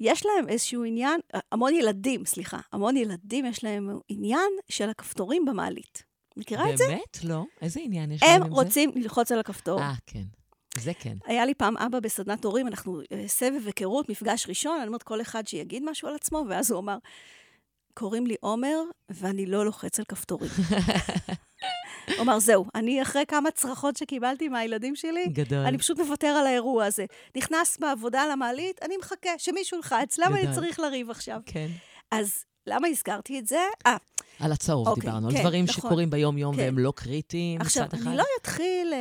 יש 0.00 0.26
להם 0.26 0.48
איזשהו 0.48 0.84
עניין, 0.84 1.20
המון 1.52 1.74
ילדים, 1.74 2.24
סליחה, 2.24 2.58
המון 2.72 2.96
ילדים 2.96 3.46
יש 3.46 3.64
להם 3.64 3.98
עניין 4.08 4.50
של 4.68 4.90
הכפתורים 4.90 5.44
במעלית. 5.44 6.02
מכירה 6.36 6.64
באמת? 6.64 6.74
את 6.74 6.78
זה? 6.78 6.84
באמת? 6.88 7.24
לא. 7.24 7.44
איזה 7.62 7.80
עניין 7.80 8.12
יש 8.12 8.22
להם 8.22 8.34
עם 8.34 8.42
הם 8.42 8.48
זה? 8.48 8.54
רוצים 8.54 8.90
ללחוץ 8.94 9.32
על 9.32 9.38
הכפתור. 9.40 9.80
אה, 9.80 9.92
כן. 10.06 10.22
זה 10.78 10.92
כן. 10.94 11.16
היה 11.26 11.44
לי 11.46 11.54
פעם 11.54 11.76
אבא 11.76 12.00
בסדנת 12.00 12.44
הורים, 12.44 12.66
אנחנו 12.66 13.00
אה, 13.12 13.28
סבב 13.28 13.66
היכרות, 13.66 14.08
מפגש 14.08 14.48
ראשון, 14.48 14.78
אני 14.78 14.86
אומרת 14.86 15.02
כל 15.02 15.20
אחד 15.20 15.46
שיגיד 15.46 15.82
משהו 15.84 16.08
על 16.08 16.14
עצמו, 16.14 16.44
ואז 16.48 16.70
הוא 16.70 16.80
אמר, 16.80 16.98
קוראים 17.98 18.26
לי 18.26 18.36
עומר, 18.40 18.82
ואני 19.08 19.46
לא 19.46 19.64
לוחץ 19.64 19.98
על 19.98 20.04
כפתורים. 20.04 20.50
אמר, 22.20 22.38
זהו, 22.38 22.64
אני 22.74 23.02
אחרי 23.02 23.24
כמה 23.28 23.50
צרחות 23.50 23.96
שקיבלתי 23.96 24.48
מהילדים 24.48 24.96
שלי, 24.96 25.26
גדול. 25.28 25.58
אני 25.58 25.78
פשוט 25.78 25.98
מוותר 25.98 26.26
על 26.26 26.46
האירוע 26.46 26.84
הזה. 26.84 27.04
נכנס 27.36 27.78
בעבודה 27.78 28.26
למעלית, 28.32 28.82
אני 28.82 28.96
מחכה 28.96 29.30
שמישהו 29.38 29.76
ילחץ, 29.76 30.18
למה 30.18 30.36
גדול. 30.36 30.46
אני 30.46 30.54
צריך 30.54 30.80
לריב 30.80 31.10
עכשיו? 31.10 31.40
כן. 31.46 31.66
אז 32.10 32.44
למה 32.66 32.88
הזכרתי 32.88 33.38
את 33.38 33.46
זה? 33.46 33.60
אה, 33.86 33.96
על 34.40 34.52
הצהוב 34.52 34.88
אוקיי, 34.88 35.00
דיברנו, 35.00 35.30
כן, 35.30 35.36
על 35.36 35.42
דברים 35.42 35.64
נכון. 35.64 35.74
שקורים 35.74 36.10
ביום-יום 36.10 36.56
כן. 36.56 36.62
והם 36.62 36.78
לא 36.78 36.92
קריטיים 36.96 37.60
עכשיו, 37.60 37.84
מצד 37.84 37.94
אחד. 37.94 38.06
אני 38.06 38.16
לא 38.16 38.24
אתחיל 38.40 38.92
אה, 38.92 38.98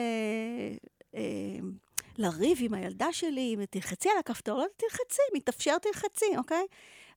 אה, 1.15 1.59
לריב 2.17 2.57
עם 2.61 2.73
הילדה 2.73 3.07
שלי, 3.11 3.55
אם 3.55 3.65
תלחצי 3.69 4.09
על 4.09 4.17
הכפתור, 4.19 4.59
לא 4.59 4.65
תלחצי, 4.77 5.21
מתאפשר 5.35 5.77
תלחצי, 5.77 6.25
אוקיי? 6.37 6.65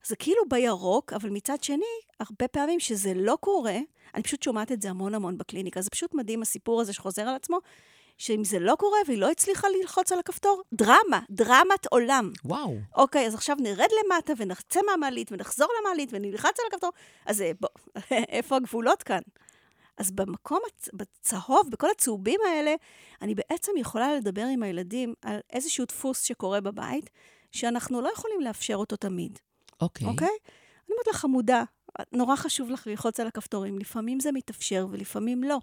זה 0.05 0.15
כאילו 0.15 0.41
בירוק, 0.49 1.13
אבל 1.13 1.29
מצד 1.29 1.63
שני, 1.63 1.85
הרבה 2.19 2.47
פעמים 2.47 2.79
שזה 2.79 3.13
לא 3.15 3.37
קורה, 3.39 3.77
אני 4.15 4.23
פשוט 4.23 4.43
שומעת 4.43 4.71
את 4.71 4.81
זה 4.81 4.89
המון 4.89 5.15
המון 5.15 5.37
בקליניקה, 5.37 5.81
זה 5.81 5.89
פשוט 5.89 6.13
מדהים 6.13 6.41
הסיפור 6.41 6.81
הזה 6.81 6.93
שחוזר 6.93 7.21
על 7.21 7.35
עצמו, 7.35 7.57
שאם 8.17 8.43
זה 8.43 8.59
לא 8.59 8.75
קורה 8.79 8.97
והיא 9.07 9.17
לא 9.17 9.31
הצליחה 9.31 9.67
ללחוץ 9.69 10.11
על 10.11 10.19
הכפתור, 10.19 10.63
דרמה, 10.73 11.19
דרמת 11.29 11.85
עולם. 11.89 12.31
וואו. 12.45 12.75
אוקיי, 12.95 13.27
אז 13.27 13.33
עכשיו 13.33 13.55
נרד 13.59 13.87
למטה 14.05 14.33
ונצא 14.37 14.79
מהמעלית 14.85 15.31
ונחזור 15.31 15.67
למעלית 15.81 16.09
ונלחץ 16.13 16.59
על 16.59 16.65
הכפתור, 16.71 16.89
אז 17.25 17.41
אה, 17.41 17.51
בוא, 17.59 17.69
איפה 18.11 18.55
הגבולות 18.55 19.03
כאן? 19.03 19.21
אז 19.97 20.11
במקום, 20.11 20.59
הצ- 20.67 20.89
בצהוב, 20.93 21.69
בכל 21.69 21.89
הצהובים 21.89 22.39
האלה, 22.47 22.75
אני 23.21 23.35
בעצם 23.35 23.71
יכולה 23.77 24.15
לדבר 24.15 24.45
עם 24.45 24.63
הילדים 24.63 25.13
על 25.21 25.39
איזשהו 25.53 25.85
דפוס 25.85 26.21
שקורה 26.21 26.61
בבית, 26.61 27.09
שאנחנו 27.51 28.01
לא 28.01 28.09
יכולים 28.13 28.41
לאפשר 28.41 28.75
אותו 28.75 28.95
תמיד, 28.95 29.39
אוקיי. 29.81 30.07
אוקיי? 30.07 30.27
אני 30.27 30.93
אומרת 30.93 31.07
לך, 31.07 31.15
חמודה, 31.15 31.63
נורא 32.11 32.35
חשוב 32.35 32.69
לך 32.69 32.87
ללחוץ 32.87 33.19
על 33.19 33.27
הכפתורים. 33.27 33.79
לפעמים 33.79 34.19
זה 34.19 34.31
מתאפשר 34.31 34.87
ולפעמים 34.89 35.43
לא. 35.43 35.57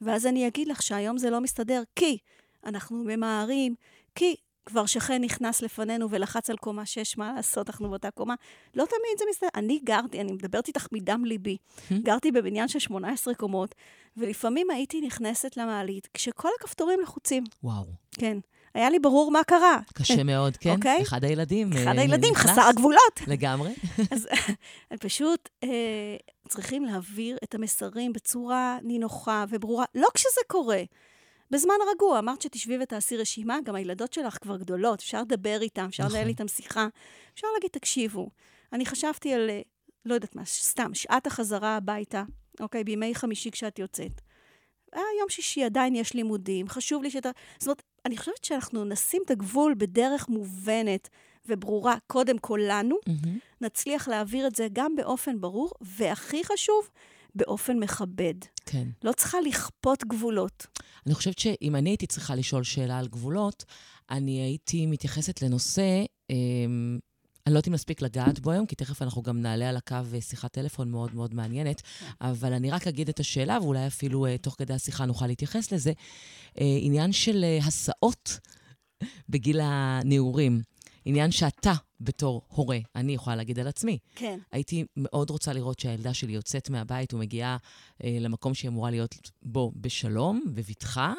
ואז 0.00 0.26
אני 0.26 0.46
אגיד 0.46 0.68
לך 0.68 0.82
שהיום 0.82 1.18
זה 1.18 1.30
לא 1.30 1.40
מסתדר, 1.40 1.82
כי 1.96 2.18
אנחנו 2.64 3.04
ממהרים, 3.04 3.74
כי 4.14 4.36
כבר 4.66 4.86
שכן 4.86 5.24
נכנס 5.24 5.62
לפנינו 5.62 6.10
ולחץ 6.10 6.50
על 6.50 6.56
קומה 6.56 6.86
6, 6.86 7.16
מה 7.16 7.32
לעשות, 7.32 7.70
אנחנו 7.70 7.88
באותה 7.88 8.10
קומה. 8.10 8.34
לא 8.74 8.84
תמיד 8.84 9.18
זה 9.18 9.24
מסתדר. 9.30 9.48
אני 9.54 9.80
גרתי, 9.84 10.20
אני 10.20 10.32
מדברת 10.32 10.68
איתך 10.68 10.86
מדם 10.92 11.24
ליבי. 11.24 11.56
גרתי 11.92 12.32
בבניין 12.32 12.68
של 12.68 12.78
18 12.78 13.34
קומות, 13.34 13.74
ולפעמים 14.16 14.70
הייתי 14.70 15.00
נכנסת 15.00 15.56
למעלית 15.56 16.08
כשכל 16.14 16.48
הכפתורים 16.60 17.00
לחוצים. 17.00 17.44
וואו. 17.64 17.84
כן. 18.12 18.38
היה 18.74 18.90
לי 18.90 18.98
ברור 18.98 19.30
מה 19.30 19.44
קרה. 19.44 19.78
קשה 19.94 20.22
מאוד, 20.32 20.56
כן? 20.56 20.70
אוקיי. 20.70 21.02
אחד 21.02 21.24
הילדים. 21.24 21.72
אחד 21.72 21.96
אה, 21.96 22.02
הילדים, 22.02 22.32
נכנס. 22.32 22.50
חסר 22.50 22.62
הגבולות. 22.62 23.20
לגמרי. 23.26 23.74
אז 24.12 24.28
הם 24.90 24.98
פשוט 24.98 25.48
אה, 25.64 26.16
צריכים 26.48 26.84
להעביר 26.84 27.38
את 27.44 27.54
המסרים 27.54 28.12
בצורה 28.12 28.78
נינוחה 28.82 29.44
וברורה, 29.48 29.84
לא 29.94 30.08
כשזה 30.14 30.40
קורה. 30.46 30.82
בזמן 31.50 31.74
רגוע, 31.94 32.18
אמרת 32.18 32.42
שתשבי 32.42 32.78
ותעשי 32.82 33.16
רשימה, 33.16 33.58
גם 33.64 33.74
הילדות 33.74 34.12
שלך 34.12 34.38
כבר 34.40 34.56
גדולות, 34.56 34.98
אפשר 34.98 35.20
לדבר 35.20 35.58
איתן, 35.60 35.84
אפשר 35.84 36.02
נכון. 36.02 36.16
לנהל 36.16 36.28
איתן 36.28 36.48
שיחה, 36.48 36.88
אפשר 37.34 37.46
להגיד, 37.54 37.70
תקשיבו, 37.70 38.30
אני 38.72 38.86
חשבתי 38.86 39.34
על, 39.34 39.50
אה, 39.50 39.60
לא 40.04 40.14
יודעת 40.14 40.36
מה, 40.36 40.44
סתם, 40.44 40.94
שעת 40.94 41.26
החזרה 41.26 41.76
הביתה, 41.76 42.22
אוקיי, 42.60 42.84
בימי 42.84 43.14
חמישי 43.14 43.50
כשאת 43.50 43.78
יוצאת. 43.78 44.20
אה, 44.96 45.00
יום 45.20 45.28
שישי 45.28 45.64
עדיין 45.64 45.94
יש 45.94 46.14
לימודים, 46.14 46.68
חשוב 46.68 47.02
לי 47.02 47.10
שאתה... 47.10 47.30
זאת 47.58 47.66
אומרת, 47.66 47.82
אני 48.06 48.16
חושבת 48.16 48.44
שאנחנו 48.44 48.84
נשים 48.84 49.22
את 49.26 49.30
הגבול 49.30 49.74
בדרך 49.78 50.28
מובנת 50.28 51.08
וברורה, 51.48 51.96
קודם 52.06 52.38
כל 52.38 52.60
לנו, 52.68 52.96
מהמם. 53.06 53.38
נצליח 53.60 54.08
להעביר 54.08 54.46
את 54.46 54.54
זה 54.54 54.68
גם 54.72 54.96
באופן 54.96 55.40
ברור, 55.40 55.72
והכי 55.80 56.44
חשוב, 56.44 56.88
באופן 57.34 57.78
מכבד. 57.78 58.34
כן. 58.66 58.88
לא 59.04 59.12
צריכה 59.12 59.38
לכפות 59.40 60.04
גבולות. 60.04 60.66
אני 61.06 61.14
חושבת 61.14 61.38
שאם 61.38 61.76
אני 61.76 61.90
הייתי 61.90 62.06
צריכה 62.06 62.34
לשאול 62.34 62.62
שאלה 62.62 62.98
על 62.98 63.08
גבולות, 63.08 63.64
אני 64.10 64.40
הייתי 64.40 64.86
מתייחסת 64.86 65.42
לנושא, 65.42 66.04
אמ, 66.30 66.98
אני 67.50 67.54
לא 67.54 67.58
יודעת 67.58 67.68
אם 67.68 67.74
נספיק 67.74 68.02
לגעת 68.02 68.40
בו 68.40 68.50
היום, 68.50 68.66
כי 68.66 68.74
תכף 68.74 69.02
אנחנו 69.02 69.22
גם 69.22 69.42
נעלה 69.42 69.68
על 69.68 69.76
הקו 69.76 69.96
אה, 70.14 70.20
שיחת 70.20 70.52
טלפון 70.52 70.90
מאוד 70.90 71.14
מאוד 71.14 71.34
מעניינת, 71.34 71.82
אבל 72.20 72.52
אני 72.52 72.70
רק 72.70 72.86
אגיד 72.86 73.08
את 73.08 73.20
השאלה, 73.20 73.58
ואולי 73.62 73.86
אפילו 73.86 74.26
אה, 74.26 74.38
תוך 74.38 74.54
כדי 74.58 74.74
השיחה 74.74 75.06
נוכל 75.06 75.26
להתייחס 75.26 75.72
לזה. 75.72 75.92
אה, 76.60 76.78
עניין 76.80 77.12
של 77.12 77.44
אה, 77.44 77.58
הסעות 77.66 78.38
בגיל 79.28 79.60
הנעורים. 79.62 80.62
עניין 81.04 81.30
שאתה, 81.30 81.72
בתור 82.00 82.42
הורה, 82.48 82.78
אני 82.96 83.12
יכולה 83.12 83.36
להגיד 83.36 83.58
על 83.58 83.68
עצמי, 83.68 83.98
כן. 84.14 84.38
הייתי 84.52 84.84
מאוד 84.96 85.30
רוצה 85.30 85.52
לראות 85.52 85.78
שהילדה 85.78 86.14
שלי 86.14 86.32
יוצאת 86.32 86.70
מהבית 86.70 87.14
ומגיעה 87.14 87.56
אה, 88.04 88.16
למקום 88.20 88.54
שהיא 88.54 88.68
אמורה 88.68 88.90
להיות 88.90 89.30
בו 89.42 89.72
בשלום, 89.76 90.44
בבטחה. 90.54 91.14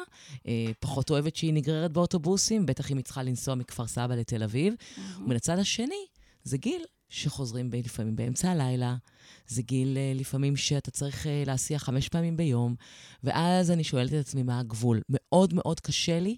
אה, 0.46 0.66
פחות 0.80 1.10
אוהבת 1.10 1.36
שהיא 1.36 1.54
נגררת 1.54 1.92
באוטובוסים, 1.92 2.66
בטח 2.66 2.90
אם 2.90 2.96
היא 2.96 3.04
צריכה 3.04 3.22
לנסוע 3.22 3.54
מכפר 3.54 3.86
סבא 3.86 4.14
לתל 4.14 4.42
אביב. 4.42 4.74
ומן 5.18 5.36
הצד 5.36 5.58
השני, 5.58 6.06
זה 6.44 6.56
גיל 6.56 6.84
שחוזרים 7.08 7.70
ב- 7.70 7.76
לפעמים 7.76 8.16
באמצע 8.16 8.50
הלילה. 8.50 8.96
זה 9.46 9.62
גיל 9.62 9.96
אה, 9.96 10.12
לפעמים 10.14 10.56
שאתה 10.56 10.90
צריך 10.90 11.26
אה, 11.26 11.42
להסיע 11.46 11.78
חמש 11.78 12.08
פעמים 12.08 12.36
ביום. 12.36 12.74
ואז 13.24 13.70
אני 13.70 13.84
שואלת 13.84 14.12
את 14.12 14.18
עצמי 14.18 14.42
מה 14.42 14.60
הגבול. 14.60 15.00
מאוד 15.08 15.54
מאוד 15.54 15.80
קשה 15.80 16.20
לי 16.20 16.36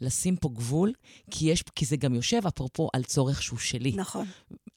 לשים 0.00 0.36
פה 0.36 0.48
גבול, 0.48 0.92
כי, 1.30 1.50
יש, 1.50 1.62
כי 1.74 1.84
זה 1.84 1.96
גם 1.96 2.14
יושב, 2.14 2.40
אפרופו, 2.48 2.88
על 2.92 3.02
צורך 3.04 3.42
שהוא 3.42 3.58
שלי. 3.58 3.92
נכון. 3.96 4.26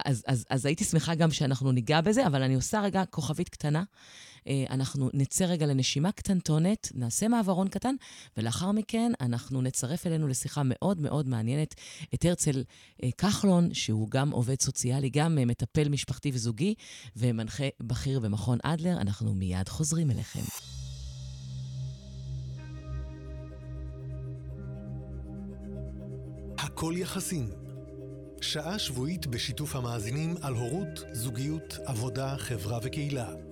אז, 0.05 0.23
אז, 0.27 0.45
אז 0.49 0.65
הייתי 0.65 0.83
שמחה 0.83 1.15
גם 1.15 1.31
שאנחנו 1.31 1.71
ניגע 1.71 2.01
בזה, 2.01 2.27
אבל 2.27 2.43
אני 2.43 2.55
עושה 2.55 2.81
רגע 2.81 3.05
כוכבית 3.05 3.49
קטנה. 3.49 3.83
אה, 4.47 4.63
אנחנו 4.69 5.09
נצא 5.13 5.45
רגע 5.45 5.65
לנשימה 5.65 6.11
קטנטונת, 6.11 6.91
נעשה 6.95 7.27
מעברון 7.27 7.67
קטן, 7.67 7.95
ולאחר 8.37 8.71
מכן 8.71 9.11
אנחנו 9.21 9.61
נצרף 9.61 10.07
אלינו 10.07 10.27
לשיחה 10.27 10.61
מאוד 10.65 11.01
מאוד 11.01 11.27
מעניינת 11.27 11.75
את 12.13 12.25
הרצל 12.25 12.63
אה, 13.03 13.09
כחלון, 13.17 13.73
שהוא 13.73 14.09
גם 14.09 14.31
עובד 14.31 14.61
סוציאלי, 14.61 15.09
גם 15.09 15.37
אה, 15.37 15.45
מטפל 15.45 15.89
משפחתי 15.89 16.31
וזוגי, 16.33 16.73
ומנחה 17.15 17.67
בכיר 17.79 18.19
במכון 18.19 18.57
אדלר. 18.63 19.01
אנחנו 19.01 19.33
מיד 19.33 19.69
חוזרים 19.69 20.11
אליכם. 20.11 20.43
הכל 26.57 26.93
יחסים. 26.97 27.49
שעה 28.41 28.79
שבועית 28.79 29.27
בשיתוף 29.27 29.75
המאזינים 29.75 30.35
על 30.41 30.53
הורות, 30.53 31.03
זוגיות, 31.11 31.77
עבודה, 31.85 32.35
חברה 32.37 32.79
וקהילה. 32.83 33.48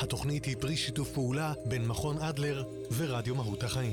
התוכנית 0.00 0.44
היא 0.44 0.56
פרי 0.60 0.76
שיתוף 0.76 1.12
פעולה 1.12 1.52
בין 1.64 1.86
מכון 1.86 2.18
אדלר 2.18 2.64
ורדיו 2.96 3.34
מהות 3.34 3.62
החיים. 3.62 3.92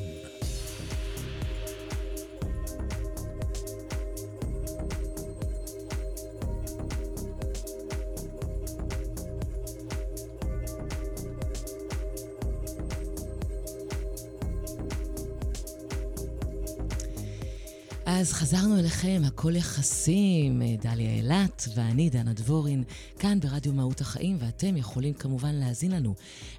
אז 18.19 18.33
חזרנו 18.33 18.79
אליכם, 18.79 19.21
הכל 19.25 19.55
יחסים, 19.55 20.61
אה, 20.61 20.75
דליה 20.81 21.13
אילת 21.13 21.67
ואני, 21.75 22.09
דנה 22.09 22.33
דבורין, 22.33 22.83
כאן 23.19 23.39
ברדיו 23.39 23.73
מהות 23.73 24.01
החיים, 24.01 24.37
ואתם 24.39 24.77
יכולים 24.77 25.13
כמובן 25.13 25.55
להאזין 25.55 25.91
לנו 25.91 26.13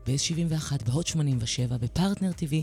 ב-71, 0.08 0.84
בהוט 0.86 1.06
87, 1.06 1.76
בפרטנר 1.76 2.30
TV, 2.30 2.54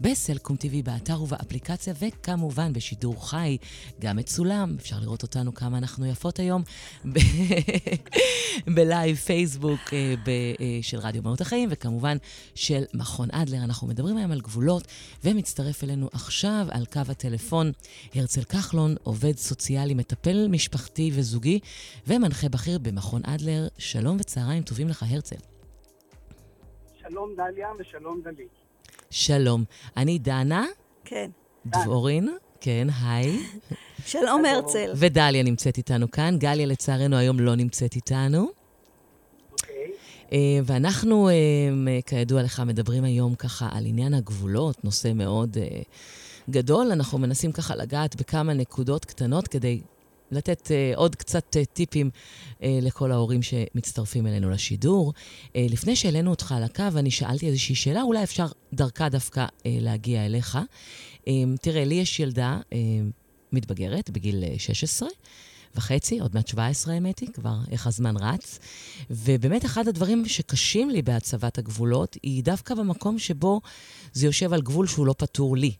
בסלקום 0.00 0.56
TV, 0.56 0.84
באתר 0.84 1.22
ובאפליקציה, 1.22 1.94
וכמובן 2.00 2.72
בשידור 2.72 3.28
חי, 3.30 3.56
גם 4.00 4.16
מצולם, 4.16 4.76
אפשר 4.80 4.98
לראות 5.00 5.22
אותנו 5.22 5.54
כמה 5.54 5.78
אנחנו 5.78 6.06
יפות 6.06 6.38
היום, 6.38 6.62
בלייב 8.74 9.16
פייסבוק 9.16 9.80
אה, 9.92 10.14
אה, 10.28 10.78
של 10.82 10.98
רדיו 10.98 11.22
מהות 11.22 11.40
החיים, 11.40 11.68
וכמובן 11.72 12.16
של 12.54 12.82
מכון 12.94 13.28
אדלר. 13.32 13.64
אנחנו 13.64 13.86
מדברים 13.86 14.16
היום 14.16 14.32
על 14.32 14.40
גבולות, 14.40 14.86
ומצטרף 15.24 15.84
אלינו 15.84 16.08
עכשיו 16.12 16.66
על 16.70 16.86
קו 16.86 17.00
הטלפון 17.08 17.72
הרצל 18.14 18.42
כחלון, 18.42 18.94
עובד 19.02 19.36
סוציאלי, 19.36 19.94
מטפל 19.94 20.48
משפחתי 20.50 21.10
וזוגי, 21.14 21.58
ומנחה 22.06 22.48
בכיר 22.48 22.78
במכון 22.78 23.22
אדלר. 23.24 23.68
שלום 23.78 24.16
וצהריים 24.20 24.62
טובים 24.62 24.88
לך, 24.88 25.04
הרצל. 25.08 25.57
שלום 27.08 27.34
דליה 27.36 27.68
ושלום 27.78 28.20
דלית. 28.24 28.48
שלום. 29.10 29.64
אני 29.96 30.18
דנה, 30.18 30.66
כן. 31.04 31.30
דבורין, 31.66 32.28
כן, 32.60 32.86
היי. 33.02 33.38
שלום 34.06 34.44
הרצל. 34.44 34.92
ודליה 34.96 35.42
נמצאת 35.42 35.76
איתנו 35.78 36.10
כאן. 36.10 36.36
גליה 36.38 36.66
לצערנו 36.66 37.16
היום 37.16 37.40
לא 37.40 37.54
נמצאת 37.54 37.96
איתנו. 37.96 38.48
אוקיי. 39.52 39.92
אה, 40.32 40.38
ואנחנו, 40.64 41.28
אה, 41.28 41.34
כידוע 42.06 42.42
לך, 42.42 42.62
מדברים 42.66 43.04
היום 43.04 43.34
ככה 43.34 43.68
על 43.72 43.86
עניין 43.86 44.14
הגבולות, 44.14 44.84
נושא 44.84 45.12
מאוד 45.14 45.56
אה, 45.60 45.82
גדול. 46.50 46.92
אנחנו 46.92 47.18
מנסים 47.18 47.52
ככה 47.52 47.76
לגעת 47.76 48.16
בכמה 48.16 48.54
נקודות 48.54 49.04
קטנות 49.04 49.48
כדי 49.48 49.80
לתת 50.30 50.66
uh, 50.66 50.96
עוד 50.96 51.16
קצת 51.16 51.56
uh, 51.56 51.64
טיפים 51.72 52.10
uh, 52.10 52.62
לכל 52.82 53.12
ההורים 53.12 53.42
שמצטרפים 53.42 54.26
אלינו 54.26 54.50
לשידור. 54.50 55.12
Uh, 55.46 55.50
לפני 55.56 55.96
שהעלינו 55.96 56.30
אותך 56.30 56.52
על 56.52 56.62
הקו, 56.62 56.84
אני 56.96 57.10
שאלתי 57.10 57.46
איזושהי 57.46 57.74
שאלה, 57.74 58.02
אולי 58.02 58.22
אפשר 58.22 58.46
דרכה 58.72 59.08
דווקא 59.08 59.46
uh, 59.46 59.62
להגיע 59.64 60.26
אליך. 60.26 60.58
Uh, 61.20 61.28
תראה, 61.62 61.84
לי 61.84 61.94
יש 61.94 62.20
ילדה 62.20 62.58
uh, 62.70 62.74
מתבגרת 63.52 64.10
בגיל 64.10 64.44
uh, 64.44 64.58
16. 64.58 65.08
וחצי, 65.76 66.20
עוד 66.20 66.34
מעט 66.34 66.48
17 66.48 66.94
האמת 66.94 67.18
היא, 67.18 67.28
כבר 67.32 67.56
איך 67.70 67.86
הזמן 67.86 68.16
רץ. 68.16 68.58
ובאמת 69.10 69.64
אחד 69.64 69.88
הדברים 69.88 70.28
שקשים 70.28 70.90
לי 70.90 71.02
בהצבת 71.02 71.58
הגבולות, 71.58 72.16
היא 72.22 72.44
דווקא 72.44 72.74
במקום 72.74 73.18
שבו 73.18 73.60
זה 74.12 74.26
יושב 74.26 74.52
על 74.52 74.62
גבול 74.62 74.86
שהוא 74.86 75.06
לא 75.06 75.14
פתור 75.18 75.56
לי. 75.56 75.72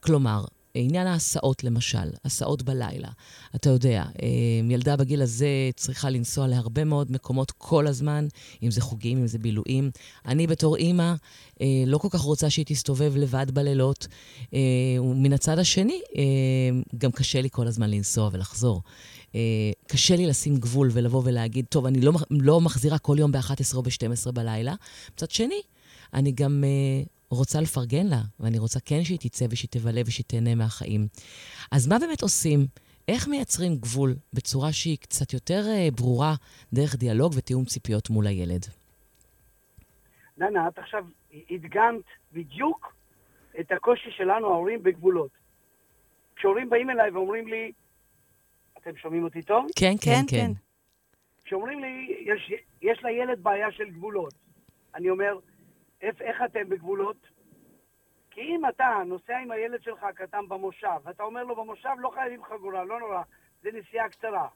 כלומר, 0.00 0.44
עניין 0.78 1.06
ההסעות 1.06 1.64
למשל, 1.64 2.10
הסעות 2.24 2.62
בלילה. 2.62 3.08
אתה 3.54 3.70
יודע, 3.70 4.04
אה, 4.22 4.28
ילדה 4.70 4.96
בגיל 4.96 5.22
הזה 5.22 5.70
צריכה 5.76 6.10
לנסוע 6.10 6.46
להרבה 6.46 6.84
מאוד 6.84 7.12
מקומות 7.12 7.50
כל 7.50 7.86
הזמן, 7.86 8.26
אם 8.62 8.70
זה 8.70 8.80
חוגים, 8.80 9.18
אם 9.18 9.26
זה 9.26 9.38
בילויים. 9.38 9.90
אני 10.26 10.46
בתור 10.46 10.76
אימא 10.76 11.14
אה, 11.60 11.66
לא 11.86 11.98
כל 11.98 12.08
כך 12.10 12.20
רוצה 12.20 12.50
שהיא 12.50 12.64
תסתובב 12.68 13.16
לבד 13.16 13.50
בלילות. 13.50 14.06
אה, 14.54 14.58
ומן 15.00 15.32
הצד 15.32 15.58
השני, 15.58 16.00
גם 16.98 17.10
קשה 17.10 17.40
לי 17.40 17.48
כל 17.52 17.66
הזמן 17.66 17.90
לנסוע 17.90 18.30
ולחזור. 18.32 18.82
קשה 19.86 20.16
לי 20.16 20.26
לשים 20.26 20.56
גבול 20.56 20.90
ולבוא 20.92 21.22
ולהגיד, 21.24 21.64
טוב, 21.68 21.86
אני 21.86 22.00
לא, 22.00 22.12
לא 22.30 22.60
מחזירה 22.60 22.98
כל 22.98 23.16
יום 23.18 23.32
ב-11 23.32 23.74
או 23.74 23.82
ב-12 23.82 24.32
בלילה. 24.32 24.74
מצד 25.14 25.30
שני, 25.30 25.60
אני 26.14 26.32
גם 26.32 26.64
רוצה 27.30 27.60
לפרגן 27.60 28.06
לה, 28.06 28.20
ואני 28.40 28.58
רוצה 28.58 28.80
כן 28.80 29.04
שהיא 29.04 29.18
תצא 29.18 29.44
ושהיא 29.50 29.68
תבלה 29.70 30.00
ושהיא 30.06 30.24
תהנה 30.26 30.54
מהחיים. 30.54 31.06
אז 31.72 31.88
מה 31.88 31.98
באמת 31.98 32.22
עושים? 32.22 32.66
איך 33.08 33.28
מייצרים 33.28 33.76
גבול 33.76 34.14
בצורה 34.32 34.72
שהיא 34.72 34.98
קצת 34.98 35.32
יותר 35.32 35.60
uh, 35.64 35.94
ברורה 35.96 36.34
דרך 36.72 36.96
דיאלוג 36.96 37.32
ותיאום 37.36 37.64
ציפיות 37.64 38.10
מול 38.10 38.26
הילד? 38.26 38.66
דנה, 40.38 40.68
את 40.68 40.78
עכשיו 40.78 41.04
הדגמת 41.50 42.04
בדיוק 42.32 42.94
את 43.60 43.72
הקושי 43.72 44.10
שלנו, 44.10 44.46
ההורים, 44.46 44.82
בגבולות. 44.82 45.30
כשהורים 46.36 46.70
באים 46.70 46.90
אליי 46.90 47.10
ואומרים 47.10 47.48
לי, 47.48 47.72
אתם 48.78 48.96
שומעים 48.96 49.24
אותי 49.24 49.42
טוב? 49.42 49.66
כן, 49.76 49.94
כן, 50.00 50.20
כן. 50.28 50.36
כן. 50.36 50.52
כשאומרים 51.44 51.80
לי, 51.80 52.16
יש, 52.20 52.52
יש 52.82 52.98
לילד 53.02 53.42
בעיה 53.42 53.72
של 53.72 53.90
גבולות, 53.90 54.34
אני 54.94 55.10
אומר, 55.10 55.38
איך, 56.00 56.42
אתם 56.44 56.68
בגבולות? 56.68 57.16
כי 58.30 58.40
אם 58.40 58.68
אתה 58.68 59.02
נוסע 59.06 59.36
עם 59.36 59.50
הילד 59.50 59.82
שלך 59.82 60.02
הקטן 60.02 60.48
במושב, 60.48 60.98
ואתה 61.04 61.22
אומר 61.22 61.44
לו 61.44 61.56
במושב 61.56 61.90
לא 61.98 62.10
חייבים 62.14 62.44
חגורה, 62.44 62.84
לא 62.84 63.00
נורא, 63.00 63.22
זה 63.62 63.70
נסיעה 63.72 64.08
קצרה. 64.08 64.48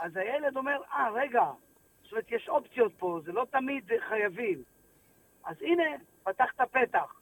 אז 0.00 0.16
הילד 0.16 0.56
אומר, 0.56 0.80
אה, 0.92 1.10
רגע, 1.10 1.44
זאת 2.02 2.12
אומרת, 2.12 2.32
יש 2.32 2.48
אופציות 2.48 2.92
פה, 2.98 3.20
זה 3.24 3.32
לא 3.32 3.46
תמיד 3.50 3.90
חייבים. 4.08 4.62
אז 5.44 5.62
הנה, 5.62 5.84
פתחת 6.22 6.60
פתח. 6.60 7.20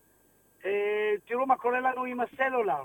אה, 0.65 1.15
תראו 1.25 1.47
מה 1.47 1.57
קורה 1.57 1.81
לנו 1.81 2.05
עם 2.05 2.21
הסלולר. 2.21 2.83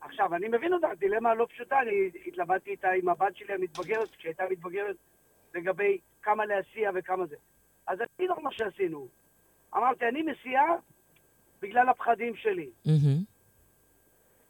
עכשיו, 0.00 0.34
אני 0.34 0.48
מבין 0.48 0.72
אותה, 0.72 0.88
דילמה 0.98 1.34
לא 1.34 1.46
פשוטה, 1.46 1.80
אני 1.80 2.10
התלבטתי 2.26 2.70
איתה 2.70 2.90
עם 2.90 3.08
הבת 3.08 3.36
שלי 3.36 3.54
המתבגרת, 3.54 4.10
כשהייתה 4.10 4.44
מתבגרת, 4.50 4.96
לגבי 5.54 5.98
כמה 6.22 6.46
להסיע 6.46 6.90
וכמה 6.94 7.26
זה. 7.26 7.36
אז 7.86 7.98
אני 8.00 8.28
לא 8.28 8.36
מה 8.42 8.52
שעשינו. 8.52 9.08
אמרתי, 9.76 10.08
אני 10.08 10.22
מסיעה 10.22 10.74
בגלל 11.62 11.88
הפחדים 11.88 12.36
שלי. 12.36 12.70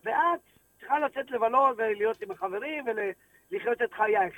ואת 0.05 0.41
צריכה 0.81 0.99
לצאת 0.99 1.31
לבלות 1.31 1.75
ולהיות 1.79 2.23
עם 2.23 2.31
החברים 2.31 2.85
ולחיות 2.87 3.83
את 3.83 3.93
חייך. 3.93 4.35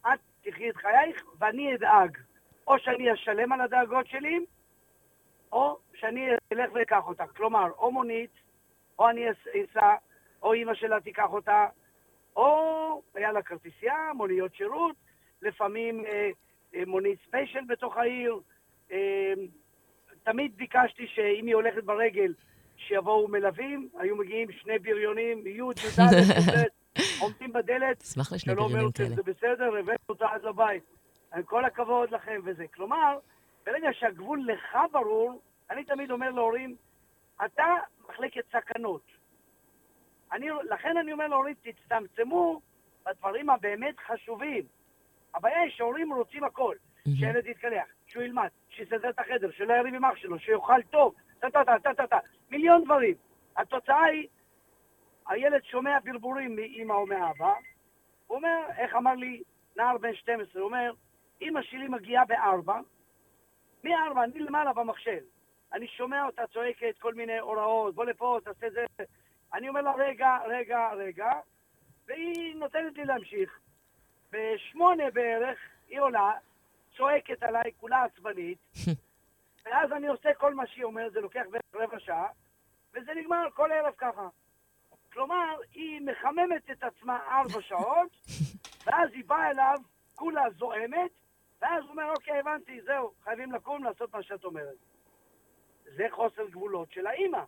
את 0.00 0.20
תחי 0.42 0.70
את 0.70 0.76
חייך 0.76 1.24
ואני 1.38 1.74
אדאג. 1.74 2.18
או 2.66 2.78
שאני 2.78 3.12
אשלם 3.12 3.52
על 3.52 3.60
הדאגות 3.60 4.06
שלי, 4.06 4.38
או 5.52 5.78
שאני 5.94 6.28
אלך 6.52 6.70
ואקח 6.74 7.02
אותך. 7.06 7.24
כלומר, 7.36 7.70
או 7.78 7.92
מונית, 7.92 8.30
או 8.98 9.10
אני 9.10 9.24
אסע, 9.30 9.94
או 10.42 10.52
אימא 10.52 10.74
שלה 10.74 11.00
תיקח 11.00 11.32
אותה, 11.32 11.66
או 12.36 13.02
היה 13.14 13.32
לה 13.32 13.42
כרטיסייה, 13.42 14.12
מוניות 14.14 14.54
שירות, 14.54 14.96
לפעמים 15.42 16.06
אה, 16.06 16.30
אה, 16.74 16.82
מונית 16.86 17.18
ספיישל 17.26 17.64
בתוך 17.68 17.96
העיר, 17.96 18.40
אה, 18.92 19.32
תמיד 20.24 20.56
ביקשתי 20.56 21.06
שאם 21.06 21.46
היא 21.46 21.54
הולכת 21.54 21.84
ברגל, 21.84 22.34
שיבואו 22.76 23.28
מלווים, 23.28 23.88
היו 23.98 24.16
מגיעים 24.16 24.52
שני 24.52 24.78
בריונים, 24.78 25.46
י', 25.46 25.50
י"ד, 25.50 26.66
עומדים 27.20 27.52
בדלת. 27.52 28.02
אשמח 28.02 28.32
לשני 28.32 28.54
בריונים 28.54 28.92
כאלה. 28.92 29.08
זה 29.08 29.22
בסדר, 29.22 29.76
הבאנו 29.76 29.98
אותה 30.08 30.26
עד 30.26 30.44
לבית. 30.44 30.82
עם 31.34 31.42
כל 31.42 31.64
הכבוד 31.64 32.10
לכם 32.10 32.40
וזה. 32.44 32.64
כלומר, 32.74 33.18
ברגע 33.66 33.88
שהגבול 33.92 34.46
לך 34.52 34.78
ברור, 34.92 35.40
אני 35.70 35.84
תמיד 35.84 36.10
אומר 36.10 36.30
להורים, 36.30 36.76
אתה 37.44 37.64
מחלקת 38.08 38.44
סכנות. 38.52 39.02
אני, 40.32 40.46
לכן 40.70 40.96
אני 40.96 41.12
אומר 41.12 41.26
להורים, 41.26 41.54
תצטמצמו 41.62 42.60
בדברים 43.06 43.50
הבאמת 43.50 43.94
חשובים. 44.06 44.64
הבעיה 45.34 45.60
היא 45.60 45.70
שהורים 45.70 46.12
רוצים 46.12 46.44
הכל. 46.44 46.74
שילד 47.08 47.46
יתקלח, 47.46 47.84
שהוא 48.06 48.22
ילמד, 48.22 48.48
שיסדר 48.68 49.10
את 49.10 49.18
החדר, 49.18 49.50
שלא 49.50 49.74
יריב 49.74 49.94
עם 49.94 50.04
אח 50.04 50.16
שלו, 50.16 50.38
שיאכל 50.38 50.82
טוב, 50.90 51.14
טה-טה-טה-טה-טה, 51.40 52.18
מיליון 52.50 52.84
דברים. 52.84 53.14
התוצאה 53.56 54.04
היא, 54.04 54.28
הילד 55.28 55.64
שומע 55.64 55.98
ברבורים 56.04 56.56
מאמא 56.56 56.92
או 56.92 57.06
מאבא, 57.06 57.52
הוא 58.26 58.36
אומר, 58.36 58.58
איך 58.78 58.94
אמר 58.94 59.14
לי 59.14 59.42
נער 59.76 59.98
בן 59.98 60.14
12, 60.14 60.62
הוא 60.62 60.68
אומר, 60.68 60.92
אמא 61.42 61.62
שלי 61.62 61.88
מגיעה 61.88 62.24
בארבע, 62.24 62.80
מארבע, 63.84 64.24
אני 64.24 64.38
למעלה 64.38 64.72
במחשב. 64.72 65.20
אני 65.72 65.86
שומע 65.86 66.26
אותה 66.26 66.46
צועקת 66.46 66.98
כל 66.98 67.14
מיני 67.14 67.38
הוראות, 67.38 67.94
בוא 67.94 68.04
לפה, 68.04 68.38
תעשה 68.44 68.70
זה. 68.70 68.84
אני 69.54 69.68
אומר 69.68 69.80
לה, 69.80 69.92
רגע, 69.92 70.38
רגע, 70.46 70.90
רגע, 70.92 71.30
והיא 72.06 72.56
נותנת 72.56 72.96
לי 72.96 73.04
להמשיך. 73.04 73.58
בשמונה 74.32 75.10
בערך 75.10 75.58
היא 75.88 76.00
עולה, 76.00 76.32
צועקת 76.96 77.42
עליי, 77.42 77.72
כולה 77.80 78.04
עצבנית, 78.04 78.58
ואז 79.64 79.92
אני 79.92 80.08
עושה 80.08 80.28
כל 80.38 80.54
מה 80.54 80.66
שהיא 80.66 80.84
אומרת, 80.84 81.12
זה 81.12 81.20
לוקח 81.20 81.42
בערך 81.50 81.74
רבע 81.74 82.00
שעה, 82.00 82.26
וזה 82.94 83.10
נגמר 83.16 83.46
כל 83.54 83.70
ערב 83.72 83.94
ככה. 83.98 84.28
כלומר, 85.12 85.56
היא 85.74 86.00
מחממת 86.00 86.70
את 86.72 86.82
עצמה 86.82 87.18
ארבע 87.30 87.62
שעות, 87.68 88.10
ואז 88.86 89.08
היא 89.12 89.24
באה 89.26 89.50
אליו, 89.50 89.76
כולה 90.14 90.42
זועמת, 90.58 91.10
ואז 91.62 91.82
הוא 91.82 91.90
אומר, 91.90 92.10
אוקיי, 92.16 92.38
הבנתי, 92.38 92.80
זהו, 92.86 93.12
חייבים 93.24 93.52
לקום 93.52 93.84
לעשות 93.84 94.14
מה 94.14 94.22
שאת 94.22 94.44
אומרת. 94.44 94.76
זה 95.96 96.06
חוסר 96.10 96.48
גבולות 96.50 96.92
של 96.92 97.06
האימא. 97.06 97.42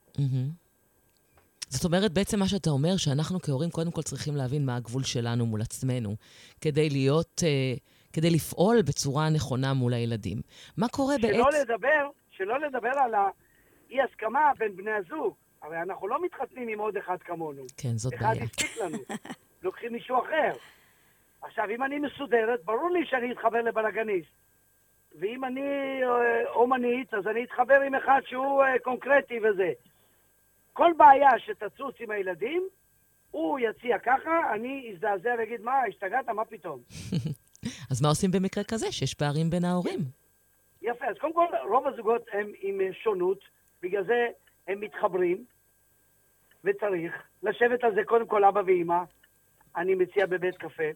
זאת 1.69 1.85
אומרת, 1.85 2.13
בעצם 2.13 2.39
מה 2.39 2.49
שאתה 2.49 2.71
אומר, 2.71 2.97
שאנחנו 2.97 3.41
כהורים 3.41 3.71
קודם 3.71 3.91
כל 3.91 4.03
צריכים 4.03 4.37
להבין 4.37 4.67
מה 4.67 4.77
הגבול 4.77 5.03
שלנו 5.03 5.47
מול 5.47 5.63
עצמנו, 5.63 6.17
כדי 6.61 6.91
להיות... 6.91 7.41
Uh, 7.41 7.94
כדי 8.15 8.31
לפעול 8.31 8.83
בצורה 8.83 9.31
נכונה 9.31 9.75
מול 9.75 9.95
הילדים. 9.95 10.39
מה 10.77 10.89
קורה 10.89 11.15
שלא 11.21 11.45
בעת... 11.45 11.55
לדבר, 11.55 12.09
שלא 12.31 12.61
לדבר 12.61 12.93
על 12.99 13.15
האי-הסכמה 13.15 14.53
בין 14.59 14.77
בני 14.77 14.91
הזוג. 14.91 15.35
הרי 15.63 15.83
אנחנו 15.83 16.09
לא 16.09 16.25
מתחתנים 16.25 16.69
עם 16.69 16.79
עוד 16.79 16.97
אחד 16.97 17.17
כמונו. 17.21 17.63
כן, 17.77 17.97
זאת 17.97 18.15
בעיה. 18.21 18.33
אחד 18.33 18.43
הספיק 18.43 18.77
לנו. 18.77 18.99
לוקחים 19.65 19.93
מישהו 19.93 20.19
אחר. 20.19 20.53
עכשיו, 21.43 21.65
אם 21.71 21.83
אני 21.83 21.99
מסודרת, 21.99 22.65
ברור 22.65 22.91
לי 22.91 23.07
שאני 23.07 23.33
אתחבר 23.33 23.63
לבלאגניסט. 23.63 24.29
ואם 25.21 25.45
אני 25.45 25.61
אה, 26.03 26.51
אומנית, 26.51 27.15
אז 27.15 27.27
אני 27.27 27.45
אתחבר 27.45 27.81
עם 27.81 27.95
אחד 27.95 28.21
שהוא 28.27 28.65
אה, 28.65 28.79
קונקרטי 28.79 29.39
וזה. 29.39 29.73
כל 30.73 30.93
בעיה 30.97 31.31
שתצוץ 31.39 31.95
עם 32.01 32.11
הילדים, 32.11 32.63
הוא 33.31 33.59
יציע 33.59 33.99
ככה, 33.99 34.55
אני 34.55 34.93
אזדעזע 34.93 35.35
ואגיד, 35.39 35.61
מה, 35.61 35.73
השתגעת? 35.89 36.29
מה 36.29 36.45
פתאום? 36.45 36.81
אז 37.91 38.03
מה 38.03 38.09
עושים 38.09 38.31
במקרה 38.31 38.65
כזה, 38.65 38.93
שיש 38.93 39.15
פערים 39.15 39.51
בין 39.51 39.65
ההורים? 39.65 40.01
יפה, 40.83 41.05
אז 41.07 41.17
קודם 41.21 41.33
כל, 41.33 41.47
רוב 41.69 41.87
הזוגות 41.87 42.23
הם 42.33 42.53
עם 42.61 42.81
שונות, 42.93 43.39
בגלל 43.83 44.05
זה 44.05 44.27
הם 44.69 44.81
מתחברים, 44.81 45.45
וצריך 46.65 47.13
לשבת 47.43 47.85
על 47.85 47.95
זה 47.95 48.05
קודם 48.05 48.27
כל 48.27 48.45
אבא 48.45 48.63
ואימא. 48.67 49.03
אני 49.77 49.95
מציע 49.95 50.27
בבית 50.27 50.57
קפה, 50.57 50.91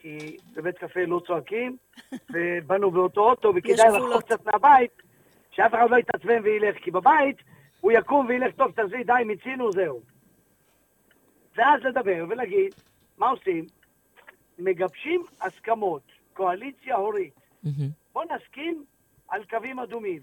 כי 0.00 0.36
בבית 0.54 0.78
קפה 0.78 1.00
לא 1.00 1.20
צועקים, 1.26 1.76
ובאנו 2.32 2.90
באותו 2.90 3.20
אוטו, 3.20 3.52
וכדאי 3.56 3.86
לחזור 3.88 4.20
קצת 4.20 4.46
מהבית, 4.46 5.02
שאף 5.50 5.74
אחד 5.74 5.90
לא 5.90 5.96
יתעצבן 5.96 6.42
וילך, 6.42 6.76
כי 6.76 6.90
בבית 6.90 7.36
הוא 7.80 7.92
יקום 7.92 8.26
וילך, 8.26 8.54
טוב, 8.54 8.70
תעזבי, 8.70 9.04
די, 9.04 9.12
מיצינו, 9.26 9.72
זהו. 9.72 10.00
ואז 11.56 11.82
לדבר 11.82 12.24
ולהגיד, 12.28 12.74
מה 13.18 13.28
עושים? 13.28 13.66
מגבשים 14.58 15.24
הסכמות, 15.40 16.02
קואליציה 16.32 16.96
הורית. 16.96 17.34
מהמם. 17.62 17.90
בוא 18.12 18.24
נסכים 18.24 18.84
על 19.28 19.44
קווים 19.44 19.78
אדומים. 19.78 20.20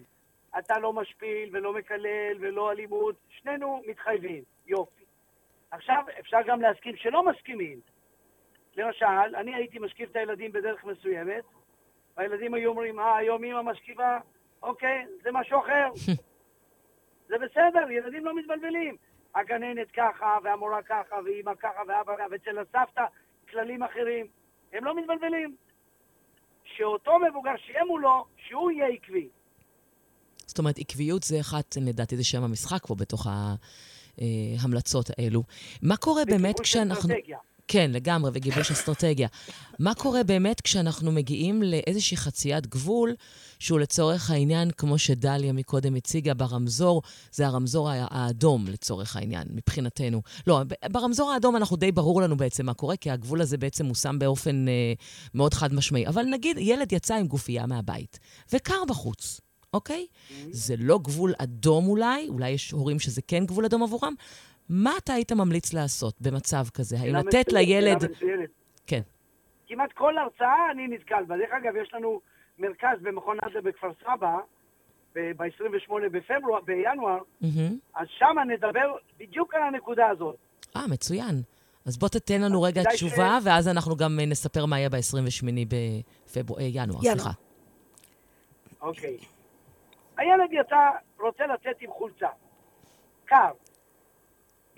אתה 0.59 0.79
לא 0.79 0.93
משפיל 0.93 1.49
ולא 1.51 1.73
מקלל 1.73 2.37
ולא 2.39 2.71
אלימות, 2.71 3.15
שנינו 3.29 3.81
מתחייבים, 3.87 4.43
יופי. 4.67 5.03
עכשיו, 5.71 6.03
אפשר 6.19 6.37
גם 6.47 6.61
להסכים 6.61 6.95
שלא 6.95 7.25
מסכימים. 7.25 7.79
למשל, 8.77 9.35
אני 9.35 9.55
הייתי 9.55 9.79
משכיב 9.79 10.09
את 10.09 10.15
הילדים 10.15 10.51
בדרך 10.51 10.83
מסוימת, 10.83 11.43
והילדים 12.17 12.53
היו 12.53 12.69
אומרים, 12.69 12.99
אה, 12.99 13.17
היום 13.17 13.43
אמא 13.43 13.61
משכיבה, 13.61 14.19
אוקיי, 14.63 15.05
זה 15.23 15.29
משהו 15.33 15.59
אחר. 15.59 15.89
זה 17.29 17.35
בסדר, 17.37 17.91
ילדים 17.91 18.25
לא 18.25 18.35
מתבלבלים. 18.35 18.95
הגננת 19.35 19.91
ככה, 19.91 20.37
והמורה 20.43 20.81
ככה, 20.81 21.15
ואימא 21.25 21.55
ככה, 21.55 21.81
ואבא 21.87 22.15
ככה, 22.15 22.25
ואצל 22.31 22.59
הסבתא 22.59 23.05
כללים 23.51 23.83
אחרים. 23.83 24.25
הם 24.73 24.85
לא 24.85 24.95
מתבלבלים. 24.95 25.55
שאותו 26.63 27.11
מבוגר 27.29 27.51
שיהיה 27.65 27.83
מולו, 27.85 28.25
שהוא 28.47 28.71
יהיה 28.71 28.87
עקבי. 28.87 29.27
זאת 30.47 30.59
אומרת, 30.59 30.77
עקביות 30.77 31.23
זה 31.23 31.39
אחת, 31.39 31.77
לדעתי 31.81 32.17
זה 32.17 32.23
שם 32.23 32.43
המשחק 32.43 32.85
פה 32.87 32.95
בתוך 32.95 33.27
ההמלצות 34.17 35.09
האלו. 35.17 35.43
מה 35.83 35.97
קורה 35.97 36.25
באמת 36.25 36.59
כשאנחנו... 36.59 37.09
אסטרטגיה. 37.09 37.37
כן, 37.71 37.91
לגמרי, 37.93 38.31
וגיבוש 38.33 38.71
אסטרטגיה. 38.71 39.27
מה 39.79 39.93
קורה 39.93 40.23
באמת 40.23 40.61
כשאנחנו 40.61 41.11
מגיעים 41.11 41.63
לאיזושהי 41.63 42.17
חציית 42.17 42.67
גבול, 42.67 43.15
שהוא 43.59 43.79
לצורך 43.79 44.31
העניין, 44.31 44.71
כמו 44.71 44.97
שדליה 44.97 45.53
מקודם 45.53 45.95
הציגה, 45.95 46.33
ברמזור, 46.33 47.01
זה 47.31 47.47
הרמזור 47.47 47.89
האדום 47.91 48.67
לצורך 48.67 49.15
העניין, 49.15 49.47
מבחינתנו. 49.51 50.21
לא, 50.47 50.61
ברמזור 50.91 51.31
האדום 51.31 51.55
אנחנו 51.55 51.75
די 51.77 51.91
ברור 51.91 52.21
לנו 52.21 52.37
בעצם 52.37 52.65
מה 52.65 52.73
קורה, 52.73 52.97
כי 52.97 53.11
הגבול 53.11 53.41
הזה 53.41 53.57
בעצם 53.57 53.85
מושם 53.85 54.19
באופן 54.19 54.67
אה, 54.67 54.93
מאוד 55.33 55.53
חד 55.53 55.73
משמעי. 55.73 56.07
אבל 56.07 56.23
נגיד, 56.23 56.57
ילד 56.59 56.93
יצא 56.93 57.15
עם 57.15 57.27
גופייה 57.27 57.65
מהבית, 57.65 58.19
וקר 58.53 58.85
בחוץ. 58.87 59.41
אוקיי? 59.73 60.05
זה 60.51 60.75
לא 60.77 60.99
גבול 61.03 61.33
אדום 61.37 61.87
אולי, 61.87 62.27
אולי 62.29 62.49
יש 62.49 62.71
הורים 62.71 62.99
שזה 62.99 63.21
כן 63.21 63.45
גבול 63.45 63.65
אדום 63.65 63.83
עבורם. 63.83 64.13
מה 64.69 64.91
אתה 65.03 65.13
היית 65.13 65.31
ממליץ 65.31 65.73
לעשות 65.73 66.21
במצב 66.21 66.63
כזה? 66.73 66.95
האם 66.99 67.15
לתת 67.15 67.27
מצוינת, 67.27 67.53
לילד... 67.53 67.99
שאלה 68.01 68.11
מצוינת. 68.11 68.49
כן. 68.87 69.01
כמעט 69.67 69.91
כל 69.93 70.17
הרצאה 70.17 70.71
אני 70.71 70.87
נתקל 70.87 71.23
בה. 71.27 71.37
דרך 71.37 71.49
אגב, 71.63 71.73
יש 71.83 71.93
לנו 71.93 72.21
מרכז 72.59 72.97
במכון 73.01 73.37
עדה 73.41 73.61
בכפר 73.61 73.91
סבא, 74.03 74.37
ב-28 75.15 75.91
בפברואר, 76.11 76.61
בינואר, 76.65 77.17
מהמם. 77.41 77.77
אז 77.95 78.07
שם 78.17 78.35
נדבר 78.53 78.91
בדיוק 79.19 79.55
על 79.55 79.61
הנקודה 79.63 80.07
הזאת. 80.07 80.35
אה, 80.75 80.87
מצוין. 80.87 81.41
אז 81.85 81.97
בוא 81.97 82.07
תתן 82.09 82.41
לנו 82.41 82.61
רגע 82.61 82.81
כדאי 82.81 82.97
ש- 82.97 83.03
תשובה, 83.03 83.37
ואז 83.43 83.67
אנחנו 83.67 83.95
גם 83.95 84.19
אה, 84.19 84.25
נספר 84.25 84.65
מה 84.65 84.79
יהיה 84.79 84.89
ב-28 84.89 85.45
בפברואר, 85.69 86.61
ינואר, 86.61 86.99
ינואר. 87.03 87.15
סליחה. 87.17 87.29
אוקיי. 88.81 89.17
הילד 90.17 90.49
יצא, 90.51 90.75
רוצה 91.19 91.43
לצאת 91.47 91.75
עם 91.81 91.89
חולצה. 91.91 92.27
קר. 93.25 93.51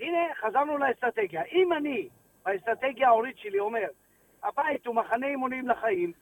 הנה, 0.02 0.34
חזרנו 0.40 0.78
לאסטרטגיה. 0.78 1.42
אם 1.52 1.72
אני, 1.72 2.08
באסטרטגיה 2.44 3.08
ההורית 3.08 3.38
שלי, 3.38 3.58
אומר, 3.58 3.86
הבית 4.42 4.86
הוא 4.86 4.94
מחנה 4.94 5.26
אימונים 5.26 5.68
לחיים, 5.68 6.12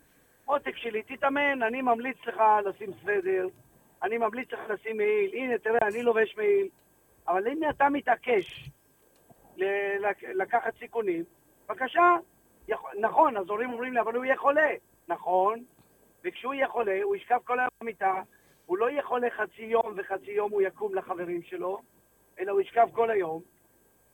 עותק 0.44 0.76
שלי, 0.76 1.02
תתאמן, 1.02 1.62
אני 1.62 1.82
ממליץ 1.82 2.16
לך 2.26 2.42
לשים 2.64 2.90
סוודר, 3.00 3.48
אני 4.02 4.18
ממליץ 4.18 4.52
לך 4.52 4.60
לשים 4.68 4.96
מעיל, 4.96 5.30
הנה, 5.34 5.58
תראה, 5.58 5.88
אני 5.88 6.02
לובש 6.02 6.36
מעיל. 6.36 6.68
אבל 7.28 7.48
אם 7.48 7.60
אתה 7.70 7.88
מתעקש 7.88 8.70
לקחת 10.34 10.78
סיכונים, 10.78 11.24
בבקשה. 11.68 12.16
נכון, 13.00 13.36
אז 13.36 13.48
הורים 13.48 13.72
אומרים 13.72 13.92
לי, 13.92 14.00
אבל 14.00 14.14
הוא 14.14 14.24
יהיה 14.24 14.36
חולה. 14.36 14.70
נכון, 15.08 15.64
וכשהוא 16.24 16.54
יהיה 16.54 16.68
חולה, 16.68 17.02
הוא 17.02 17.16
ישכב 17.16 17.38
כל 17.44 17.58
היום 17.58 17.68
במיטה, 17.80 18.22
הוא 18.66 18.78
לא 18.78 18.90
יהיה 18.90 19.02
חולה 19.02 19.28
חצי 19.30 19.62
יום 19.62 19.94
וחצי 19.96 20.30
יום 20.30 20.50
הוא 20.50 20.62
יקום 20.62 20.94
לחברים 20.94 21.42
שלו, 21.42 21.78
אלא 22.38 22.52
הוא 22.52 22.60
ישכב 22.60 22.88
כל 22.92 23.10
היום, 23.10 23.42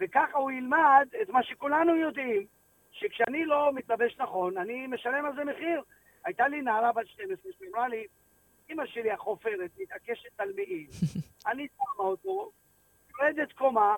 וככה 0.00 0.38
הוא 0.38 0.50
ילמד 0.50 1.08
את 1.22 1.28
מה 1.28 1.42
שכולנו 1.42 1.96
יודעים, 1.96 2.46
שכשאני 2.92 3.44
לא 3.44 3.72
מתלבש 3.74 4.16
נכון, 4.18 4.58
אני 4.58 4.86
משלם 4.86 5.26
על 5.26 5.32
זה 5.36 5.44
מחיר. 5.44 5.82
הייתה 6.24 6.48
לי 6.48 6.62
נערה 6.62 6.92
בת 6.92 7.06
12 7.06 7.52
שאמרה 7.58 7.88
לי, 7.88 8.06
אמא 8.70 8.86
שלי 8.86 9.10
החופרת 9.10 9.70
מתעקשת 9.78 10.40
על 10.40 10.52
מעיל. 10.56 10.86
אני 11.50 11.66
שמה 11.76 12.04
אותו, 12.04 12.50
יורדת 13.10 13.52
קומה, 13.52 13.94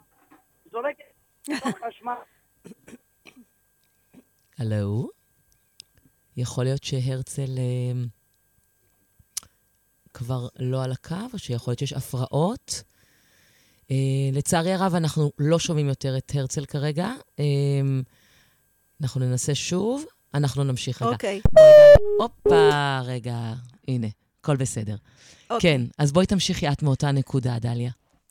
זורקת 0.71 1.05
לתוך 1.49 1.79
חשמל. 1.89 2.15
הלו? 4.59 5.09
יכול 6.37 6.65
להיות 6.65 6.85
שהרצל 6.85 7.59
אה, 7.59 7.93
כבר 10.15 10.49
לא 10.59 10.85
על 10.85 10.93
הקו, 10.93 11.33
או 11.33 11.39
שיכול 11.39 11.71
להיות 11.71 11.79
שיש 11.79 11.93
הפרעות. 11.93 12.83
אה, 13.91 13.97
לצערי 14.33 14.73
הרב, 14.73 14.95
אנחנו 14.95 15.31
לא 15.39 15.59
שומעים 15.59 15.89
יותר 15.89 16.17
את 16.17 16.33
הרצל 16.35 16.65
כרגע. 16.65 17.13
אה, 17.39 17.45
אנחנו 19.03 19.21
ננסה 19.21 19.55
שוב. 19.55 20.05
אנחנו 20.35 20.65
נמשיך 20.65 21.03
רגע. 21.03 21.13
אוקיי. 21.13 21.41
הופה, 22.19 23.01
רגע, 23.05 23.55
הנה, 23.89 24.07
הכל 24.41 24.57
בסדר. 24.57 24.97
אוקיי. 25.51 25.79
כן, 25.79 25.83
אז 25.99 26.13
בואי 26.13 26.27
תמשיכי 26.27 26.69
את 26.69 26.83
מאותה 26.83 27.13
נקודה, 27.13 27.59
דליה. 27.59 27.91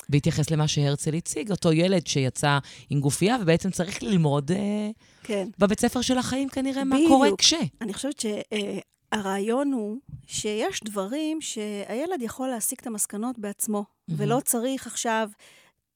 בהתייחס 0.10 0.52
למה 0.52 0.68
שהרצל 0.68 1.14
הציג, 1.14 1.52
אותו 1.52 1.74
ילד 1.74 2.08
שיצא 2.08 2.58
עם 2.90 3.00
גופייה 3.00 3.38
ובעצם 3.42 3.72
צריך 3.72 4.04
ללמוד 4.04 4.52
אה, 4.52 4.90
כן. 5.24 5.48
בבית 5.60 5.80
ספר 5.80 6.02
של 6.02 6.18
החיים 6.18 6.50
כנראה 6.50 6.84
מה. 6.84 6.98
קורה 7.08 7.30
כש. 7.38 7.54
אני 7.82 7.94
חושבת 7.94 8.24
שהרעיון 9.16 9.72
הוא 9.74 9.98
שיש 10.28 10.84
דברים 10.84 11.42
שהילד 11.42 12.22
יכול 12.22 12.48
להסיק 12.48 12.80
את 12.82 12.88
המסקנות 12.88 13.40
בעצמו, 13.40 13.84
ולא 14.10 14.40
צריך 14.46 14.88
עכשיו, 14.88 15.30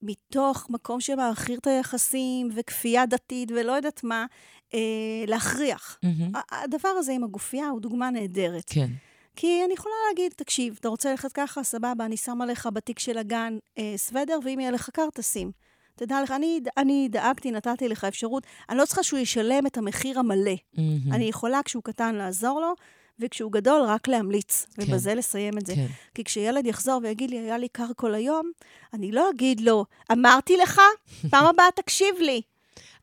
מתוך 0.02 0.68
מקום 0.70 1.02
שמעכיר 1.02 1.58
את 1.60 1.68
היחסים 1.68 2.50
וכפייה 2.56 3.06
דתית 3.06 3.52
ולא 3.52 3.72
יודעת 3.72 4.04
מה, 4.04 4.26
אה, 4.74 4.80
להכריח. 5.28 6.00
ה- 6.36 6.64
הדבר 6.64 6.90
הזה 6.90 7.12
עם 7.12 7.24
הגופייה 7.24 7.70
הוא 7.70 7.82
דוגמה 7.82 8.10
נהדרת. 8.10 8.64
כן. 8.68 8.88
כי 9.36 9.62
אני 9.66 9.74
יכולה 9.74 9.94
להגיד, 10.10 10.32
תקשיב, 10.36 10.78
אתה 10.80 10.90
רוצה 10.90 11.12
ללכת 11.12 11.32
ככה, 11.32 11.64
סבבה, 11.64 12.06
אני 12.06 12.18
שמה 12.18 12.46
לך 12.46 12.70
בתיק 12.74 13.00
של 13.00 13.18
הגן 13.18 13.58
אה, 13.78 13.94
סוודר, 13.98 14.40
ואם 14.44 14.60
יהיה 14.60 14.72
לך 14.72 14.90
קר, 14.90 15.08
תשים. 15.14 15.52
תדע 15.96 16.22
לך, 16.24 16.32
אני, 16.32 16.60
אני 16.78 17.08
דאגתי, 17.12 17.52
נתתי 17.52 17.88
לך 17.88 18.04
אפשרות, 18.04 18.44
אני 18.70 18.78
לא 18.78 18.86
צריכה 18.86 19.04
שהוא 19.04 19.20
ישלם 19.20 19.68
את 19.68 19.78
המחיר 19.78 20.20
המלא. 20.20 20.52
מהמם. 20.78 21.14
אני 21.14 21.24
יכולה, 21.24 21.60
כשהוא 21.66 21.84
קטן, 21.84 22.16
לעזור 22.16 22.62
לו, 22.62 22.74
וכשהוא 23.22 23.52
גדול, 23.52 23.82
רק 23.82 24.08
להמליץ, 24.08 24.68
ובזה 24.78 25.16
לסיים 25.16 25.58
את 25.58 25.66
זה. 25.66 25.76
כן. 25.76 25.88
כי 26.16 26.24
כשילד 26.24 26.66
יחזור 26.66 27.00
ויגיד 27.04 27.30
לי, 27.30 27.40
היה 27.40 27.58
לי 27.58 27.68
קר 27.68 27.88
כל 27.96 28.14
היום, 28.14 28.52
אני 28.94 29.12
לא 29.12 29.30
אגיד 29.30 29.60
לו, 29.62 29.86
אמרתי 30.12 30.58
לך, 30.58 30.82
פעם 31.32 31.46
הבאה 31.46 31.66
תקשיב 31.76 32.16
לי. 32.20 32.42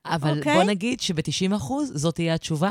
אבל 0.05 0.39
אוקיי. 0.39 0.55
בוא 0.55 0.65
נגיד 0.65 1.01
שב-90 1.01 1.57
אחוז 1.57 1.93
זאת 1.95 2.15
תהיה 2.15 2.35
התשובה. 2.35 2.71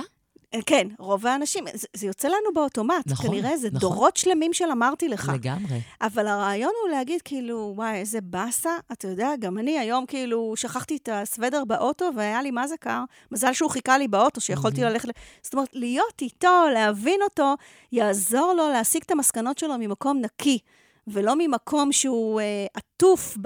אה, 0.57 0.61
כן, 0.65 0.87
רוב 0.99 1.27
האנשים, 1.27 1.65
זה, 1.73 1.87
זה 1.93 2.07
יוצא 2.07 2.27
לנו 2.27 2.53
באוטומט. 2.55 3.07
נכון, 3.07 3.27
כנראה 3.27 3.57
זה 3.57 3.67
נכון. 3.67 3.79
דורות 3.79 4.17
שלמים 4.17 4.53
של 4.53 4.65
אמרתי 4.71 5.09
לך. 5.09 5.31
לגמרי. 5.33 5.81
אבל 6.01 6.27
הרעיון 6.27 6.71
הוא 6.83 6.91
להגיד, 6.91 7.21
כאילו, 7.21 7.73
וואי, 7.75 7.95
איזה 7.95 8.21
באסה. 8.21 8.69
אתה 8.91 9.07
יודע, 9.07 9.29
גם 9.39 9.57
אני 9.57 9.79
היום, 9.79 10.05
כאילו, 10.05 10.53
שכחתי 10.55 10.95
את 10.95 11.09
הסוודר 11.11 11.65
באוטו, 11.65 12.09
והיה 12.15 12.41
לי 12.41 12.51
מה 12.51 12.67
זה 12.67 12.75
קר. 12.77 13.03
מזל 13.31 13.53
שהוא 13.53 13.69
חיכה 13.69 13.97
לי 13.97 14.07
באוטו, 14.07 14.41
שיכולתי 14.41 14.83
ללכת... 14.83 15.07
ל... 15.07 15.11
זאת 15.41 15.53
אומרת, 15.53 15.69
להיות 15.73 16.21
איתו, 16.21 16.65
להבין 16.73 17.19
אותו, 17.23 17.55
יעזור 17.91 18.53
לו 18.53 18.69
להסיק 18.69 19.03
את 19.03 19.11
המסקנות 19.11 19.57
שלו 19.57 19.77
ממקום 19.79 20.21
נקי, 20.21 20.59
ולא 21.07 21.33
ממקום 21.37 21.91
שהוא 21.91 22.41
אה, 22.41 22.65
עטוף 22.73 23.37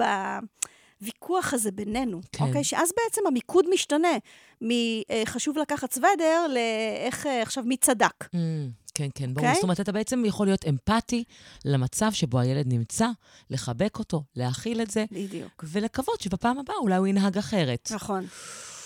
בוויכוח 1.02 1.54
הזה 1.54 1.70
בינינו. 1.70 2.20
כן. 2.32 2.44
אוקיי? 2.44 2.64
שאז 2.64 2.90
בעצם 3.04 3.20
המיקוד 3.26 3.64
משתנה 3.72 4.08
מחשוב 4.60 5.58
לקחת 5.58 5.92
סוודר, 5.92 6.46
לאיך 6.48 7.26
אה, 7.26 7.42
עכשיו 7.42 7.64
מי 7.64 7.76
צדק. 7.76 8.24
Mm, 8.24 8.36
כן, 8.94 9.08
כן, 9.14 9.34
ברור. 9.34 9.46
אוקיי? 9.46 9.54
זאת 9.54 9.62
אומרת, 9.62 9.80
אתה 9.80 9.92
בעצם 9.92 10.22
יכול 10.24 10.46
להיות 10.46 10.64
אמפתי 10.68 11.24
למצב 11.64 12.12
שבו 12.12 12.38
הילד 12.38 12.66
נמצא, 12.72 13.08
לחבק 13.50 13.98
אותו, 13.98 14.22
להכיל 14.36 14.82
את 14.82 14.90
זה, 14.90 15.04
בדיוק. 15.12 15.64
ולקוות 15.68 16.20
שבפעם 16.20 16.58
הבאה 16.58 16.76
אולי 16.76 16.96
הוא 16.96 17.06
ינהג 17.06 17.38
אחרת. 17.38 17.92
נכון, 17.94 18.26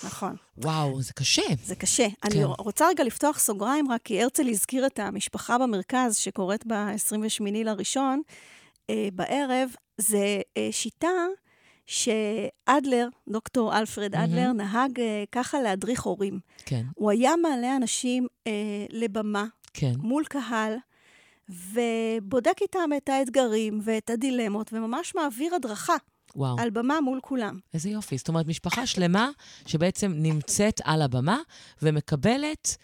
נכון. 0.05 0.37
וואו, 0.59 1.03
זה 1.03 1.13
קשה. 1.13 1.43
זה 1.65 1.75
קשה. 1.75 2.09
כן. 2.09 2.29
אני 2.29 2.45
רוצה 2.45 2.89
רגע 2.89 3.05
לפתוח 3.05 3.39
סוגריים, 3.39 3.91
רק 3.91 4.01
כי 4.05 4.23
הרצל 4.23 4.49
הזכיר 4.49 4.87
את 4.87 4.99
המשפחה 4.99 5.59
במרכז, 5.59 6.17
שקורית 6.17 6.67
ב-28 6.67 7.45
לראשון, 7.65 8.23
אה, 8.91 9.09
בערב. 9.13 9.71
זה 9.99 10.41
אה, 10.57 10.69
שיטה 10.71 11.09
שאדלר, 11.87 13.09
דוקטור 13.29 13.79
אלפרד. 13.79 14.15
אדלר, 14.15 14.53
נהג 14.53 15.01
אה, 15.01 15.25
ככה 15.33 15.61
להדריך 15.61 16.03
הורים. 16.03 16.41
כן, 16.65 16.83
הוא 16.95 17.11
היה 17.11 17.33
מעלה 17.43 17.77
אנשים 17.77 18.27
אה, 18.47 18.53
לבמה, 18.91 19.47
כן. 19.75 19.93
מול 19.99 20.25
קהל, 20.25 20.77
ובודק 21.49 22.57
איתם 22.61 22.91
את 22.97 23.09
האתגרים 23.09 23.81
ואת 23.85 24.11
הדילמות, 24.11 24.73
וממש 24.73 25.15
מעביר 25.15 25.55
הדרכה. 25.55 25.97
וואו. 26.37 26.57
על 26.61 26.71
במה 26.71 27.01
מול 27.01 27.21
כולם. 27.23 27.59
איזה 27.75 27.91
יופי. 27.91 28.19
זאת 28.19 28.29
אומרת, 28.29 28.47
משפחה 28.47 28.87
שלמה 28.87 29.31
שבעצם 29.67 30.13
נמצאת 30.17 30.81
על 30.85 31.03
הבמה 31.03 31.39
ומקבלת 31.83 32.77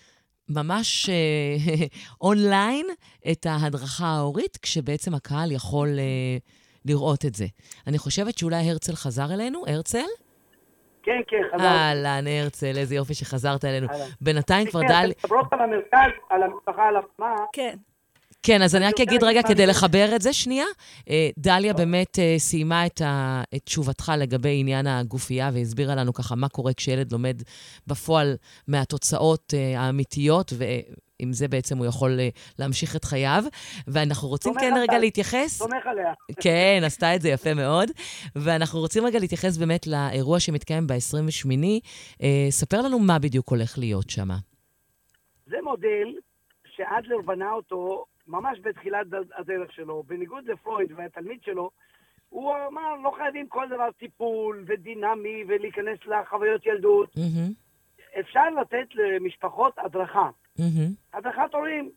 ממש 0.49 1.09
אה, 1.09 1.87
אונליין 2.21 2.87
את 3.33 3.47
ההדרכה 3.47 4.07
ההורית, 4.07 4.57
כשבעצם 4.57 5.15
הקהל 5.15 5.53
יכול 5.53 5.89
אה, 5.99 6.39
לראות 6.85 7.25
את 7.25 7.35
זה. 7.35 7.47
אני 7.87 7.99
חושבת 7.99 8.39
שאולי 8.39 8.71
הרצל 8.71 8.93
חזר 8.93 9.35
אלינו. 9.35 9.65
הרצל? 9.67 9.99
כן, 11.03 11.21
כן, 11.29 11.43
חזרתי. 11.49 11.65
אהלן, 11.65 12.25
הרצל, 12.27 12.73
איזה 12.77 12.95
יופי 12.95 13.15
שחזרת 13.15 13.65
אלינו. 13.65 13.87
בינתיים 14.21 14.67
כבר 14.67 14.81
כן, 14.81 14.89
דל... 14.89 15.11
אתן 15.11 15.21
מדברות 15.25 15.53
על 15.53 15.61
המרכז, 15.61 16.11
על 16.31 16.43
המשפחה, 16.43 16.89
על 16.89 16.97
הבמה. 16.97 17.35
כן. 17.53 17.77
כן, 18.43 18.63
אז 18.63 18.77
אני 18.77 18.85
רק 18.87 19.01
אגיד 19.01 19.25
רגע, 19.25 19.43
כדי. 19.43 19.67
לחבר 19.67 20.17
את 20.17 20.23
זה 20.23 20.33
שנייה, 20.33 20.65
אה, 21.11 21.29
דליה 21.39 21.75
באמת 21.75 22.19
אה, 22.19 22.35
סיימה 22.39 22.87
את 22.87 23.03
תשובתך 23.65 24.13
לגבי 24.19 24.61
עניין 24.61 24.87
הגופייה 24.87 25.51
והסבירה 25.55 25.95
לנו 25.95 26.13
ככה 26.13 26.35
מה 26.35 26.49
קורה 26.49 26.73
כשילד 26.73 27.13
לומד 27.13 27.43
בפועל 27.87 28.37
מהתוצאות 28.69 29.55
אה, 29.57 29.81
האמיתיות, 29.81 30.53
ועם 30.59 31.33
זה 31.33 31.49
בעצם 31.49 31.79
הוא 31.79 31.87
יכול 31.87 32.19
להמשיך 32.59 32.97
את 32.97 33.05
חייו. 33.05 33.45
ואנחנו 33.87 34.29
רוצים 34.29 34.55
כן. 34.61 34.75
רגע 34.81 34.99
להתייחס... 34.99 35.59
סומך 35.59 35.87
עליה. 35.87 36.13
כן, 36.41 36.83
עשתה 36.85 37.15
את 37.15 37.23
זה 37.23 37.29
יפה 37.29 37.55
מאוד. 37.55 37.91
ואנחנו 38.37 38.81
רוצים 38.81 39.07
רגע 39.07 39.19
להתייחס 39.19 39.57
באמת 39.57 39.87
לאירוע 39.87 40.41
שמתקיים 40.41 40.87
ב-28. 40.87 41.51
אה, 42.23 42.47
ספר 42.51 42.83
לנו 42.83 42.99
מה 42.99 43.19
בדיוק 43.19 43.49
הולך 43.49 43.79
להיות 43.79 44.11
שם. 44.11 44.29
זה 45.47 45.57
מודל 45.63 46.09
שאדלר 46.77 47.21
בנה 47.27 47.53
אותו 47.53 48.05
ממש 48.27 48.59
בתחילת 48.63 49.07
הדרך 49.37 49.73
שלו. 49.73 50.03
בניגוד 50.07 50.51
לפרויד 50.51 50.93
והתלמיד 50.97 51.43
שלו, 51.43 51.71
הוא 52.29 52.55
אמר, 52.69 52.95
לא 53.05 53.13
חייבים 53.17 53.49
כל 53.49 53.67
דבר 53.69 53.91
טיפול 53.91 54.65
ודינמי 54.67 55.45
ולהיכנס 55.49 55.99
לחוויות 56.07 56.67
ילדות. 56.67 57.17
מהמם, 57.17 57.53
אפשר 58.21 58.51
לתת 58.61 58.95
למשפחות 58.95 59.75
הדרכה. 59.79 60.31
מהמם, 60.59 60.93
הדרכת 61.13 61.55
הורים 61.55 61.91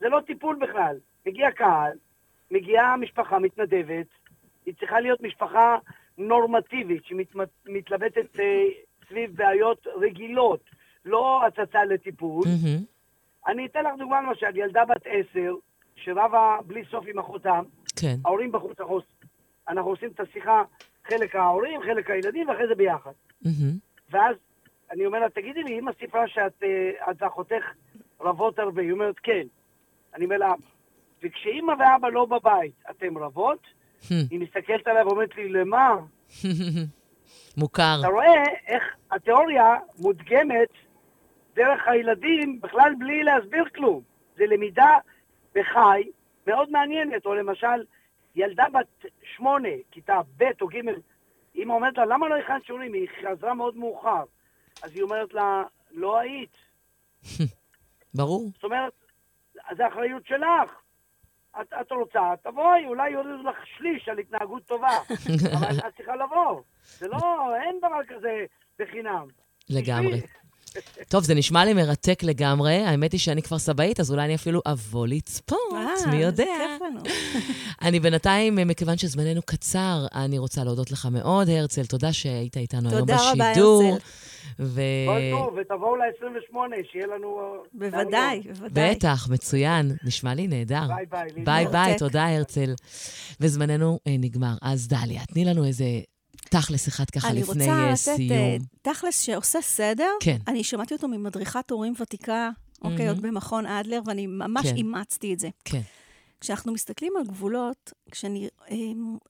זה 0.00 0.08
לא 0.08 0.20
טיפול 0.26 0.58
בכלל. 0.60 0.96
מגיע 1.26 1.50
קהל, 1.50 1.92
מגיעה 2.50 2.96
משפחה 2.96 3.38
מתנדבת, 3.38 4.06
היא 4.66 4.74
צריכה 4.78 5.00
להיות 5.00 5.20
משפחה 5.20 5.78
נורמטיבית 6.18 7.02
שמתלבטת 7.04 8.40
אה, 8.40 8.64
סביב 9.08 9.36
בעיות 9.36 9.86
רגילות, 10.00 10.60
לא 11.04 11.46
הצצה 11.46 11.84
לטיפול. 11.84 12.44
מהמם. 12.46 12.84
אני 13.46 13.66
אתן 13.66 13.84
לך 13.84 13.92
דוגמה 13.98 14.20
למשל, 14.20 14.56
ילדה 14.56 14.84
בת 14.84 15.06
עשר 15.06 15.54
שרבה 15.96 16.56
בלי 16.66 16.82
סוף 16.90 17.04
עם 17.08 17.18
אחותם, 17.18 17.62
כן. 17.96 18.16
ההורים 18.24 18.52
בחוץ, 18.52 18.80
אנחנו, 18.80 19.00
אנחנו 19.68 19.90
עושים 19.90 20.10
את 20.14 20.20
השיחה, 20.20 20.62
חלק 21.08 21.36
ההורים, 21.36 21.80
חלק 21.82 22.10
הילדים, 22.10 22.48
ואחרי 22.48 22.68
זה 22.68 22.74
ביחד. 22.74 23.10
מהמם. 23.42 23.76
ואז 24.10 24.36
אני 24.90 25.06
אומר 25.06 25.18
לה, 25.18 25.28
תגידי 25.28 25.62
לי, 25.62 25.78
אמא 25.78 25.92
סיפרה 25.98 26.28
שאת 26.28 26.62
אה, 26.62 27.12
ואחותך 27.20 27.64
רבות 28.20 28.58
הרבה. 28.58 28.82
היא 28.82 28.92
אומרת, 28.92 29.14
כן. 29.22 29.46
אני 30.14 30.24
אומר 30.24 30.36
לה, 30.36 30.52
וכשאימא 31.22 31.72
ואבא 31.78 32.08
לא 32.08 32.24
בבית, 32.24 32.74
אתם 32.90 33.18
רבות? 33.18 33.66
היא 34.10 34.40
מסתכלת 34.40 34.86
עליי 34.86 35.02
ואומרת 35.02 35.36
לי, 35.36 35.48
למה? 35.48 35.96
מוכר. 37.56 37.96
אתה 38.00 38.08
רואה 38.08 38.44
איך 38.66 38.82
התיאוריה 39.10 39.76
מודגמת 39.98 40.68
דרך 41.58 41.88
הילדים 41.88 42.60
בכלל 42.60 42.92
בלי 42.98 43.22
להסביר 43.22 43.64
כלום. 43.74 44.02
זה 44.36 44.46
למידה 44.46 44.96
בחי 45.54 46.10
מאוד 46.46 46.70
מעניינת. 46.70 47.26
או 47.26 47.34
למשל, 47.34 47.84
ילדה 48.34 48.64
בת 48.72 49.10
שמונה, 49.36 49.68
כיתה 49.90 50.20
ב' 50.36 50.44
או 50.60 50.68
ג', 50.68 50.76
אמא 51.56 51.72
אומרת 51.72 51.98
לה, 51.98 52.04
למה 52.04 52.28
לא 52.28 52.34
הכנת 52.34 52.64
שיעורים? 52.64 52.92
היא 52.92 53.08
חזרה 53.22 53.54
מאוד 53.54 53.76
מאוחר. 53.76 54.24
אז 54.82 54.94
היא 54.94 55.02
אומרת 55.02 55.34
לה, 55.34 55.62
לא 55.90 56.18
היית. 56.18 56.56
ברור. 58.18 58.50
זאת 58.54 58.64
אומרת, 58.64 58.92
זו 59.76 59.84
אחריות 59.88 60.26
שלך. 60.26 60.70
את, 61.60 61.72
את 61.80 61.92
רוצה, 61.92 62.20
תבואי, 62.42 62.86
אולי 62.86 63.10
יורידו 63.10 63.42
לך 63.42 63.56
שליש 63.76 64.08
על 64.08 64.18
התנהגות 64.18 64.62
טובה. 64.66 64.98
אבל 65.58 65.88
את 65.88 65.96
צריכה 65.96 66.16
לבוא. 66.16 66.62
זה 66.82 67.08
לא, 67.08 67.54
אין 67.62 67.78
דבר 67.78 68.04
כזה 68.08 68.44
בחינם. 68.78 69.26
לגמרי. 69.70 70.20
טוב, 71.08 71.24
זה 71.24 71.34
נשמע 71.34 71.64
לי 71.64 71.74
מרתק 71.74 72.22
לגמרי. 72.22 72.74
האמת 72.74 73.12
היא 73.12 73.20
שאני 73.20 73.42
כבר 73.42 73.58
סבאית, 73.58 74.00
אז 74.00 74.10
אולי 74.10 74.24
אני 74.24 74.34
אפילו 74.34 74.60
אבוא 74.66 75.06
לצפות, 75.06 75.58
אה, 75.72 76.10
מי 76.10 76.16
יודע. 76.16 76.44
אני 77.82 78.00
בינתיים, 78.00 78.56
מכיוון 78.56 78.98
שזמננו 78.98 79.42
קצר, 79.42 80.06
אני 80.14 80.38
רוצה 80.38 80.64
להודות 80.64 80.90
לך 80.90 81.08
מאוד, 81.12 81.48
הרצל. 81.48 81.86
תודה 81.86 82.12
שהיית 82.12 82.56
איתנו 82.56 82.88
היום 82.88 83.00
תודה 83.00 83.16
רבה, 83.32 83.50
בשידור. 83.52 83.82
הרצל. 83.82 84.04
ו... 84.60 84.80
כל 85.06 85.38
טוב, 85.38 85.54
ותבואו 85.60 85.96
ל-28, 85.96 86.56
שיהיה 86.92 87.06
לנו... 87.06 87.54
בוודאי. 87.72 88.40
בוודאי. 88.40 88.94
בטח, 88.94 89.28
מצוין. 89.30 89.92
נשמע 90.04 90.34
לי 90.34 90.46
נהדר. 90.46 90.86
ביי 90.86 91.06
ביי. 91.10 91.44
ביי. 91.44 91.66
ביי. 91.66 91.96
תודה, 91.98 92.36
הרצל. 92.36 92.74
וזמננו 93.40 93.98
אה, 94.06 94.16
נגמר. 94.18 94.54
אז 94.62 94.88
דליה, 94.88 95.20
תני 95.26 95.44
לנו 95.44 95.64
איזה 95.64 95.84
תכלס 96.50 96.88
אחד 96.88 97.10
ככה 97.10 97.28
אני 97.28 97.40
לפני 97.40 97.64
רוצה 97.64 97.72
אה, 97.72 97.90
לתת 97.90 97.98
סיום. 97.98 98.32
אה, 98.32 98.56
תכלס 98.82 99.20
שעושה 99.20 99.62
סדר. 99.62 100.10
כן. 100.20 100.38
אני 100.48 100.64
שמעתי 100.64 100.94
אותו 100.94 101.08
ממדריכת 101.08 101.70
הורים 101.70 101.94
ותיקה, 102.00 102.50
אוקיי, 102.82 102.96
מהמם. 102.96 103.08
עוד 103.08 103.22
במכון 103.22 103.66
אדלר, 103.66 104.00
ואני 104.06 104.26
ממש 104.26 104.66
כן. 104.66 104.76
אימצתי 104.76 105.34
את 105.34 105.40
זה. 105.40 105.48
כן. 105.64 105.80
כשאנחנו 106.40 106.72
מסתכלים 106.72 107.12
על 107.16 107.24
גבולות, 107.26 107.92
כשאני 108.10 108.48
אה, 108.70 108.76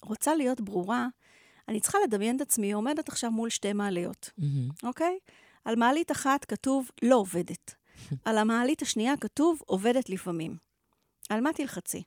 רוצה 0.02 0.34
להיות 0.34 0.60
ברורה, 0.60 1.06
אני 1.68 1.80
צריכה 1.80 1.98
לדמיין 2.04 2.36
את 2.36 2.40
עצמי 2.40 2.72
עומדת 2.72 3.08
עכשיו 3.08 3.30
מול 3.30 3.50
שתי 3.50 3.72
מעליות, 3.72 4.30
מהמם. 4.38 4.68
אוקיי? 4.82 5.18
על 5.64 5.76
מעלית 5.76 6.10
אחת 6.10 6.44
כתוב 6.44 6.90
לא 7.02 7.16
עובדת. 7.16 7.74
על 8.24 8.38
המעלית 8.38 8.82
השנייה 8.82 9.16
כתוב 9.20 9.60
עובדת 9.66 10.10
לפעמים. 10.10 10.56
על 11.28 11.40
מה 11.40 11.52
תלחצי? 11.52 12.02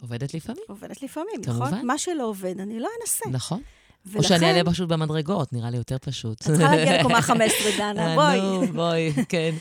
עובדת 0.00 0.34
לפעמים, 0.34 0.62
עובדת 0.68 1.02
לפעמים, 1.02 1.42
כמובן. 1.42 1.66
נכון? 1.66 1.86
מה 1.86 1.98
שלא 1.98 2.24
עובד, 2.24 2.60
אני 2.60 2.80
לא 2.80 2.88
אנסה. 3.00 3.30
נכון. 3.30 3.62
או 4.06 4.10
ולכן, 4.12 4.28
שאני 4.28 4.46
אעלה 4.46 4.70
פשוט 4.70 4.88
במדרגות, 4.88 5.52
נראה 5.52 5.70
לי 5.70 5.76
יותר 5.76 5.96
פשוט. 6.00 6.38
את 6.38 6.42
צריכה 6.42 6.76
להגיע 6.76 7.00
לקומה 7.00 7.22
15, 7.32 7.70
דנה, 7.78 8.06
אה, 8.06 8.14
בואי. 8.14 8.40
נו, 8.40 8.72
בואי, 8.72 9.12
כן. 9.28 9.54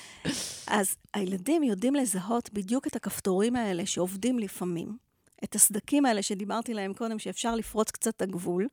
אז 0.67 0.95
הילדים 1.13 1.63
יודעים 1.63 1.95
לזהות 1.95 2.49
בדיוק 2.53 2.87
את 2.87 2.95
הכפתורים 2.95 3.55
האלה 3.55 3.85
שעובדים 3.85 4.39
לפעמים, 4.39 4.97
את 5.43 5.55
הסדקים 5.55 6.05
האלה 6.05 6.23
שדיברתי 6.23 6.73
להם 6.73 6.93
קודם, 6.93 7.19
שאפשר 7.19 7.55
לפרוץ 7.55 7.91
קצת 7.91 8.15
את 8.15 8.21
הגבול. 8.21 8.67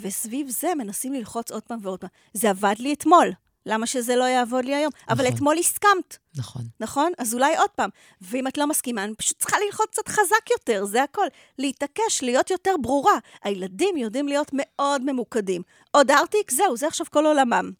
וסביב 0.00 0.48
זה 0.50 0.68
מנסים 0.78 1.12
ללחוץ 1.12 1.50
עוד 1.50 1.62
פעם 1.62 1.78
ועוד 1.82 2.00
פעם. 2.00 2.10
זה 2.32 2.50
עבד 2.50 2.74
לי 2.78 2.92
אתמול, 2.92 3.32
למה 3.68 3.86
שזה 3.86 4.16
לא 4.16 4.24
יעבוד 4.24 4.64
לי 4.64 4.74
היום? 4.74 4.92
אבל 5.08 5.24
נכון. 5.24 5.36
אתמול 5.36 5.58
הסכמת, 5.58 6.16
נכון. 6.36 6.62
נכון? 6.80 7.12
אז 7.18 7.34
אולי 7.34 7.56
עוד 7.56 7.70
פעם. 7.70 7.90
ואם 8.20 8.46
את 8.46 8.58
לא 8.58 8.66
מסכימה, 8.66 9.04
אני 9.04 9.14
פשוט 9.14 9.38
צריכה 9.38 9.56
ללחוץ 9.66 9.88
קצת 9.90 10.08
חזק 10.08 10.50
יותר, 10.50 10.84
זה 10.84 11.02
הכל. 11.02 11.26
להתעקש, 11.58 12.22
להיות 12.22 12.50
יותר 12.50 12.74
ברורה. 12.80 13.18
הילדים 13.44 13.96
יודעים 13.96 14.28
להיות 14.28 14.50
מאוד 14.52 15.02
ממוקדים. 15.04 15.62
עוד 15.90 16.10
ארטיק, 16.10 16.50
זהו, 16.50 16.76
זה 16.76 16.86
עכשיו 16.86 17.06
כל 17.10 17.26
עולמם. 17.26 17.70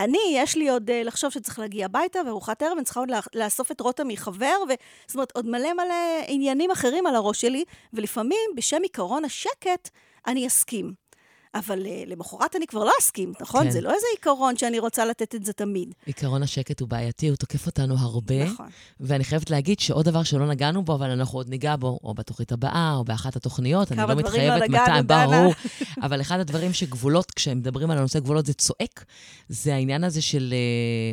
אני, 0.00 0.18
יש 0.32 0.56
לי 0.56 0.68
עוד 0.68 0.90
uh, 0.90 0.92
לחשוב 1.04 1.30
שצריך 1.30 1.58
להגיע 1.58 1.84
הביתה, 1.84 2.18
וארוחת 2.26 2.62
ערב, 2.62 2.76
אני 2.76 2.84
צריכה 2.84 3.00
עוד 3.00 3.08
לאסוף 3.34 3.72
את 3.72 3.80
רותם 3.80 4.08
מחבר, 4.08 4.56
ו... 4.68 4.72
זאת 5.06 5.14
אומרת, 5.14 5.32
עוד 5.32 5.46
מלא 5.46 5.72
מלא 5.72 6.24
עניינים 6.26 6.70
אחרים 6.70 7.06
על 7.06 7.14
הראש 7.14 7.40
שלי, 7.40 7.64
ולפעמים, 7.92 8.50
בשם 8.56 8.82
עיקרון 8.82 9.24
השקט, 9.24 9.88
אני 10.26 10.46
אסכים. 10.46 11.07
אבל 11.54 11.86
uh, 11.86 12.08
למחרת 12.08 12.56
אני 12.56 12.66
כבר 12.66 12.84
לא 12.84 12.92
אסכים, 13.00 13.32
נכון? 13.40 13.64
כן. 13.64 13.70
זה 13.70 13.80
לא 13.80 13.94
איזה 13.94 14.06
עיקרון 14.16 14.56
שאני 14.56 14.78
רוצה 14.78 15.04
לתת 15.04 15.34
את 15.34 15.44
זה 15.44 15.52
תמיד. 15.52 15.94
עיקרון 16.06 16.42
השקט 16.42 16.80
הוא 16.80 16.88
בעייתי, 16.88 17.28
הוא 17.28 17.36
תוקף 17.36 17.66
אותנו 17.66 17.94
הרבה. 17.98 18.44
נכון. 18.44 18.68
ואני 19.00 19.24
חייבת 19.24 19.50
להגיד 19.50 19.80
שעוד 19.80 20.04
דבר 20.04 20.22
שלא 20.22 20.46
נגענו 20.46 20.84
בו, 20.84 20.94
אבל 20.94 21.10
אנחנו 21.10 21.38
עוד 21.38 21.48
ניגע 21.48 21.76
בו, 21.76 21.98
או 22.04 22.14
בתוכנית 22.14 22.52
הבאה, 22.52 22.94
או 22.94 23.04
באחת 23.04 23.36
התוכניות. 23.36 23.92
אני 23.92 23.98
לא 24.00 24.08
לא 24.08 24.14
מתחייבת 24.14 24.62
נגענו, 24.62 24.98
מתי. 24.98 25.06
ברור. 25.06 25.54
אבל 26.06 26.20
אחד 26.20 26.40
הדברים 26.40 26.72
שגבולות, 26.72 27.30
כשהם 27.30 27.58
מדברים 27.58 27.90
על 27.90 27.98
הנושא 27.98 28.20
גבולות, 28.20 28.46
זה 28.46 28.54
צועק, 28.54 29.04
זה 29.48 29.74
העניין 29.74 30.04
הזה 30.04 30.22
של... 30.22 30.54
אה, 30.56 31.12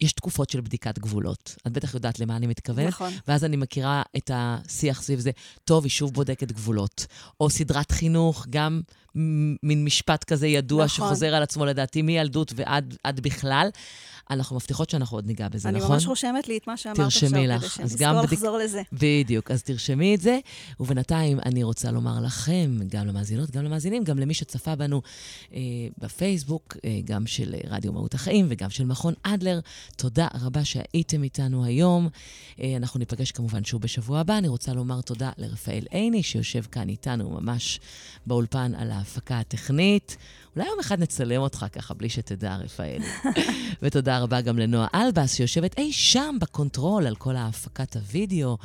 יש 0.00 0.12
תקופות 0.12 0.50
של 0.50 0.60
בדיקת 0.60 0.98
גבולות. 0.98 1.56
את 1.66 1.72
בטח 1.72 1.94
יודעת 1.94 2.20
למה 2.20 2.36
אני 2.36 2.46
מתכוונת. 2.46 2.88
נכון. 2.88 3.12
ואז 3.28 3.44
אני 3.44 3.56
מכירה 3.56 4.02
את 4.16 4.30
השיח 4.34 5.02
סביב 5.02 5.18
זה, 5.18 5.30
טוב, 5.64 5.84
היא 5.84 5.90
שוב 5.90 6.12
בודקת 6.12 6.52
גבולות. 6.52 7.06
או 7.40 7.50
סדרת 7.50 7.90
חינוך, 7.90 8.46
גם 8.50 8.80
מין 9.62 9.84
משפט 9.84 10.24
כזה 10.24 10.46
ידוע 10.46 10.84
נכון. 10.84 11.06
שחוזר 11.08 11.34
על 11.34 11.42
עצמו 11.42 11.64
לדעתי 11.66 12.02
מילדות 12.02 12.52
ועד 12.56 12.96
עד 13.04 13.20
בכלל. 13.20 13.68
אנחנו 14.30 14.56
מבטיחות 14.56 14.90
שאנחנו 14.90 15.16
עוד 15.16 15.26
ניגע 15.26 15.48
בזה, 15.48 15.68
אני 15.68 15.78
נכון? 15.78 15.90
אני 15.90 15.96
ממש 15.96 16.06
רושמת 16.06 16.48
לי 16.48 16.56
את 16.56 16.66
מה 16.66 16.76
שאמרת 16.76 16.98
עכשיו, 17.00 17.30
כדי 17.30 17.46
לך. 17.46 17.62
גם 17.62 17.68
שנזכור 17.68 18.22
בדיק- 18.22 18.32
לחזור 18.32 18.58
לזה. 18.58 18.82
בדיוק, 18.92 19.50
אז 19.50 19.62
תרשמי 19.62 20.14
את 20.14 20.20
זה. 20.20 20.38
ובינתיים 20.80 21.38
אני 21.44 21.62
רוצה 21.62 21.90
לומר 21.90 22.20
לכם, 22.20 22.78
גם 22.88 23.06
למאזינות, 23.06 23.50
גם 23.50 23.64
למאזינים, 23.64 24.04
גם 24.04 24.18
למי 24.18 24.34
שצפה 24.34 24.74
בנו 24.76 25.02
אה, 25.54 25.58
בפייסבוק, 25.98 26.76
אה, 26.84 27.00
גם 27.04 27.26
של 27.26 27.54
רדיו 27.68 27.92
מהות 27.92 28.14
החיים 28.14 28.46
וגם 28.48 28.70
של 28.70 28.84
מכון 28.84 29.14
אדלר, 29.22 29.60
תודה 29.96 30.28
רבה 30.40 30.64
שהייתם 30.64 31.22
איתנו 31.22 31.64
היום. 31.64 32.08
אה, 32.60 32.76
אנחנו 32.76 32.98
ניפגש 32.98 33.32
כמובן 33.32 33.64
שוב 33.64 33.82
בשבוע 33.82 34.20
הבא. 34.20 34.38
אני 34.38 34.48
רוצה 34.48 34.72
לומר 34.72 35.00
תודה 35.00 35.30
לרפאל 35.38 35.84
עיני, 35.90 36.22
שיושב 36.22 36.62
כאן 36.72 36.88
איתנו 36.88 37.30
ממש 37.30 37.80
באולפן 38.26 38.72
על 38.76 38.90
ההפקה 38.98 39.38
הטכנית. 39.38 40.16
אולי 40.56 40.68
יום 40.68 40.80
אחד 40.80 41.00
נצלם 41.00 41.40
אותך 41.40 41.66
ככה, 41.72 41.94
בלי 41.94 42.08
שתדע, 42.08 42.56
רפאל. 42.56 43.02
ותודה 43.82 44.18
רבה 44.18 44.40
גם 44.40 44.58
לנועה 44.58 44.88
אלבס, 44.94 45.34
שיושבת 45.34 45.78
אי 45.78 45.92
שם 45.92 46.36
ב 46.40 46.48
control 46.48 47.06
על 47.06 47.16
כל 47.16 47.36
ההפקת 47.36 47.96
הוידאו. 47.96 48.58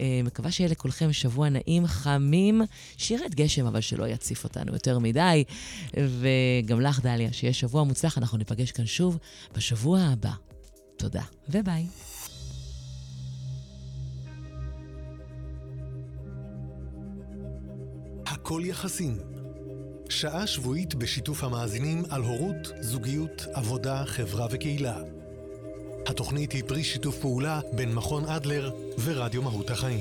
אה, 0.00 0.20
מקווה 0.24 0.50
שיהיה 0.50 0.70
לכולכם 0.70 1.12
שבוע 1.12 1.48
נעים, 1.48 1.86
חמים, 1.86 2.62
שירד 2.96 3.34
גשם, 3.34 3.66
אבל 3.66 3.80
שלא 3.80 4.08
יציף 4.08 4.44
אותנו 4.44 4.72
יותר 4.72 4.98
מדי. 4.98 5.44
וגם 5.94 6.80
לך, 6.80 7.00
דליה, 7.00 7.32
שיהיה 7.32 7.52
שבוע 7.52 7.84
מוצלח. 7.84 8.18
אנחנו 8.18 8.38
ניפגש 8.38 8.72
כאן 8.72 8.86
שוב 8.86 9.18
בשבוע 9.54 10.00
הבא. 10.00 10.32
תודה, 10.96 11.22
וביי. 11.48 11.86
הכל 18.26 18.62
יחסים. 18.64 19.33
שעה 20.08 20.46
שבועית 20.46 20.94
בשיתוף 20.94 21.44
המאזינים 21.44 22.02
על 22.10 22.22
הורות, 22.22 22.72
זוגיות, 22.80 23.46
עבודה, 23.52 24.04
חברה 24.06 24.46
וקהילה. 24.50 24.96
התוכנית 26.06 26.52
היא 26.52 26.62
פרי 26.66 26.84
שיתוף 26.84 27.18
פעולה 27.18 27.60
בין 27.72 27.94
מכון 27.94 28.24
אדלר 28.24 28.70
ורדיו 29.04 29.42
מהות 29.42 29.70
החיים. 29.70 30.00